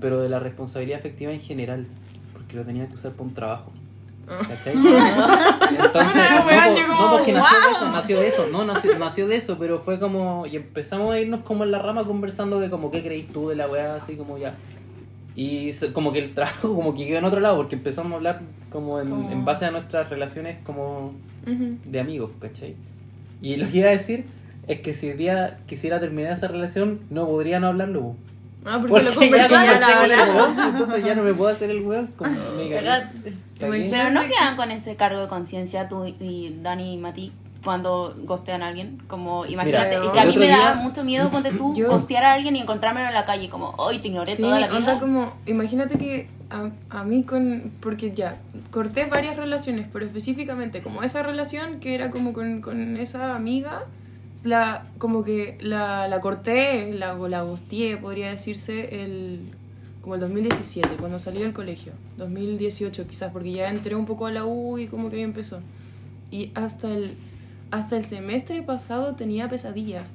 pero 0.00 0.20
de 0.20 0.28
la 0.28 0.38
responsabilidad 0.38 0.98
afectiva 1.00 1.32
en 1.32 1.40
general, 1.40 1.86
porque 2.32 2.56
lo 2.56 2.64
tenía 2.64 2.86
que 2.86 2.94
usar 2.94 3.12
para 3.12 3.24
un 3.24 3.34
trabajo. 3.34 3.72
Ah. 4.30 4.42
¿Cachai? 4.48 4.74
Entonces, 4.74 6.22
Weón, 6.46 6.76
yo 6.76 6.86
no, 6.88 7.10
porque 7.12 7.32
nació 7.32 7.58
de 7.66 7.70
eso, 7.72 7.90
nació 7.90 8.20
de 8.20 8.26
eso, 8.28 8.46
no, 8.50 8.64
nació, 8.64 8.98
nació 8.98 9.26
de 9.28 9.36
eso, 9.36 9.56
pero 9.58 9.78
fue 9.78 9.98
como, 9.98 10.46
y 10.46 10.56
empezamos 10.56 11.14
a 11.14 11.18
irnos 11.20 11.40
como 11.40 11.64
en 11.64 11.70
la 11.70 11.78
rama 11.78 12.04
conversando 12.04 12.60
de 12.60 12.68
como 12.70 12.90
qué 12.90 13.02
creís 13.02 13.26
tú 13.28 13.48
de 13.48 13.56
la 13.56 13.66
weá, 13.68 13.94
así 13.96 14.16
como 14.16 14.38
ya. 14.38 14.54
Y 15.34 15.70
como 15.92 16.12
que 16.12 16.18
el 16.18 16.34
trabajo 16.34 16.68
como 16.74 16.94
que 16.94 17.06
quedó 17.06 17.18
en 17.18 17.24
otro 17.24 17.40
lado, 17.40 17.56
porque 17.56 17.76
empezamos 17.76 18.12
a 18.12 18.16
hablar 18.16 18.40
como 18.70 19.00
en, 19.00 19.08
Como- 19.08 19.30
en 19.30 19.44
base 19.44 19.64
a 19.66 19.70
nuestras 19.70 20.08
relaciones 20.10 20.58
como 20.64 21.12
de 21.46 22.00
amigos, 22.00 22.30
¿cachai? 22.40 22.74
Y 23.40 23.56
lo 23.56 23.70
que 23.70 23.78
iba 23.78 23.88
a 23.88 23.92
decir 23.92 24.24
es 24.66 24.80
que 24.80 24.92
si 24.92 25.08
el 25.08 25.16
día 25.16 25.58
quisiera 25.66 25.98
terminar 26.00 26.32
esa 26.32 26.48
relación, 26.48 27.00
no 27.08 27.26
podría 27.26 27.58
no 27.60 27.68
hablarlo. 27.68 28.16
Ah, 28.64 28.78
porque, 28.80 28.88
porque 28.90 29.04
lo 29.04 29.10
ya 29.12 29.16
conversaba 29.48 29.60
conversé 29.66 29.80
la 29.86 29.94
con 29.94 30.04
el 30.04 30.12
hora. 30.20 30.34
weón, 30.34 30.68
entonces 30.74 31.04
ya 31.04 31.14
no 31.14 31.22
me 31.22 31.34
puedo 31.34 31.50
hacer 31.50 31.70
el 31.70 31.82
weón 31.82 32.08
como 32.16 32.30
cagué. 32.36 33.06
Pero 33.58 34.10
no 34.10 34.20
quedan 34.22 34.56
con 34.56 34.70
ese 34.70 34.96
cargo 34.96 35.20
de 35.20 35.28
conciencia 35.28 35.88
tú 35.88 36.04
y 36.04 36.56
Dani 36.62 36.94
y 36.94 36.96
Mati 36.98 37.32
cuando 37.64 38.14
gostean 38.24 38.62
a 38.62 38.68
alguien. 38.68 38.98
Como, 39.08 39.44
imagínate, 39.46 39.96
Mira, 39.98 40.06
es 40.06 40.12
que 40.12 40.20
a 40.20 40.24
mí 40.24 40.36
me 40.36 40.48
da 40.48 40.56
día- 40.56 40.74
mucho 40.74 41.02
miedo 41.04 41.28
ponte 41.30 41.50
tú 41.52 41.74
Yo- 41.74 41.88
gostear 41.88 42.24
a 42.24 42.32
alguien 42.34 42.54
y 42.56 42.60
encontrármelo 42.60 43.08
en 43.08 43.14
la 43.14 43.24
calle. 43.24 43.48
Como, 43.48 43.74
hoy 43.78 43.98
te 44.00 44.08
ignoré 44.08 44.36
Sí, 44.36 44.42
toda 44.42 44.60
la 44.60 44.68
vida. 44.68 44.98
como, 45.00 45.32
imagínate 45.46 45.98
que 45.98 46.28
a, 46.50 46.70
a 46.90 47.04
mí 47.04 47.24
con, 47.24 47.72
porque 47.80 48.12
ya, 48.12 48.36
corté 48.70 49.06
varias 49.06 49.36
relaciones, 49.36 49.86
pero 49.92 50.04
específicamente 50.06 50.82
como 50.82 51.02
esa 51.02 51.22
relación 51.22 51.80
que 51.80 51.94
era 51.94 52.10
como 52.10 52.32
con, 52.32 52.60
con 52.60 52.96
esa 52.96 53.34
amiga, 53.34 53.82
la, 54.44 54.86
como 54.98 55.24
que 55.24 55.58
la, 55.60 56.08
la 56.08 56.20
corté, 56.20 56.92
la, 56.92 57.14
la 57.14 57.42
gosteé, 57.42 57.96
podría 57.96 58.30
decirse, 58.30 59.02
el, 59.02 59.40
como 60.00 60.14
el 60.14 60.20
2017, 60.20 60.96
cuando 60.96 61.18
salí 61.18 61.42
del 61.42 61.52
colegio, 61.52 61.92
2018 62.16 63.06
quizás, 63.06 63.32
porque 63.32 63.52
ya 63.52 63.68
entré 63.70 63.94
un 63.94 64.06
poco 64.06 64.26
a 64.26 64.30
la 64.30 64.44
U 64.44 64.78
y 64.78 64.86
como 64.86 65.10
que 65.10 65.16
ahí 65.16 65.22
empezó. 65.22 65.60
Y 66.30 66.50
hasta 66.54 66.88
el, 66.90 67.14
hasta 67.70 67.96
el 67.96 68.04
semestre 68.04 68.62
pasado 68.62 69.14
tenía 69.14 69.48
pesadillas. 69.48 70.14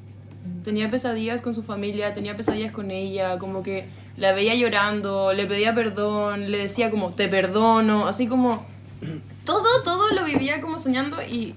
Tenía 0.64 0.92
pesadillas 0.92 1.42
con 1.42 1.54
su 1.54 1.64
familia, 1.64 2.14
tenía 2.14 2.36
pesadillas 2.36 2.72
con 2.74 2.92
ella, 2.92 3.40
como 3.40 3.64
que 3.64 3.86
la 4.18 4.34
veía 4.34 4.56
llorando, 4.56 5.34
le 5.34 5.46
pedía 5.46 5.74
perdón, 5.74 6.52
le 6.52 6.58
decía 6.58 6.92
como 6.92 7.12
te 7.12 7.28
perdono, 7.30 8.08
así 8.08 8.28
como 8.28 8.66
todo, 9.46 9.66
todo 9.84 10.12
lo 10.12 10.26
vivía 10.26 10.62
como 10.62 10.78
soñando 10.78 11.22
y, 11.22 11.56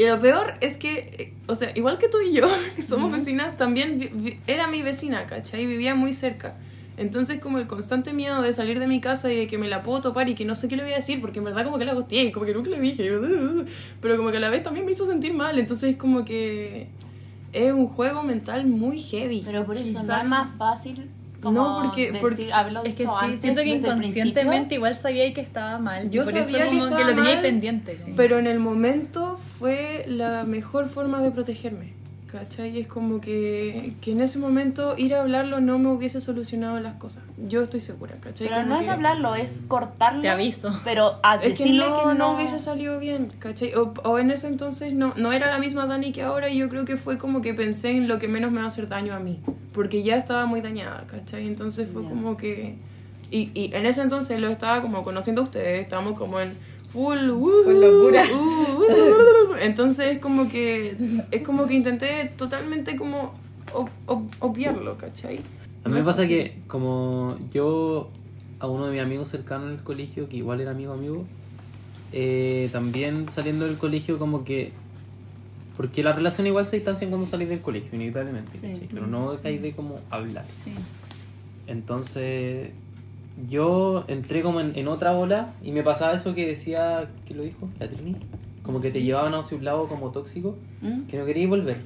y 0.00 0.06
lo 0.06 0.20
peor 0.20 0.54
es 0.60 0.76
que, 0.76 0.92
eh, 1.18 1.32
o 1.46 1.54
sea, 1.54 1.72
igual 1.76 1.98
que 1.98 2.08
tú 2.08 2.18
y 2.20 2.32
yo, 2.32 2.46
que 2.76 2.82
somos 2.82 3.10
vecinas, 3.12 3.56
también 3.56 3.98
vi- 3.98 4.10
vi- 4.12 4.38
era 4.46 4.66
mi 4.66 4.82
vecina, 4.82 5.26
¿cachai? 5.26 5.66
Vivía 5.66 5.94
muy 5.94 6.12
cerca. 6.12 6.54
Entonces 6.96 7.38
como 7.40 7.58
el 7.58 7.66
constante 7.68 8.12
miedo 8.12 8.42
de 8.42 8.52
salir 8.52 8.80
de 8.80 8.88
mi 8.88 9.00
casa 9.00 9.32
y 9.32 9.36
de 9.36 9.46
que 9.46 9.56
me 9.56 9.68
la 9.68 9.82
puedo 9.84 10.02
topar 10.02 10.28
y 10.28 10.34
que 10.34 10.44
no 10.44 10.56
sé 10.56 10.68
qué 10.68 10.76
le 10.76 10.82
voy 10.82 10.92
a 10.92 10.96
decir, 10.96 11.20
porque 11.20 11.38
en 11.38 11.44
verdad 11.44 11.64
como 11.64 11.78
que 11.78 11.84
la 11.84 11.94
gosteé 11.94 12.24
y 12.24 12.32
como 12.32 12.44
que 12.44 12.54
nunca 12.54 12.70
le 12.70 12.80
dije, 12.80 13.08
pero 14.00 14.16
como 14.16 14.30
que 14.32 14.36
a 14.38 14.40
la 14.40 14.50
vez 14.50 14.62
también 14.64 14.84
me 14.84 14.90
hizo 14.92 15.06
sentir 15.06 15.32
mal, 15.32 15.58
entonces 15.58 15.96
como 15.96 16.24
que 16.24 16.88
es 17.52 17.72
un 17.72 17.86
juego 17.86 18.22
mental 18.24 18.66
muy 18.66 18.98
heavy. 18.98 19.42
Pero 19.44 19.64
por 19.64 19.76
eso 19.76 19.86
no 19.92 20.00
Quizás- 20.00 20.22
es 20.22 20.28
más 20.28 20.56
fácil 20.56 21.08
como 21.42 21.60
No, 21.60 21.82
porque- 21.84 22.06
decir, 22.06 22.20
porque- 22.20 22.52
haberlo 22.52 22.82
Es 22.84 22.94
que 22.94 23.02
dicho 23.04 23.16
sí, 23.18 23.24
antes, 23.24 23.40
siento 23.40 23.60
que 23.60 23.68
inconscientemente 23.68 24.74
igual 24.74 24.98
sabía 24.98 25.32
que 25.32 25.40
estaba 25.40 25.78
mal. 25.78 26.10
Yo 26.10 26.24
por 26.24 26.32
sabía 26.32 26.46
eso 26.48 26.58
que 26.58 26.64
como 26.68 26.84
estaba 26.86 26.96
que 27.02 27.04
lo 27.08 27.14
tenía 27.14 27.30
ahí 27.30 27.36
mal, 27.36 27.42
pendiente. 27.44 27.96
Pero 28.16 28.38
en 28.38 28.46
el 28.46 28.58
momento 28.58 29.38
fue 29.58 30.04
la 30.08 30.44
mejor 30.44 30.88
forma 30.88 31.22
de 31.22 31.30
protegerme. 31.30 31.97
¿Cachai? 32.30 32.78
Es 32.78 32.86
como 32.86 33.22
que, 33.22 33.94
que 34.02 34.12
en 34.12 34.20
ese 34.20 34.38
momento 34.38 34.94
ir 34.98 35.14
a 35.14 35.22
hablarlo 35.22 35.60
no 35.60 35.78
me 35.78 35.88
hubiese 35.88 36.20
solucionado 36.20 36.78
las 36.78 36.96
cosas. 36.96 37.24
Yo 37.38 37.62
estoy 37.62 37.80
segura, 37.80 38.16
¿cachai? 38.20 38.48
Pero 38.48 38.60
Como 38.60 38.74
no 38.74 38.80
es 38.80 38.88
hablarlo, 38.88 39.34
es 39.34 39.62
cortarlo. 39.66 40.20
Te 40.20 40.28
aviso. 40.28 40.78
Pero 40.84 41.20
a 41.22 41.36
Es 41.36 41.40
que 41.40 41.48
decirle 41.50 41.88
no, 41.88 41.98
que 41.98 42.04
no, 42.04 42.14
no 42.14 42.34
hubiese 42.34 42.58
salido 42.58 42.98
bien, 42.98 43.32
¿cachai? 43.38 43.74
O, 43.74 43.94
o 44.04 44.18
en 44.18 44.30
ese 44.30 44.48
entonces 44.48 44.92
no, 44.92 45.14
no 45.16 45.32
era 45.32 45.46
la 45.46 45.58
misma 45.58 45.86
Dani 45.86 46.12
que 46.12 46.22
ahora 46.22 46.50
y 46.50 46.58
yo 46.58 46.68
creo 46.68 46.84
que 46.84 46.98
fue 46.98 47.16
como 47.16 47.40
que 47.40 47.54
pensé 47.54 47.92
en 47.92 48.08
lo 48.08 48.18
que 48.18 48.28
menos 48.28 48.52
me 48.52 48.58
va 48.58 48.64
a 48.64 48.68
hacer 48.68 48.88
daño 48.88 49.14
a 49.14 49.20
mí. 49.20 49.40
Porque 49.72 50.02
ya 50.02 50.16
estaba 50.16 50.44
muy 50.44 50.60
dañada, 50.60 51.06
¿cachai? 51.06 51.46
Entonces 51.46 51.88
fue 51.90 52.02
como 52.04 52.36
que... 52.36 52.76
Y, 53.30 53.50
y 53.54 53.74
en 53.74 53.86
ese 53.86 54.02
entonces 54.02 54.38
lo 54.38 54.48
estaba 54.48 54.82
como 54.82 55.02
conociendo 55.02 55.40
a 55.40 55.44
ustedes, 55.44 55.80
estábamos 55.80 56.18
como 56.18 56.40
en 56.40 56.56
full... 56.92 57.30
uh, 57.30 57.50
Full 57.64 57.80
locura. 57.80 58.24
uh, 58.32 58.82
uh, 59.52 59.54
entonces 59.60 60.12
es 60.16 60.18
como 60.18 60.48
que... 60.48 60.96
Es 61.30 61.42
como 61.42 61.66
que 61.66 61.74
intenté 61.74 62.32
totalmente 62.36 62.96
como 62.96 63.32
ob- 63.74 63.90
ob- 64.06 64.30
obviarlo, 64.40 64.96
¿cachai? 64.96 65.40
A 65.84 65.88
mí 65.88 65.94
me 65.94 66.02
pasa 66.02 66.26
que 66.26 66.58
como 66.66 67.36
yo 67.52 68.10
a 68.60 68.66
uno 68.66 68.86
de 68.86 68.92
mis 68.92 69.00
amigos 69.00 69.28
cercanos 69.28 69.68
en 69.68 69.74
el 69.78 69.82
colegio, 69.84 70.28
que 70.28 70.36
igual 70.36 70.60
era 70.60 70.72
amigo 70.72 70.92
amigo, 70.92 71.24
eh, 72.12 72.68
también 72.72 73.28
saliendo 73.28 73.64
del 73.66 73.76
colegio 73.78 74.18
como 74.18 74.44
que... 74.44 74.72
Porque 75.76 76.02
la 76.02 76.12
relación 76.12 76.46
igual 76.48 76.66
se 76.66 76.74
distancia 76.76 77.08
cuando 77.08 77.24
salís 77.26 77.48
del 77.48 77.60
colegio, 77.60 77.90
inevitablemente, 77.92 78.58
Sí. 78.58 78.66
¿cachai? 78.72 78.88
Pero 78.92 79.06
no 79.06 79.30
dejáis 79.32 79.62
de 79.62 79.72
como 79.72 80.00
hablar. 80.10 80.46
Sí. 80.48 80.72
Entonces 81.68 82.70
yo 83.48 84.04
entré 84.08 84.42
como 84.42 84.60
en, 84.60 84.72
en 84.76 84.88
otra 84.88 85.12
ola 85.16 85.52
y 85.62 85.72
me 85.72 85.82
pasaba 85.82 86.14
eso 86.14 86.34
que 86.34 86.46
decía, 86.46 87.08
¿qué 87.26 87.34
lo 87.34 87.42
dijo? 87.42 87.68
La 87.78 87.88
Trini. 87.88 88.16
Como 88.62 88.80
que 88.80 88.90
te 88.90 89.02
llevaban 89.02 89.34
hacia 89.34 89.56
un 89.56 89.64
lado 89.64 89.86
como 89.88 90.10
tóxico, 90.10 90.56
¿Mm? 90.82 91.02
que 91.08 91.18
no 91.18 91.24
querías 91.24 91.48
volver. 91.48 91.78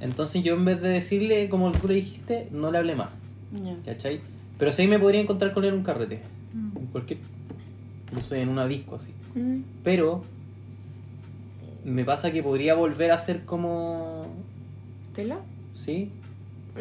Entonces 0.00 0.42
yo 0.42 0.54
en 0.54 0.64
vez 0.64 0.80
de 0.82 0.88
decirle 0.88 1.48
como 1.48 1.70
tú 1.72 1.86
le 1.88 1.94
dijiste, 1.94 2.48
no 2.50 2.70
le 2.72 2.78
hablé 2.78 2.94
más. 2.96 3.10
Ya. 3.64 3.76
¿Cachai? 3.84 4.20
Pero 4.58 4.72
sí 4.72 4.86
me 4.86 4.98
podría 4.98 5.20
encontrar 5.20 5.52
con 5.52 5.64
él 5.64 5.70
en 5.70 5.76
un 5.78 5.84
carrete. 5.84 6.20
En 6.54 6.86
cualquier. 6.86 7.18
No 8.12 8.22
sé, 8.22 8.40
en 8.40 8.48
una 8.48 8.66
disco 8.66 8.96
así. 8.96 9.12
Mm. 9.34 9.60
Pero. 9.82 10.22
Me 11.84 12.04
pasa 12.04 12.32
que 12.32 12.42
podría 12.42 12.74
volver 12.74 13.10
a 13.10 13.18
ser 13.18 13.44
como. 13.44 14.26
¿Tela? 15.14 15.38
Sí. 15.74 16.10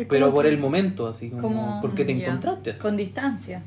Pero 0.10 0.32
por 0.34 0.46
que- 0.46 0.50
el 0.52 0.58
momento, 0.60 1.08
así 1.08 1.30
como. 1.30 1.41
Como- 1.41 1.82
porque 1.82 2.06
te 2.06 2.13
encontraste 2.13 2.72
así. 2.72 2.80
Con 2.80 2.96
distancia. 2.98 3.63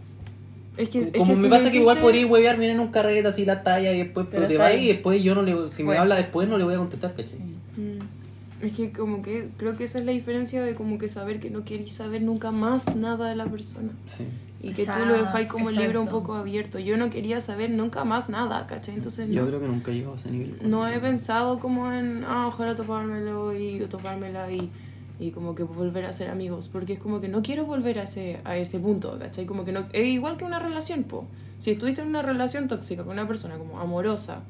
Es 0.76 0.88
que, 0.90 1.00
es 1.02 1.12
Como 1.16 1.32
que 1.32 1.36
me 1.38 1.42
si 1.44 1.48
pasa 1.48 1.70
que 1.70 1.78
igual 1.78 1.98
podría 2.00 2.26
huevear 2.26 2.58
bien 2.58 2.72
en 2.72 2.80
un 2.80 2.88
carrete 2.88 3.26
así 3.26 3.44
la 3.44 3.62
talla 3.62 3.92
y 3.92 3.98
después 3.98 4.26
pero 4.30 4.42
Pero 4.42 4.52
te 4.52 4.58
va 4.58 4.66
ahí. 4.66 4.84
y 4.84 4.88
después 4.88 5.22
yo 5.22 5.34
no 5.34 5.42
le. 5.42 5.52
Si 5.72 5.82
me 5.82 5.86
Bueno. 5.88 6.02
habla 6.02 6.16
después 6.16 6.48
no 6.48 6.58
le 6.58 6.64
voy 6.64 6.74
a 6.74 6.78
contestar, 6.78 7.14
¿cachai? 7.14 7.40
Mm. 7.40 8.64
Es 8.64 8.72
que 8.72 8.90
como 8.90 9.22
que 9.22 9.48
creo 9.58 9.76
que 9.76 9.84
esa 9.84 9.98
es 9.98 10.04
la 10.06 10.12
diferencia 10.12 10.62
de 10.62 10.74
como 10.74 10.98
que 10.98 11.08
saber 11.08 11.40
que 11.40 11.50
no 11.50 11.64
querís 11.64 11.92
saber 11.92 12.22
nunca 12.22 12.50
más 12.50 12.94
nada 12.96 13.28
de 13.28 13.36
la 13.36 13.46
persona. 13.46 13.90
Sí. 14.06 14.24
Y 14.62 14.68
que 14.70 14.74
tú 14.76 14.80
Exacto, 14.82 15.06
lo 15.06 15.18
dejáis 15.18 15.46
como 15.48 15.68
el 15.68 15.76
libro 15.76 16.00
un 16.00 16.08
poco 16.08 16.34
abierto. 16.34 16.78
Yo 16.78 16.96
no 16.96 17.10
quería 17.10 17.40
saber 17.42 17.70
nunca 17.70 18.04
más 18.04 18.28
nada, 18.30 18.66
¿cachai? 18.66 18.94
Entonces 18.94 19.28
Yo 19.28 19.42
no, 19.42 19.48
creo 19.48 19.60
que 19.60 19.66
nunca 19.68 19.90
he 19.90 19.94
llegado 19.94 20.14
a 20.14 20.16
ese 20.16 20.30
nivel. 20.30 20.56
no 20.62 20.88
he 20.88 20.98
pensado 20.98 21.58
como 21.58 21.92
en, 21.92 22.24
ah, 22.26 22.46
ojalá 22.48 22.74
topármelo 22.74 23.54
y 23.56 23.78
topármela 23.80 24.50
y, 24.50 24.70
y 25.18 25.30
como 25.30 25.54
que 25.54 25.62
volver 25.62 26.04
a 26.04 26.12
ser 26.12 26.28
amigos. 26.28 26.68
Porque 26.68 26.94
es 26.94 26.98
como 26.98 27.20
que 27.20 27.28
no 27.28 27.42
quiero 27.42 27.64
volver 27.64 27.98
a 27.98 28.02
ese, 28.04 28.40
a 28.44 28.56
ese 28.56 28.78
punto, 28.78 29.18
¿cachai? 29.18 29.46
Como 29.46 29.64
que 29.64 29.72
no, 29.72 29.86
es 29.92 30.06
igual 30.06 30.36
que 30.36 30.44
una 30.44 30.58
relación, 30.58 31.04
po. 31.04 31.26
Si 31.58 31.70
estuviste 31.70 32.02
en 32.02 32.08
una 32.08 32.22
relación 32.22 32.68
tóxica 32.68 33.04
con 33.04 33.12
una 33.12 33.26
persona 33.26 33.56
como 33.56 33.80
amorosa 33.80 34.42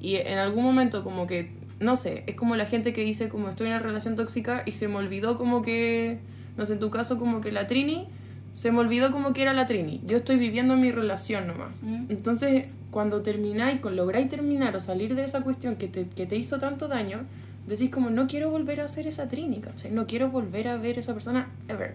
y 0.00 0.16
en 0.16 0.38
algún 0.38 0.64
momento 0.64 1.04
como 1.04 1.26
que, 1.26 1.52
no 1.78 1.94
sé, 1.94 2.24
es 2.26 2.34
como 2.34 2.56
la 2.56 2.66
gente 2.66 2.92
que 2.92 3.04
dice 3.04 3.28
como 3.28 3.48
estoy 3.48 3.68
en 3.68 3.74
una 3.74 3.82
relación 3.82 4.16
tóxica 4.16 4.64
y 4.66 4.72
se 4.72 4.88
me 4.88 4.96
olvidó 4.96 5.38
como 5.38 5.62
que, 5.62 6.18
no 6.56 6.66
sé, 6.66 6.74
en 6.74 6.80
tu 6.80 6.90
caso 6.90 7.18
como 7.18 7.40
que 7.40 7.52
la 7.52 7.66
Trini, 7.66 8.08
se 8.52 8.72
me 8.72 8.80
olvidó 8.80 9.12
como 9.12 9.32
que 9.32 9.42
era 9.42 9.52
la 9.52 9.66
Trini. 9.66 10.00
Yo 10.06 10.16
estoy 10.16 10.36
viviendo 10.36 10.76
mi 10.76 10.90
relación 10.90 11.46
nomás. 11.46 11.82
Mm. 11.84 12.06
Entonces, 12.08 12.64
cuando 12.90 13.22
termináis, 13.22 13.80
lográis 13.82 14.28
terminar 14.28 14.74
o 14.74 14.80
salir 14.80 15.14
de 15.14 15.22
esa 15.22 15.42
cuestión 15.42 15.76
que 15.76 15.86
te, 15.86 16.08
que 16.08 16.26
te 16.26 16.36
hizo 16.36 16.58
tanto 16.58 16.88
daño, 16.88 17.26
decís 17.70 17.90
como 17.90 18.10
no 18.10 18.26
quiero 18.26 18.50
volver 18.50 18.80
a 18.80 18.88
ser 18.88 19.06
esa 19.06 19.28
Trini, 19.28 19.60
¿cachai? 19.60 19.90
No 19.90 20.06
quiero 20.06 20.28
volver 20.30 20.68
a 20.68 20.76
ver 20.76 20.98
esa 20.98 21.14
persona 21.14 21.48
ever. 21.68 21.94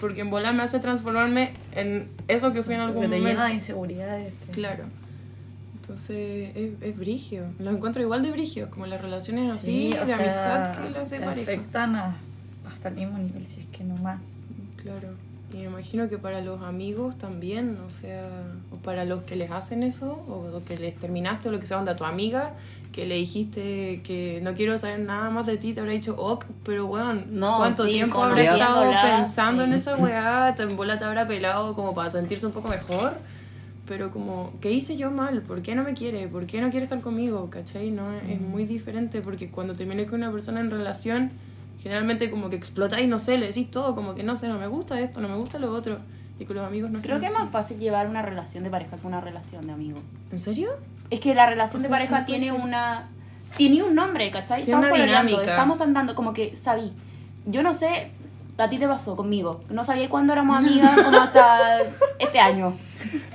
Porque 0.00 0.20
en 0.20 0.30
volar 0.30 0.54
me 0.54 0.62
hace 0.62 0.78
transformarme 0.80 1.52
en 1.72 2.08
eso 2.28 2.52
que 2.52 2.62
fui 2.62 2.74
en 2.74 2.80
algún 2.82 3.02
que 3.02 3.08
te 3.08 3.16
momento. 3.16 3.28
llena 3.38 3.46
de 3.48 3.54
inseguridades. 3.54 4.34
te- 4.34 4.52
Claro. 4.52 4.84
Entonces 5.80 6.50
es, 6.54 6.70
es 6.82 6.96
brigio. 6.96 7.46
Lo 7.58 7.70
encuentro 7.70 8.02
igual 8.02 8.22
de 8.22 8.30
brigio, 8.30 8.70
como 8.70 8.86
las 8.86 9.00
relaciones 9.00 9.50
así 9.52 9.90
Sí, 9.92 9.96
de 9.98 10.06
sea, 10.06 10.16
amistad 10.16 10.82
que 10.84 10.90
las 10.90 11.10
de 11.10 11.18
te 11.18 11.24
pareja. 11.24 11.50
afectan 11.52 11.96
a- 11.96 12.16
hasta 12.72 12.88
el 12.90 12.94
mismo 12.96 13.18
nivel, 13.18 13.44
si 13.46 13.60
es 13.60 13.66
que 13.66 13.84
no 13.84 13.96
más. 13.96 14.46
Claro. 14.82 15.08
Y 15.52 15.56
me 15.58 15.64
imagino 15.64 16.08
que 16.10 16.18
para 16.18 16.42
los 16.42 16.62
amigos 16.62 17.16
también, 17.16 17.78
o 17.86 17.88
sea, 17.88 18.28
o 18.70 18.76
para 18.76 19.04
los 19.06 19.22
que 19.22 19.34
les 19.34 19.50
hacen 19.50 19.82
eso, 19.82 20.12
o, 20.12 20.60
que 20.66 20.76
les 20.76 20.94
terminaste, 20.96 21.48
o 21.48 21.52
lo 21.52 21.58
que 21.58 21.66
sea, 21.66 21.78
onda 21.78 21.96
tu 21.96 22.04
amiga, 22.04 22.52
que 22.92 23.06
le 23.06 23.14
dijiste 23.14 24.02
que 24.02 24.40
no 24.42 24.52
quiero 24.54 24.76
saber 24.76 25.00
nada 25.00 25.30
más 25.30 25.46
de 25.46 25.56
ti, 25.56 25.72
te 25.72 25.80
habrá 25.80 25.92
dicho 25.92 26.14
ok, 26.18 26.44
pero 26.64 26.86
bueno, 26.86 27.22
No, 27.30 27.56
¿cuánto 27.56 27.84
sí, 27.84 27.92
tiempo 27.92 28.22
habrá 28.22 28.42
estado 28.42 28.92
pensando 29.02 29.64
sí. 29.64 29.70
en 29.70 29.74
esa 29.74 29.96
weá? 29.96 30.54
En 30.58 30.76
bola 30.76 30.98
te 30.98 31.04
habrá 31.04 31.26
pelado 31.26 31.74
como 31.74 31.94
para 31.94 32.10
sentirse 32.10 32.46
un 32.46 32.52
poco 32.52 32.68
mejor. 32.68 33.16
Pero 33.86 34.10
como, 34.10 34.52
¿qué 34.60 34.70
hice 34.70 34.98
yo 34.98 35.10
mal? 35.10 35.40
¿Por 35.40 35.62
qué 35.62 35.74
no 35.74 35.82
me 35.82 35.94
quiere? 35.94 36.28
¿Por 36.28 36.44
qué 36.44 36.60
no 36.60 36.68
quiere 36.68 36.84
estar 36.84 37.00
conmigo? 37.00 37.48
¿Cachai? 37.48 37.90
No, 37.90 38.04
es 38.04 38.38
muy 38.38 38.66
diferente 38.66 39.22
porque 39.22 39.48
cuando 39.48 39.72
terminé 39.72 40.04
con 40.04 40.16
una 40.16 40.30
persona 40.30 40.60
en 40.60 40.70
relación, 40.70 41.30
generalmente 41.82 42.30
como 42.30 42.50
que 42.50 42.56
explotáis, 42.56 43.08
no 43.08 43.18
sé, 43.18 43.38
le 43.38 43.46
decís 43.46 43.70
todo, 43.70 43.94
como 43.94 44.14
que 44.14 44.22
no 44.22 44.36
sé, 44.36 44.48
no 44.48 44.58
me 44.58 44.66
gusta 44.66 45.00
esto, 45.00 45.20
no 45.20 45.28
me 45.28 45.36
gusta 45.36 45.58
lo 45.58 45.72
otro. 45.72 45.98
Y 46.40 46.44
con 46.44 46.56
los 46.56 46.64
amigos 46.64 46.90
no 46.90 47.00
Creo 47.00 47.18
que 47.18 47.26
es 47.26 47.32
más 47.32 47.50
fácil 47.50 47.78
llevar 47.78 48.06
una 48.08 48.22
relación 48.22 48.62
de 48.62 48.70
pareja 48.70 48.96
que 48.96 49.06
una 49.06 49.20
relación 49.20 49.66
de 49.66 49.72
amigo. 49.72 49.98
¿En 50.30 50.38
serio? 50.38 50.70
Es 51.10 51.20
que 51.20 51.34
la 51.34 51.46
relación 51.46 51.80
O 51.80 51.82
de 51.82 51.88
pareja 51.88 52.24
tiene 52.24 52.46
ser. 52.46 52.52
una... 52.52 53.08
Tiene 53.56 53.82
un 53.82 53.94
nombre, 53.94 54.30
¿cachai? 54.30 54.62
Tiene 54.62 54.78
una 54.78 54.90
pololeando, 54.90 55.30
dinámica. 55.30 55.50
estamos 55.50 55.80
andando, 55.80 56.14
como 56.14 56.32
que 56.32 56.54
sabí. 56.54 56.92
Yo 57.46 57.62
no 57.62 57.72
sé, 57.72 58.12
a 58.58 58.68
ti 58.68 58.76
te 58.78 58.86
pasó 58.88 59.14
conmigo. 59.16 59.62
No 59.70 59.84
sabía 59.84 60.08
cuándo 60.08 60.32
éramos 60.32 60.58
amigas 60.58 61.00
como 61.00 61.16
hasta 61.18 61.78
este 62.18 62.38
año. 62.40 62.76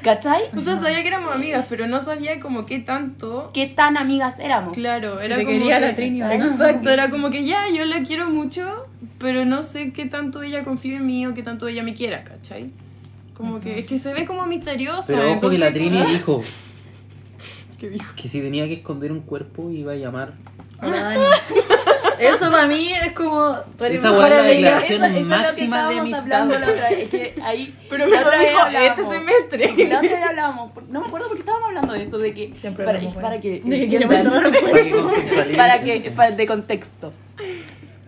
¿Cachai? 0.03 0.43
O 0.55 0.59
sea, 0.61 0.77
sabía 0.77 1.01
que 1.01 1.07
éramos 1.07 1.33
amigas, 1.33 1.65
pero 1.69 1.87
no 1.87 1.99
sabía 2.01 2.39
como 2.41 2.65
qué 2.65 2.79
tanto... 2.79 3.49
¿Qué 3.53 3.67
tan 3.67 3.95
amigas 3.97 4.37
éramos? 4.39 4.75
Claro, 4.75 5.17
Si 5.19 5.25
era 5.25 5.37
te 5.37 5.45
como 5.45 5.57
quería 5.57 5.79
que- 5.79 5.85
la 5.85 5.95
Trini, 5.95 6.19
¿no? 6.19 6.31
Exacto, 6.31 6.89
era 6.89 7.09
como 7.09 7.29
que 7.29 7.45
ya, 7.45 7.69
yo 7.73 7.85
la 7.85 8.03
quiero 8.03 8.29
mucho, 8.29 8.85
pero 9.19 9.45
no 9.45 9.63
sé 9.63 9.93
qué 9.93 10.05
tanto 10.05 10.43
ella 10.43 10.63
confía 10.63 10.97
en 10.97 11.05
mí 11.05 11.25
o 11.25 11.33
qué 11.33 11.41
tanto 11.43 11.67
ella 11.69 11.83
me 11.83 11.93
quiera, 11.93 12.25
¿cachai? 12.25 12.71
Como 13.33 13.61
que 13.61 13.79
es 13.79 13.85
que 13.85 13.97
se 13.99 14.13
ve 14.13 14.25
como 14.25 14.45
misteriosa. 14.45 15.07
Pero 15.07 15.31
ojo 15.31 15.49
que 15.49 15.57
la 15.57 15.71
Trini 15.71 15.97
como- 15.99 16.09
dijo 16.09 16.43
¿Qué 17.79 17.89
dijo? 17.89 18.13
que 18.15 18.27
si 18.27 18.41
tenía 18.41 18.65
que 18.67 18.73
esconder 18.75 19.11
un 19.13 19.21
cuerpo 19.21 19.69
iba 19.71 19.93
a 19.93 19.95
llamar. 19.95 20.33
Hola, 20.81 21.01
Dani. 21.03 21.23
Eso 22.19 22.51
para 22.51 22.67
mí 22.67 22.91
es 22.93 23.11
como. 23.13 23.55
Esa 23.79 24.09
es 24.09 24.29
la 24.29 24.41
declaración 24.43 25.03
Eso- 25.03 25.05
eso 25.05 25.05
es 25.05 25.11
lo 25.11 25.17
que 25.17 25.23
máxima 25.23 25.89
de 25.89 25.99
amistad. 25.99 26.19
hablando 26.21 26.59
la 26.59 26.67
otra 26.69 26.89
vez, 26.89 26.99
es 27.01 27.09
que 27.09 27.41
ahí- 27.43 27.75
Pero 27.89 28.05
me 28.07 28.11
lo 28.11 28.17
dijo 28.31 28.31
este 28.41 28.59
hablábamos. 28.77 29.13
semestre. 29.13 29.87
La 29.87 29.97
otra 29.97 30.09
vez 30.09 30.23
hablábamos, 30.23 30.71
no 30.89 30.99
me 31.01 31.07
acuerdo 31.07 31.27
por 31.27 31.35
qué 31.37 31.41
estábamos 31.41 31.67
hablando 31.69 31.93
de 31.93 32.03
esto, 32.03 32.17
de 32.17 32.33
que 32.33 32.53
Siempre 32.57 32.85
para, 32.85 32.97
hablamos, 32.97 33.21
para 33.21 33.39
que 33.39 33.61
De 33.61 33.87
que 33.87 33.95
entiendan. 33.95 34.31
Para 34.31 34.51
que 34.51 35.55
para 35.55 35.81
que 35.83 36.11
para, 36.11 36.31
de 36.31 36.47
contexto 36.47 37.13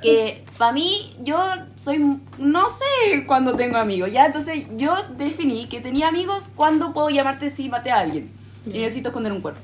que 0.02 0.44
para 0.58 0.72
mí 0.72 1.16
yo 1.24 1.40
soy 1.78 2.00
no 2.38 2.66
sé 2.70 3.26
cuándo 3.26 3.56
tengo 3.56 3.78
amigos 3.78 4.12
ya 4.12 4.26
entonces 4.26 4.68
yo 4.76 4.96
definí 5.18 5.68
que 5.68 5.80
tenía 5.82 6.08
amigos 6.10 6.50
cuando 6.56 6.94
puedo 6.94 7.10
llamarte 7.10 7.50
si 7.50 7.70
maté 7.70 7.92
a 7.92 8.00
alguien 8.00 8.30
y 8.68 8.80
necesito 8.80 9.10
esconder 9.10 9.32
un 9.32 9.42
cuerpo 9.42 9.62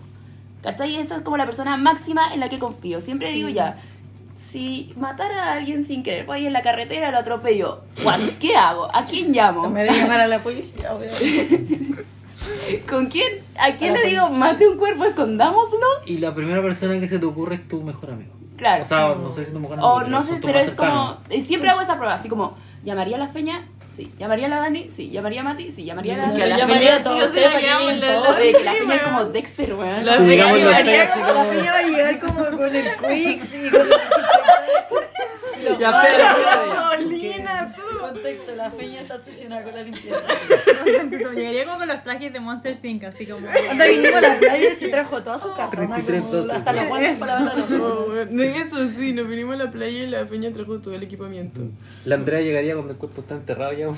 ¿cachai? 0.63 0.95
esa 0.95 1.17
es 1.17 1.21
como 1.21 1.37
la 1.37 1.45
persona 1.45 1.75
máxima 1.77 2.33
en 2.33 2.39
la 2.39 2.49
que 2.49 2.57
confío 2.59 3.01
siempre 3.01 3.31
digo 3.31 3.49
ya 3.49 3.77
si 4.35 4.93
matara 4.97 5.43
a 5.45 5.53
alguien 5.53 5.83
sin 5.83 6.03
querer 6.03 6.25
voy 6.25 6.45
en 6.45 6.53
la 6.53 6.61
carretera 6.61 7.11
lo 7.11 7.17
atropello 7.19 7.81
Juan, 8.01 8.31
¿qué 8.39 8.55
hago? 8.55 8.93
¿a 8.95 9.03
quién 9.05 9.31
llamo? 9.31 9.69
Me 9.69 9.83
de 9.83 9.91
llamar 9.91 10.21
a 10.21 10.27
la 10.27 10.41
policía, 10.41 10.93
obviamente. 10.93 12.05
¿con 12.89 13.07
quién? 13.07 13.43
¿a 13.59 13.71
quién 13.75 13.95
A 13.95 13.99
le 13.99 14.09
digo 14.09 14.29
mate 14.29 14.67
un 14.67 14.77
cuerpo 14.77 15.05
escondámoslo? 15.05 15.77
Y 16.05 16.17
la 16.17 16.33
primera 16.33 16.61
persona 16.61 16.99
que 16.99 17.07
se 17.07 17.19
te 17.19 17.25
ocurre 17.25 17.55
es 17.55 17.67
tu 17.67 17.81
mejor 17.81 18.11
amigo. 18.11 18.31
claro 18.57 18.83
O 18.83 18.85
sea, 18.85 19.15
no 19.15 19.31
sé 19.31 19.45
si 19.45 19.51
tu 19.51 19.59
mejor 19.59 19.77
amigo. 19.79 19.93
O 19.93 19.97
pero 19.99 20.09
no 20.09 20.23
sé, 20.23 20.39
pero 20.41 20.59
es 20.59 20.71
como. 20.71 20.89
cercanos. 20.89 21.17
eh, 21.29 21.41
Siempre 21.41 21.69
hago 21.69 21.81
esa 21.81 21.95
prueba, 21.97 22.13
así 22.13 22.29
como. 22.29 22.55
¿Llamaría 22.83 23.17
a 23.17 23.19
la 23.19 23.27
Feña? 23.27 23.67
Sí. 23.93 24.09
¿Llamaría 24.17 24.45
a 24.45 24.49
la 24.49 24.55
Dani? 24.57 24.89
Sí. 24.89 25.09
¿Llamaría 25.09 25.41
a 25.41 25.43
Mati? 25.43 25.69
Sí. 25.71 25.83
¿Llamaría 25.83 26.13
a 26.15 26.27
la 26.27 26.33
Que 26.33 26.43
a 26.43 26.47
la 26.47 26.57
llamaría 26.57 26.93
a 26.95 26.97
sí 26.97 27.01
o 27.01 27.03
todos, 27.03 27.31
sí 27.31 27.39
la 27.41 27.49
la- 27.49 27.59
que 27.59 27.65
la 27.65 28.37
Sí, 28.37 28.53
Feña 28.53 28.73
es 28.73 28.87
weón. 28.87 28.99
como 29.03 29.25
Dexter, 29.25 29.73
weón. 29.73 30.05
La 30.05 30.15
Pues 30.17 30.29
feña 30.29 30.43
así, 30.45 30.51
como- 30.53 31.27
La 31.27 31.33
como- 31.33 31.45
feña 31.51 31.71
va 31.73 31.77
a 31.77 31.83
llegar 31.83 32.19
como 32.19 32.45
con 32.57 32.75
el 32.75 32.85
Quicks 32.95 33.53
y 33.53 33.69
con 33.69 33.81
el 33.81 35.77
Ya. 35.77 35.91
Paulina, 35.91 37.50
tú. 37.50 37.50
Contexto, 38.13 38.55
la 38.55 38.71
feña 38.71 39.01
está 39.01 39.15
obsesionada 39.15 39.63
con 39.63 39.73
la 39.75 39.83
limpieza. 39.83 40.17
Llegaría 41.35 41.65
como 41.65 41.77
con 41.79 41.87
los 41.87 42.03
trajes 42.03 42.33
de 42.33 42.39
Monster 42.39 42.75
Inc. 42.83 43.03
Así 43.05 43.25
como. 43.25 43.47
Cuando 43.47 43.83
vinimos 43.85 44.15
a 44.15 44.21
la 44.21 44.37
playa 44.39 44.75
se 44.75 44.87
trajo 44.89 45.21
toda 45.23 45.39
su 45.39 45.49
casa, 45.53 45.81
¿no? 45.81 45.95
33 45.95 46.21
Como 46.21 46.51
hasta 46.51 46.73
la 46.73 46.85
guantes 46.85 47.17
para 47.19 47.39
lavar 47.39 47.55
de 48.29 48.57
eso 48.57 48.87
sí, 48.89 49.13
nos 49.13 49.27
vinimos 49.27 49.55
a 49.59 49.63
la 49.65 49.71
playa 49.71 49.99
y 50.03 50.07
la 50.07 50.25
feña 50.25 50.51
trajo 50.51 50.79
todo 50.79 50.93
el 50.93 51.03
equipamiento. 51.03 51.61
La 52.05 52.15
Andrea 52.15 52.41
llegaría 52.41 52.73
cuando 52.73 52.93
el 52.93 52.99
cuerpo 52.99 53.21
está 53.21 53.35
enterrado 53.35 53.73
ya 53.73 53.85
en 53.87 53.95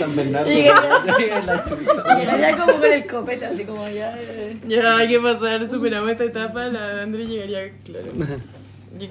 San 0.00 0.16
Bernardo. 0.16 0.50
Y- 0.50 0.64
Ya 1.06 1.18
llega 1.18 1.42
la 1.42 1.64
chucha. 1.64 2.22
Y 2.22 2.26
allá 2.26 2.56
como 2.56 2.72
con 2.80 2.92
el 2.92 3.06
copete, 3.06 3.46
así 3.46 3.64
como 3.64 3.88
ya. 3.88 4.14
eh. 4.18 4.56
Ya 4.66 4.96
hay 4.98 5.08
que 5.08 5.20
pasar, 5.20 5.68
superamos 5.68 6.10
esta 6.10 6.24
etapa, 6.24 6.64
la 6.66 7.02
André 7.02 7.26
llegaría, 7.26 7.70
claro. 7.84 8.06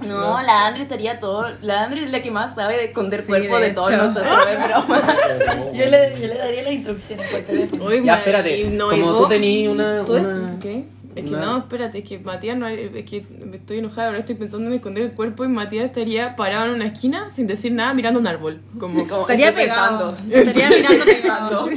No, 0.02 0.42
la 0.44 0.68
Andre 0.68 0.84
estaría 0.84 1.20
todo. 1.20 1.48
La 1.62 1.84
Andre 1.84 2.04
es 2.04 2.12
la 2.12 2.22
que 2.22 2.32
más 2.32 2.56
sabe 2.56 2.76
de 2.78 2.86
esconder 2.86 3.22
Sí, 3.22 3.28
cuerpo 3.28 3.60
de 3.60 3.68
de 3.70 3.72
todos 3.74 3.92
nosotros, 3.92 4.38
es 4.52 4.68
broma. 4.68 5.04
Yo 5.74 5.86
le, 5.86 6.20
yo 6.22 6.28
le 6.28 6.38
daría 6.38 6.64
las 6.64 6.74
instrucciones 6.74 7.32
por 7.32 7.40
teléfono. 7.46 7.94
Ya, 7.96 8.18
espérate, 8.18 8.60
y 8.62 8.64
no, 8.70 8.90
como 8.90 9.06
y 9.12 9.18
tú 9.24 9.28
tenías 9.28 9.72
una- 9.72 10.04
¿Tú- 10.06 10.14
una- 10.14 10.58
¿Qué? 10.62 10.86
Es 11.16 11.24
que 11.24 11.32
no, 11.32 11.60
espérate, 11.60 12.00
es 12.00 12.04
que 12.04 12.20
Matías 12.20 12.58
no, 12.58 12.68
es 12.68 13.06
que 13.06 13.26
me 13.46 13.56
estoy 13.56 13.78
enojada, 13.78 14.08
ahora 14.08 14.20
estoy 14.20 14.36
pensando 14.36 14.68
en 14.68 14.74
esconder 14.76 15.04
el 15.04 15.12
cuerpo 15.14 15.46
y 15.46 15.48
Matías 15.48 15.86
estaría 15.86 16.36
parado 16.36 16.66
en 16.66 16.72
una 16.72 16.88
esquina 16.88 17.30
sin 17.30 17.48
decir 17.48 17.72
nada 17.72 17.94
mirando 17.94 18.20
un 18.20 18.28
árbol. 18.28 18.60
Como, 18.78 19.08
Como 19.08 19.22
Estaría 19.22 19.56
pensando. 19.56 20.14
Estaría 20.30 20.70
mirando 20.70 21.06
pegado. 21.06 21.70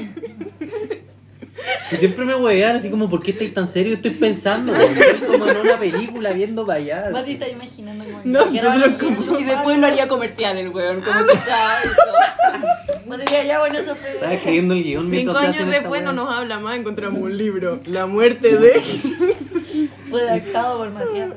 Y 1.92 1.96
siempre 1.96 2.24
me 2.24 2.34
huevean 2.34 2.76
así 2.76 2.90
como, 2.90 3.08
¿por 3.08 3.22
qué 3.22 3.30
estáis 3.32 3.54
tan 3.54 3.66
serio? 3.66 3.94
Estoy 3.94 4.10
pensando, 4.12 4.74
estoy 4.74 5.26
como 5.26 5.48
en 5.48 5.56
una 5.56 5.76
película 5.78 6.32
viendo 6.32 6.66
para 6.66 6.78
allá. 6.78 7.08
Mati 7.12 7.32
está 7.32 7.48
imaginando 7.48 8.04
como 8.04 8.20
No, 8.24 8.44
que 8.44 8.50
pero 8.60 8.70
graban 8.72 8.98
como- 8.98 9.38
Y 9.38 9.44
después 9.44 9.78
lo 9.78 9.86
haría 9.86 10.08
comercial 10.08 10.58
el 10.58 10.68
weón, 10.68 11.00
como 11.00 11.26
que 11.26 11.32
está 11.32 11.82
eso. 11.82 12.98
Mati 13.06 13.22
diría, 13.22 13.44
ya 13.44 13.58
bueno, 13.60 13.78
eso 13.78 13.92
Estaba 13.92 14.18
fue 14.26 14.34
escribiendo 14.34 14.74
el 14.74 14.84
guion 14.84 15.10
Cinco 15.10 15.36
años 15.38 15.66
después 15.70 16.02
no 16.02 16.12
nos 16.12 16.28
habla 16.34 16.58
más, 16.60 16.76
encontramos 16.78 17.20
un 17.20 17.36
libro, 17.36 17.80
La 17.86 18.06
muerte 18.06 18.56
de... 18.56 18.82
redactado 20.10 20.78
por 20.78 20.90
Matías. 20.90 21.30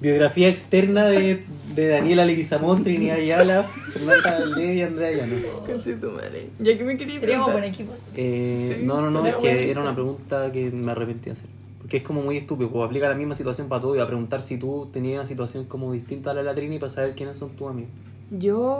Biografía 0.00 0.48
externa 0.48 1.06
de, 1.06 1.44
de 1.76 1.88
Daniela 1.88 2.24
Leguizamón, 2.24 2.82
Trinidad 2.82 3.18
Ayala, 3.18 3.62
Fernanda 3.62 4.38
Valdés 4.40 4.76
y 4.76 4.82
Andrea 4.82 5.12
Llano. 5.12 5.36
Conche 5.66 5.94
tu 5.96 6.10
madre. 6.10 6.48
Ya 6.58 6.76
que 6.76 6.84
me 6.84 6.96
quería 6.96 7.20
Seríamos 7.20 7.52
buen 7.52 7.64
equipo. 7.64 7.92
Eh, 8.14 8.76
Sí, 8.78 8.84
no, 8.84 9.02
no, 9.02 9.10
no, 9.10 9.26
es 9.26 9.36
que 9.36 9.70
era 9.70 9.82
una 9.82 9.94
pregunta 9.94 10.50
que 10.50 10.70
me 10.70 10.90
arrepentí 10.90 11.26
de 11.26 11.32
hacer. 11.32 11.50
Porque 11.78 11.98
es 11.98 12.02
como 12.02 12.22
muy 12.22 12.38
estúpido, 12.38 12.70
pues 12.70 12.84
aplica 12.84 13.08
la 13.08 13.14
misma 13.14 13.34
situación 13.34 13.68
para 13.68 13.82
todo 13.82 13.94
y 13.94 14.00
a 14.00 14.06
preguntar 14.06 14.40
si 14.40 14.56
tú 14.56 14.88
tenías 14.92 15.18
una 15.20 15.26
situación 15.26 15.66
como 15.66 15.92
distinta 15.92 16.30
a 16.30 16.34
la 16.34 16.40
de 16.40 16.46
la 16.46 16.54
Trini 16.54 16.78
para 16.78 16.90
saber 16.90 17.14
quiénes 17.14 17.36
son 17.36 17.50
tus 17.50 17.70
amigos. 17.70 17.90
Yo. 18.30 18.78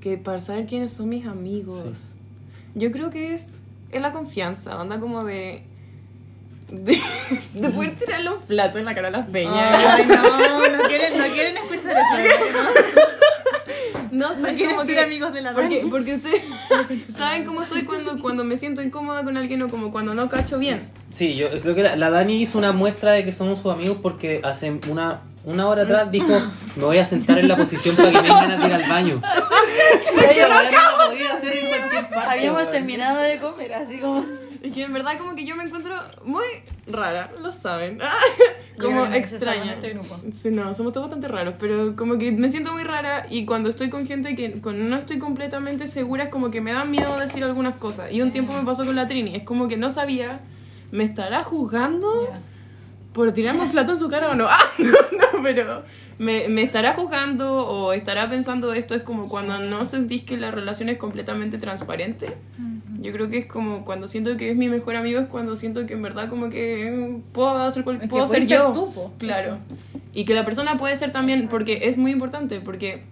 Que 0.00 0.18
para 0.18 0.40
saber 0.40 0.66
quiénes 0.66 0.92
son 0.92 1.08
mis 1.08 1.26
amigos. 1.26 2.12
Yo 2.74 2.92
creo 2.92 3.08
que 3.10 3.32
es, 3.32 3.48
es 3.90 4.02
la 4.02 4.12
confianza, 4.12 4.80
onda 4.80 5.00
como 5.00 5.24
de. 5.24 5.62
De, 6.74 6.98
de 7.54 7.68
poder 7.70 7.94
tirar 7.96 8.20
los 8.22 8.44
platos 8.44 8.76
en 8.78 8.84
la 8.84 8.94
cara 8.94 9.08
a 9.08 9.10
las 9.10 9.26
peñas. 9.26 9.84
Ay, 9.86 10.06
no, 10.06 10.68
no 10.76 10.84
quieren, 10.88 11.16
no 11.18 11.24
quieren 11.32 11.56
escuchar 11.56 11.96
eso. 11.96 12.22
No 14.10 14.32
sé, 14.34 14.40
No 14.40 14.46
quieren 14.48 14.70
como 14.76 14.82
ser 14.86 14.94
que- 14.94 15.00
amigos 15.00 15.32
de 15.32 15.40
la 15.40 15.52
porque, 15.52 15.78
Dani. 15.78 15.90
porque 15.90 16.14
ustedes 16.14 16.42
saben 17.16 17.44
cómo 17.44 17.64
soy 17.64 17.82
cuando, 17.82 18.16
cuando 18.20 18.44
me 18.44 18.56
siento 18.56 18.80
incómoda 18.80 19.24
con 19.24 19.36
alguien 19.36 19.60
o 19.62 19.68
como 19.68 19.90
cuando 19.90 20.14
no 20.14 20.28
cacho 20.28 20.58
bien. 20.58 20.88
Sí, 21.10 21.34
yo 21.36 21.48
creo 21.60 21.74
que 21.74 21.82
la, 21.82 21.96
la 21.96 22.10
Dani 22.10 22.40
hizo 22.40 22.58
una 22.58 22.70
muestra 22.72 23.12
de 23.12 23.24
que 23.24 23.32
somos 23.32 23.60
sus 23.60 23.72
amigos 23.72 23.98
porque 24.02 24.40
hace 24.44 24.78
una, 24.88 25.20
una 25.44 25.66
hora 25.68 25.82
atrás 25.82 26.10
dijo, 26.12 26.40
me 26.76 26.84
voy 26.84 26.98
a 26.98 27.04
sentar 27.04 27.38
en 27.38 27.48
la 27.48 27.56
posición 27.56 27.96
para 27.96 28.10
que 28.10 28.16
me 28.16 28.22
vengan 28.22 28.62
a 28.62 28.66
ir 28.66 28.72
al 28.74 28.88
baño. 28.88 29.20
No 32.14 32.20
Habíamos 32.30 32.70
terminado 32.70 33.20
de 33.20 33.38
comer, 33.38 33.74
así 33.74 33.98
como. 33.98 34.24
Es 34.64 34.72
que 34.72 34.82
en 34.82 34.92
verdad 34.94 35.18
como 35.18 35.34
que 35.34 35.44
yo 35.44 35.54
me 35.56 35.64
encuentro 35.64 35.94
muy 36.24 36.42
rara, 36.86 37.30
lo 37.42 37.52
saben. 37.52 37.98
Como 38.80 39.04
extraña. 39.06 39.74
este 39.74 39.90
grupo. 39.90 40.18
Sí, 40.42 40.50
no, 40.50 40.72
somos 40.74 40.92
todos 40.92 41.06
bastante 41.06 41.28
raros, 41.28 41.54
pero 41.60 41.94
como 41.94 42.18
que 42.18 42.32
me 42.32 42.48
siento 42.48 42.72
muy 42.72 42.82
rara 42.82 43.26
y 43.30 43.44
cuando 43.44 43.70
estoy 43.70 43.88
con 43.90 44.04
gente 44.06 44.34
que 44.34 44.60
con- 44.60 44.88
no 44.90 44.96
estoy 44.96 45.18
completamente 45.20 45.86
segura 45.86 46.24
es 46.24 46.30
como 46.30 46.50
que 46.50 46.60
me 46.60 46.72
da 46.72 46.84
miedo 46.84 47.16
decir 47.20 47.44
algunas 47.44 47.76
cosas. 47.76 48.10
Y 48.10 48.20
un 48.22 48.32
tiempo 48.32 48.52
me 48.52 48.64
pasó 48.64 48.84
con 48.84 48.96
la 48.96 49.06
Trini, 49.06 49.36
es 49.36 49.42
como 49.44 49.68
que 49.68 49.76
no 49.76 49.90
sabía, 49.90 50.40
¿me 50.90 51.04
estará 51.04 51.44
juzgando? 51.44 52.28
Por 53.12 53.30
tirarme 53.32 53.60
un 53.62 53.70
plato 53.70 53.92
en 53.92 53.98
su 53.98 54.08
cara 54.08 54.30
o 54.30 54.34
no. 54.34 54.48
Ah, 54.50 54.58
no, 54.78 55.18
no, 55.38 55.42
pero 55.44 55.84
me, 56.18 56.48
me 56.48 56.62
estará 56.62 56.94
juzgando 56.94 57.66
o 57.66 57.92
estará 57.92 58.28
pensando 58.28 58.72
esto. 58.72 58.94
Es 58.94 59.02
como 59.02 59.28
cuando 59.28 59.58
no 59.58 59.84
sentís 59.86 60.22
que 60.22 60.36
la 60.36 60.50
relación 60.50 60.88
es 60.88 60.98
completamente 60.98 61.58
transparente. 61.58 62.34
Yo 63.00 63.12
creo 63.12 63.28
que 63.28 63.38
es 63.38 63.46
como 63.46 63.84
cuando 63.84 64.08
siento 64.08 64.36
que 64.36 64.50
es 64.50 64.56
mi 64.56 64.68
mejor 64.68 64.96
amigo, 64.96 65.20
es 65.20 65.26
cuando 65.26 65.56
siento 65.56 65.84
que 65.86 65.92
en 65.94 66.02
verdad 66.02 66.28
como 66.30 66.48
que 66.48 66.88
eh, 66.88 67.16
puedo 67.32 67.50
hacer 67.58 67.84
cual- 67.84 68.00
Es 68.02 68.08
puedo 68.08 68.26
ser 68.26 68.42
ser 68.48 68.48
yo. 68.58 68.72
Claro. 69.18 69.58
Y 70.14 70.24
que 70.24 70.32
la 70.34 70.44
persona 70.44 70.78
puede 70.78 70.96
ser 70.96 71.12
también, 71.12 71.48
porque 71.48 71.80
es 71.88 71.98
muy 71.98 72.12
importante, 72.12 72.60
porque 72.60 73.02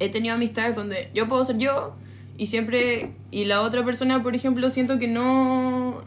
he 0.00 0.08
tenido 0.10 0.34
amistades 0.34 0.74
donde 0.76 1.08
yo 1.14 1.28
puedo 1.28 1.44
ser 1.44 1.56
yo 1.58 1.94
y 2.36 2.46
siempre, 2.46 3.12
y 3.30 3.44
la 3.44 3.60
otra 3.62 3.84
persona, 3.84 4.22
por 4.22 4.34
ejemplo, 4.34 4.68
siento 4.68 4.98
que 4.98 5.06
no, 5.08 6.02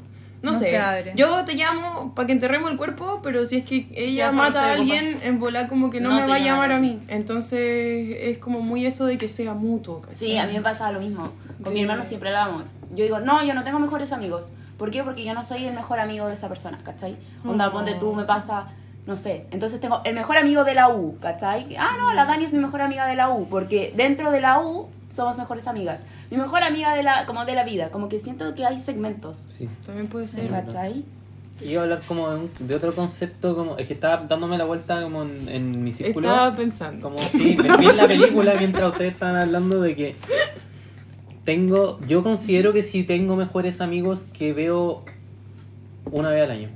no, 0.48 0.54
No 0.54 0.60
sé, 0.60 0.70
se 0.72 0.78
abre. 0.78 1.14
yo 1.16 1.44
te 1.46 1.54
llamo 1.56 2.14
para 2.16 2.26
que 2.28 2.34
enterremos 2.34 2.72
el 2.72 2.78
cuerpo, 2.78 3.20
pero 3.24 3.46
si 3.46 3.58
es 3.58 3.66
que 3.66 3.88
ella 3.96 4.32
mata 4.32 4.64
a 4.66 4.72
alguien, 4.74 5.18
en 5.24 5.40
volar 5.40 5.68
como 5.70 5.90
que 5.90 6.02
no, 6.02 6.10
No 6.10 6.16
me 6.16 6.22
va 6.28 6.36
a 6.36 6.40
llama. 6.40 6.46
llamar 6.46 6.72
a 6.74 6.80
mí. 6.80 7.00
Entonces 7.08 8.18
es 8.22 8.38
como 8.40 8.62
muy 8.62 8.86
eso 8.86 9.06
de 9.06 9.18
que 9.18 9.30
sea 9.30 9.54
mutuo. 9.54 10.02
¿cachai? 10.02 10.16
Sí, 10.16 10.38
a 10.38 10.46
mí 10.48 10.54
me 10.54 10.62
pasaba 10.62 10.92
lo 10.92 11.00
mismo. 11.00 11.32
Con 11.64 11.74
mi 11.74 11.82
hermano 11.82 12.04
siempre 12.04 12.30
hablábamos. 12.30 12.64
Yo 12.96 13.04
digo, 13.04 13.20
no, 13.20 13.44
yo 13.44 13.54
no 13.54 13.64
tengo 13.64 13.80
mejores 13.80 14.12
amigos. 14.12 14.52
¿Por 14.78 14.92
qué? 14.92 15.04
Porque 15.04 15.24
yo 15.26 15.34
no 15.34 15.44
soy 15.44 15.66
el 15.66 15.74
mejor 15.74 16.00
amigo 16.00 16.28
de 16.28 16.34
esa 16.34 16.48
persona, 16.48 16.80
¿cachai? 16.84 17.18
Onda, 17.44 17.68
Oh. 17.68 17.72
ponte 17.72 17.96
tú, 17.96 18.14
me 18.14 18.24
pasa, 18.26 18.66
no 19.06 19.16
sé. 19.16 19.46
Entonces 19.52 19.80
tengo 19.82 20.02
el 20.04 20.14
mejor 20.14 20.38
amigo 20.38 20.64
de 20.64 20.76
la 20.76 20.90
U, 20.90 21.18
¿cachai? 21.20 21.76
Ah, 21.80 21.96
no, 22.00 22.14
la 22.14 22.26
Dani 22.26 22.44
es 22.46 22.54
mi 22.54 22.60
mejor 22.60 22.82
amiga 22.82 23.08
de 23.08 23.16
la 23.16 23.30
U. 23.30 23.48
Porque 23.50 23.92
dentro 23.96 24.32
de 24.32 24.40
la 24.42 24.60
U 24.60 24.88
somos 25.18 25.38
mejores 25.38 25.68
amigas. 25.68 26.00
Mi 26.32 26.38
mejor 26.38 26.64
amiga 26.64 26.96
de 26.96 27.04
la, 27.04 27.26
como 27.26 27.44
de 27.44 27.54
la 27.56 27.66
vida. 27.66 27.90
Como 27.92 28.08
que 28.08 28.18
siento 28.20 28.56
que 28.56 28.66
hay 28.66 28.78
segmentos, 28.78 29.46
Sí. 29.50 29.68
También 29.86 30.08
puede 30.08 30.28
ser. 30.30 30.48
¿cachai? 30.50 31.04
Iba 31.60 31.82
a 31.82 31.84
hablar 31.86 32.02
como 32.08 32.30
de, 32.30 32.36
un- 32.40 32.50
de 32.68 32.76
otro 32.76 32.94
concepto, 32.94 33.56
como 33.56 33.78
es 33.78 33.88
que 33.88 33.94
estaba 33.94 34.24
dándome 34.28 34.58
la 34.60 34.64
vuelta 34.66 35.02
como 35.02 35.24
en, 35.24 35.50
en 35.50 35.84
mi 35.84 35.92
círculo. 35.92 36.30
Estaba 36.30 36.56
pensando. 36.56 37.10
Como 37.10 37.18
si 37.30 37.56
me 37.58 37.78
vi 37.78 37.88
en 37.88 37.98
la 37.98 38.08
película 38.08 38.54
mientras 38.60 38.92
ustedes 38.92 39.14
estaban 39.14 39.36
hablando 39.38 39.82
de 39.82 39.96
que 39.96 40.16
tengo, 41.44 42.00
yo 42.08 42.24
considero 42.24 42.74
que 42.74 42.84
si 42.84 43.04
tengo 43.04 43.36
mejores 43.36 43.82
amigos 43.82 44.26
que 44.38 44.54
veo 44.54 45.04
una 46.12 46.30
vez 46.30 46.44
al 46.44 46.52
año 46.52 46.70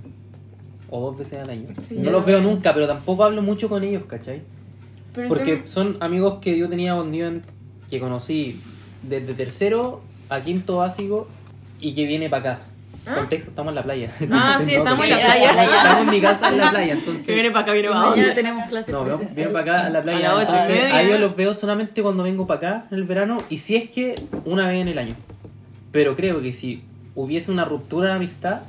o 0.89 0.99
dos 1.01 1.17
veces 1.17 1.39
al 1.41 1.49
año. 1.49 1.67
Sí, 1.79 1.97
no 1.99 2.11
los 2.11 2.25
veo 2.25 2.41
nunca, 2.41 2.73
pero 2.73 2.87
tampoco 2.87 3.23
hablo 3.23 3.41
mucho 3.41 3.69
con 3.69 3.83
ellos, 3.83 4.03
¿cachai? 4.07 4.41
Pero 5.13 5.27
Porque 5.29 5.63
son 5.65 5.97
amigos 5.99 6.39
que 6.41 6.57
yo 6.57 6.69
tenía 6.69 6.95
un 6.95 7.11
nivel 7.11 7.43
que 7.91 7.99
conocí 7.99 8.59
desde 9.03 9.33
tercero 9.33 10.01
a 10.29 10.39
quinto 10.41 10.77
básico 10.77 11.27
y 11.79 11.93
que 11.93 12.05
viene 12.05 12.29
para 12.29 12.53
acá. 12.53 12.61
Contexto, 13.15 13.49
estamos 13.49 13.71
en 13.71 13.75
la 13.75 13.83
playa. 13.83 14.11
Ah, 14.31 14.61
sí, 14.65 14.75
estamos 14.75 15.03
en 15.03 15.09
la 15.09 15.17
playa. 15.17 15.49
Estamos 15.49 16.01
en 16.01 16.09
mi 16.09 16.21
casa 16.21 16.49
en 16.49 16.57
la 16.57 16.69
playa, 16.69 16.93
entonces. 16.93 17.25
que 17.25 17.33
viene 17.33 17.49
para 17.51 17.63
acá, 17.63 17.73
viene 17.73 17.89
para 17.89 17.99
Mañana 18.01 18.21
abajo. 18.21 18.35
tenemos 18.35 18.69
clases 18.69 18.93
No, 18.93 19.03
vienen 19.03 19.53
para 19.53 19.59
acá 19.59 19.87
a 19.87 19.89
la 19.89 20.01
playa. 20.03 20.31
A 20.31 20.97
a 20.97 21.01
ellos 21.01 21.19
los 21.19 21.35
veo 21.35 21.53
solamente 21.53 22.01
cuando 22.01 22.23
vengo 22.23 22.47
para 22.47 22.57
acá 22.57 22.85
en 22.91 22.97
el 22.97 23.03
verano 23.03 23.37
y 23.49 23.57
si 23.57 23.75
es 23.75 23.89
que 23.89 24.15
una 24.45 24.67
vez 24.67 24.81
en 24.81 24.87
el 24.87 24.97
año. 24.97 25.15
Pero 25.91 26.15
creo 26.15 26.41
que 26.41 26.53
si 26.53 26.83
hubiese 27.15 27.51
una 27.51 27.65
ruptura 27.65 28.09
de 28.09 28.15
amistad, 28.15 28.61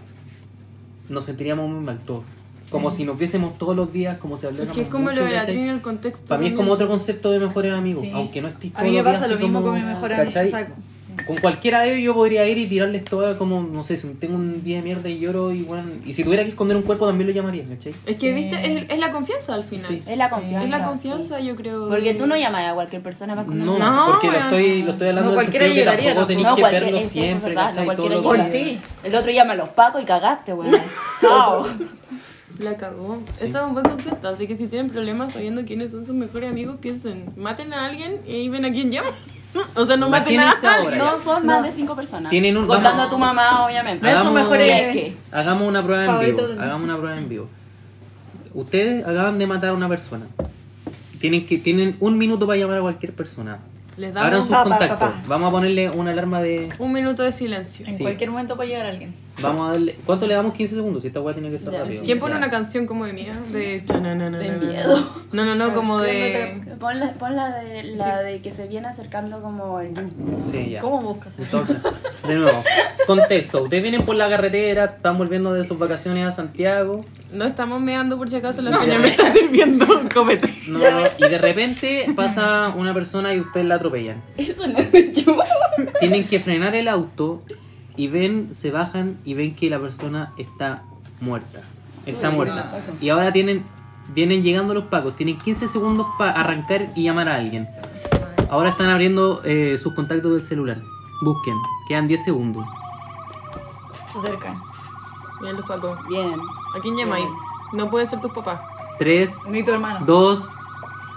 nos 1.09 1.25
sentiríamos 1.27 1.69
muy 1.69 1.85
mal 1.85 1.99
todos. 1.99 2.25
Como 2.71 2.91
si 2.91 3.05
nos 3.05 3.19
viésemos 3.19 3.59
todos 3.59 3.75
los 3.77 3.93
días, 3.93 4.19
como 4.19 4.37
si 4.37 4.47
Es 4.47 4.53
habláramos 4.53 4.77
que 4.77 4.83
es 4.83 4.89
como 4.89 5.05
mucho, 5.05 5.17
lo 5.21 5.25
de 5.27 5.33
la 5.33 5.45
en 5.45 5.69
el 5.69 5.81
contexto. 5.83 6.27
Para 6.27 6.41
mí 6.41 6.49
es 6.49 6.55
como 6.55 6.73
otro 6.73 6.89
concepto 6.89 7.31
de 7.31 7.39
mejores 7.39 7.73
amigos, 7.73 8.03
Sí. 8.03 8.11
aunque 8.15 8.41
no 8.43 8.49
estés 8.49 8.71
A 8.71 8.75
todos 8.75 8.85
mí 8.85 8.91
me 8.97 9.03
días 9.03 9.15
pasa 9.15 9.29
lo 9.29 9.39
mismo 9.39 9.61
como- 9.61 9.73
con 9.73 9.81
mi 9.81 9.87
mejor 9.87 10.13
amigo. 10.13 10.31
Sí. 10.45 10.53
Con 11.27 11.37
cualquiera 11.37 11.81
de 11.83 11.93
ellos 11.93 12.05
yo 12.07 12.15
podría 12.15 12.47
ir 12.49 12.57
y 12.57 12.67
tirarles 12.67 13.05
toda 13.05 13.37
como, 13.37 13.63
no 13.63 13.85
sé, 13.85 13.99
si 13.99 14.09
tengo 14.15 14.37
un 14.37 14.65
día 14.65 14.77
de 14.79 14.83
mierda 14.83 15.11
y 15.11 15.19
lloro 15.19 15.53
y 15.53 15.61
bueno, 15.61 15.85
y 16.07 16.15
si 16.15 16.25
tuviera 16.25 16.43
que 16.43 16.49
esconder 16.51 16.75
un 16.75 16.85
cuerpo 16.85 17.07
también 17.07 17.29
lo 17.29 17.35
llamaría, 17.35 17.65
¿cachai? 17.67 17.93
Es 18.07 18.17
que, 18.19 18.29
Sí. 18.29 18.33
viste, 18.33 18.57
es, 18.85 18.91
es 18.91 18.99
la 18.99 19.13
confianza 19.13 19.55
al 19.55 19.65
final. 19.65 19.85
Sí. 19.85 20.03
Es 20.07 20.17
la 20.17 20.29
Sí. 20.29 20.35
confianza. 20.37 20.65
Es 20.65 20.71
la 20.71 20.79
sí. 20.79 20.85
confianza, 20.85 21.41
yo 21.41 21.55
creo. 21.55 21.89
Porque 21.91 22.15
tú 22.15 22.27
no 22.27 22.35
llamas 22.35 22.67
a 22.71 22.73
cualquier 22.75 23.03
persona 23.03 23.35
más 23.35 23.47
No, 23.47 23.79
No, 23.79 24.07
porque 24.07 24.29
lo 24.29 24.33
weón. 24.33 24.45
estoy, 24.45 24.83
lo 24.85 24.93
estoy 24.93 25.09
hablando 25.09 25.31
No, 25.33 25.35
cualquiera 25.35 25.67
sentido 25.67 25.91
que 25.93 25.97
tampoco 26.07 26.27
tenéis 26.27 26.47
No, 26.47 26.57
que 26.57 26.63
verlo 26.63 26.89
eso 26.89 26.97
es 26.97 27.09
siempre, 27.09 27.49
verdad, 27.51 27.63
no 27.63 27.69
¿cachai? 27.87 27.97
Todos 27.97 28.23
cualquiera 28.23 28.49
días. 28.65 28.65
ti. 28.81 29.07
El 29.09 29.15
otro 29.15 29.31
llama 29.33 29.53
a 29.53 29.57
los 29.57 29.69
pacos 29.69 30.03
y 30.03 30.07
cagaste, 30.07 30.55
weón. 30.55 30.73
Chao. 31.21 31.67
La 32.59 32.77
cagó. 32.77 33.23
Sí. 33.37 33.47
Eso 33.47 33.59
es 33.59 33.65
un 33.65 33.73
buen 33.75 33.85
concepto. 33.87 34.29
Así 34.29 34.47
que 34.47 34.57
si 34.57 34.67
tienen 34.69 34.91
problemas 34.91 35.33
sabiendo 35.33 35.65
quiénes 35.65 35.91
son 35.91 36.07
sus 36.07 36.15
mejores 36.15 36.51
amigos, 36.51 36.77
piensen, 36.81 37.33
maten 37.37 37.73
a 37.73 37.87
alguien 37.87 38.21
y 38.27 38.49
ven 38.49 38.65
a 38.65 38.71
quién 38.73 38.91
llama. 38.93 39.09
o 39.75 39.85
sea, 39.85 39.97
no 39.97 40.09
maten 40.09 40.39
a 40.41 40.51
alguien. 40.53 40.99
No 40.99 41.19
son 41.19 41.47
más 41.47 41.63
de 41.63 41.71
cinco 41.73 41.97
personas. 41.97 42.31
Tienen 42.31 42.57
un- 42.57 42.67
Contando 42.67 42.91
vamos- 42.91 43.07
a 43.07 43.11
tu 43.11 43.19
mamá, 43.19 43.65
obviamente. 43.67 44.07
Sus 44.07 44.17
Hagamos- 44.21 44.35
mejores- 44.35 44.67
Sí, 44.71 44.81
es 44.81 44.93
que- 44.93 45.17
Hagamos 45.33 45.69
una 45.69 45.83
prueba 45.83 46.05
en 46.23 46.35
vivo. 46.35 46.49
Hagamos 46.61 46.85
una 46.85 46.97
prueba 46.99 47.19
en 47.19 47.29
vivo. 47.29 47.49
Ustedes 48.55 49.03
acaban 49.07 49.39
de 49.39 49.47
matar 49.47 49.71
a 49.71 49.73
una 49.75 49.89
persona. 49.89 50.27
Tienen 51.21 51.47
que 51.47 51.59
tienen 51.59 51.97
un 52.01 52.19
minuto 52.19 52.47
para 52.47 52.59
llamar 52.59 52.79
a 52.79 52.81
cualquier 52.83 53.13
persona. 53.15 53.59
Les 53.97 54.11
Abran 54.17 54.31
damos 54.33 54.47
sus 54.47 54.51
Pa, 54.55 54.65
pa, 54.65 54.71
contactos. 54.71 54.99
pa, 54.99 55.11
pa. 55.13 55.23
Vamos 55.29 55.49
a 55.49 55.51
ponerle 55.53 55.91
una 55.91 56.11
alarma 56.11 56.41
de. 56.43 56.69
un 56.79 56.93
minuto 56.93 57.23
de 57.23 57.33
silencio. 57.33 57.87
En 57.87 57.95
Sí. 57.97 58.03
cualquier 58.03 58.31
momento 58.31 58.57
puede 58.57 58.71
llegar 58.71 58.87
alguien. 58.87 59.15
Vamos 59.41 59.69
a 59.69 59.73
darle. 59.73 59.97
¿Cuánto 60.05 60.27
le 60.27 60.35
damos? 60.35 60.53
15 60.53 60.75
segundos. 60.75 61.03
Si 61.03 61.09
esta 61.09 61.21
weá 61.21 61.35
tiene 61.35 61.51
que 61.51 61.59
ser 61.59 61.73
Ya, 61.73 61.81
rápido. 61.81 62.05
¿Quién 62.05 62.19
pone 62.21 62.33
Ya. 62.33 62.39
una 62.39 62.51
canción 62.51 62.87
como 62.87 63.07
de 63.07 63.13
miedo? 63.13 63.35
De... 63.51 63.83
miedo. 64.61 65.11
No, 65.33 65.45
no, 65.45 65.55
no, 65.55 65.75
como 65.75 66.01
de... 66.01 66.61
Pon 66.79 67.01
la, 67.01 67.13
pon 67.15 67.35
la 67.37 67.57
de, 67.61 67.83
la 67.85 68.21
de 68.23 68.41
que 68.43 68.51
se 68.51 68.67
viene 68.69 68.89
acercando 68.89 69.41
como 69.41 69.81
el 69.81 69.95
Sí, 70.41 70.71
ya. 70.71 70.81
¿Cómo 70.81 71.01
buscas? 71.03 71.39
Entonces, 71.39 71.77
de 72.27 72.35
nuevo, 72.35 72.63
contexto. 73.07 73.63
Ustedes 73.63 73.83
vienen 73.83 74.03
por 74.03 74.17
la 74.17 74.29
carretera, 74.29 74.85
están 74.85 75.17
volviendo 75.17 75.53
de 75.53 75.65
sus 75.65 75.79
vacaciones 75.79 76.25
a 76.27 76.31
Santiago. 76.33 77.05
No 77.33 77.45
estamos 77.47 77.81
meando 77.81 78.19
por 78.19 78.29
si 78.29 78.37
acaso 78.37 78.61
la 78.61 78.79
peña 78.79 78.99
me 78.99 79.09
está 79.09 79.33
sirviendo 79.33 79.87
copete. 80.13 80.53
No, 80.69 80.81
y 81.19 81.23
de 81.29 81.39
repente 81.39 82.07
pasa 82.15 82.73
una 82.77 82.93
persona 82.93 83.35
y 83.35 83.41
ustedes 83.41 83.67
la 83.67 83.77
atropellan. 83.77 84.23
Eso 84.37 84.67
no 84.67 84.79
es 84.79 85.25
yo. 85.25 85.39
Tienen 86.01 86.25
que 86.25 86.39
frenar 86.41 86.75
el 86.75 86.89
auto 86.89 87.43
y 87.97 88.09
ven, 88.09 88.55
se 88.55 88.71
bajan 88.71 89.19
y 89.25 89.35
ven 89.35 89.55
que 89.55 89.71
la 89.71 89.79
persona 89.79 90.33
está 90.37 90.83
muerta. 91.21 91.61
Está 92.07 92.29
Soy 92.29 92.37
muerta. 92.37 92.81
Y 93.01 93.11
ahora 93.11 93.33
tienen, 93.33 93.65
vienen 94.15 94.43
llegando 94.43 94.75
los 94.75 94.85
pacos, 94.85 95.17
tienen 95.17 95.39
15 95.39 95.69
segundos 95.69 96.07
para 96.19 96.33
arrancar 96.33 96.89
y 96.95 97.05
llamar 97.05 97.29
a 97.29 97.37
alguien. 97.37 97.69
Ahora 98.51 98.71
están 98.71 98.89
abriendo 98.89 99.43
eh, 99.45 99.79
sus 99.79 99.95
contactos 99.95 100.33
del 100.33 100.43
celular. 100.43 100.83
Busquen, 101.23 101.55
quedan 101.89 102.09
10 102.09 102.25
segundos. 102.25 102.67
Se 104.13 104.19
acercan. 104.19 104.61
Bien, 105.41 105.57
los 105.57 105.67
pacos. 105.67 105.99
Bien. 106.09 106.35
¿A 106.77 106.81
quién 106.81 106.97
llamáis? 106.97 107.27
No 107.73 107.91
puede 107.91 108.07
ser 108.07 108.21
tus 108.21 108.33
papás. 108.33 108.61
3, 108.99 109.37
Ni 109.49 109.63
tu 109.65 109.73
hermano. 109.73 110.05
2, 110.05 110.49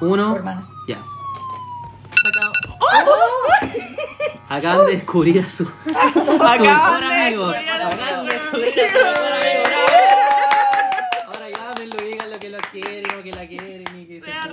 1. 0.02 0.30
Tu 0.30 0.36
hermana. 0.36 0.68
Ya. 0.88 0.98
Sacado. 2.24 2.52
Acaban 4.48 4.86
de 4.86 4.94
descubrir 4.94 5.40
a 5.42 5.50
su, 5.50 5.64
a 5.64 6.12
su 6.12 6.64
mejor 6.64 7.04
amigo. 7.04 7.46
Acaban 7.50 8.26
de 8.28 8.34
descubrir 8.34 8.80
a 8.80 8.90
su 8.92 8.98
mejor 8.98 9.34
amigo. 9.34 9.64
Ahora 11.28 11.50
llámenlo 11.50 11.96
y 12.04 12.06
digan 12.12 12.30
lo 12.32 12.40
que 12.40 12.50
lo 12.50 12.58
quieren 12.72 13.20
o 13.20 13.24
que 13.24 13.32
la 13.32 13.48
quieren 13.48 13.84
y 14.00 14.06
que 14.06 14.22
se 14.22 14.32
junten. 14.32 14.52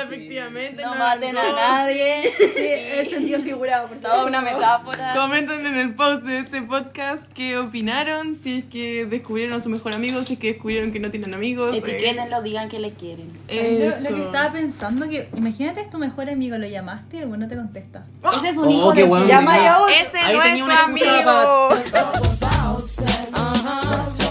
Efectivamente. 0.00 0.82
No 0.82 0.94
no 0.94 0.98
maten 0.98 1.36
a 1.38 1.52
nadie. 1.52 2.32
Sí, 2.38 3.10
sentido 3.10 3.40
figurado, 3.40 3.88
por 3.88 3.98
Toda 4.00 4.24
una 4.24 4.40
metáfora. 4.40 5.12
Comenten 5.14 5.66
en 5.66 5.76
el 5.76 5.94
post 5.94 6.22
de 6.24 6.38
este 6.40 6.62
podcast 6.62 7.30
qué 7.32 7.58
opinaron, 7.58 8.36
si 8.42 8.58
es 8.58 8.64
que 8.64 9.06
descubrieron 9.06 9.54
a 9.56 9.60
su 9.60 9.68
mejor 9.68 9.94
amigo, 9.94 10.22
si 10.24 10.34
es 10.34 10.38
que 10.38 10.52
descubrieron 10.54 10.92
que 10.92 11.00
no 11.00 11.10
tienen 11.10 11.34
amigos. 11.34 11.74
eh, 11.74 11.78
Etiquétenlo, 11.78 12.42
digan 12.42 12.68
que 12.68 12.78
le 12.78 12.92
quieren. 12.92 13.32
Lo, 13.48 13.54
Eso. 13.54 14.10
lo 14.10 14.16
que 14.16 14.22
estaba 14.22 14.52
pensando 14.52 15.08
que 15.08 15.28
imagínate 15.36 15.80
es 15.80 15.90
tu 15.90 15.98
mejor 15.98 16.28
amigo, 16.30 16.56
lo 16.58 16.66
llamaste 16.66 17.16
y 17.18 17.20
el 17.20 17.26
bueno 17.26 17.44
no 17.44 17.48
te 17.48 17.56
contesta. 17.56 18.06
Ese 18.38 18.48
es 18.48 18.56
un 18.56 18.68
Oh, 18.68 18.70
hijo 18.70 18.92
qué 18.92 19.02
de 19.02 19.08
bueno. 19.08 19.26
Llama 19.26 19.58
ya 19.58 19.78
otro. 19.80 19.88
Ese 19.94 20.18
es 20.18 20.44
excusa 20.46 20.84
amigo. 20.84 21.68
para- 21.70 21.72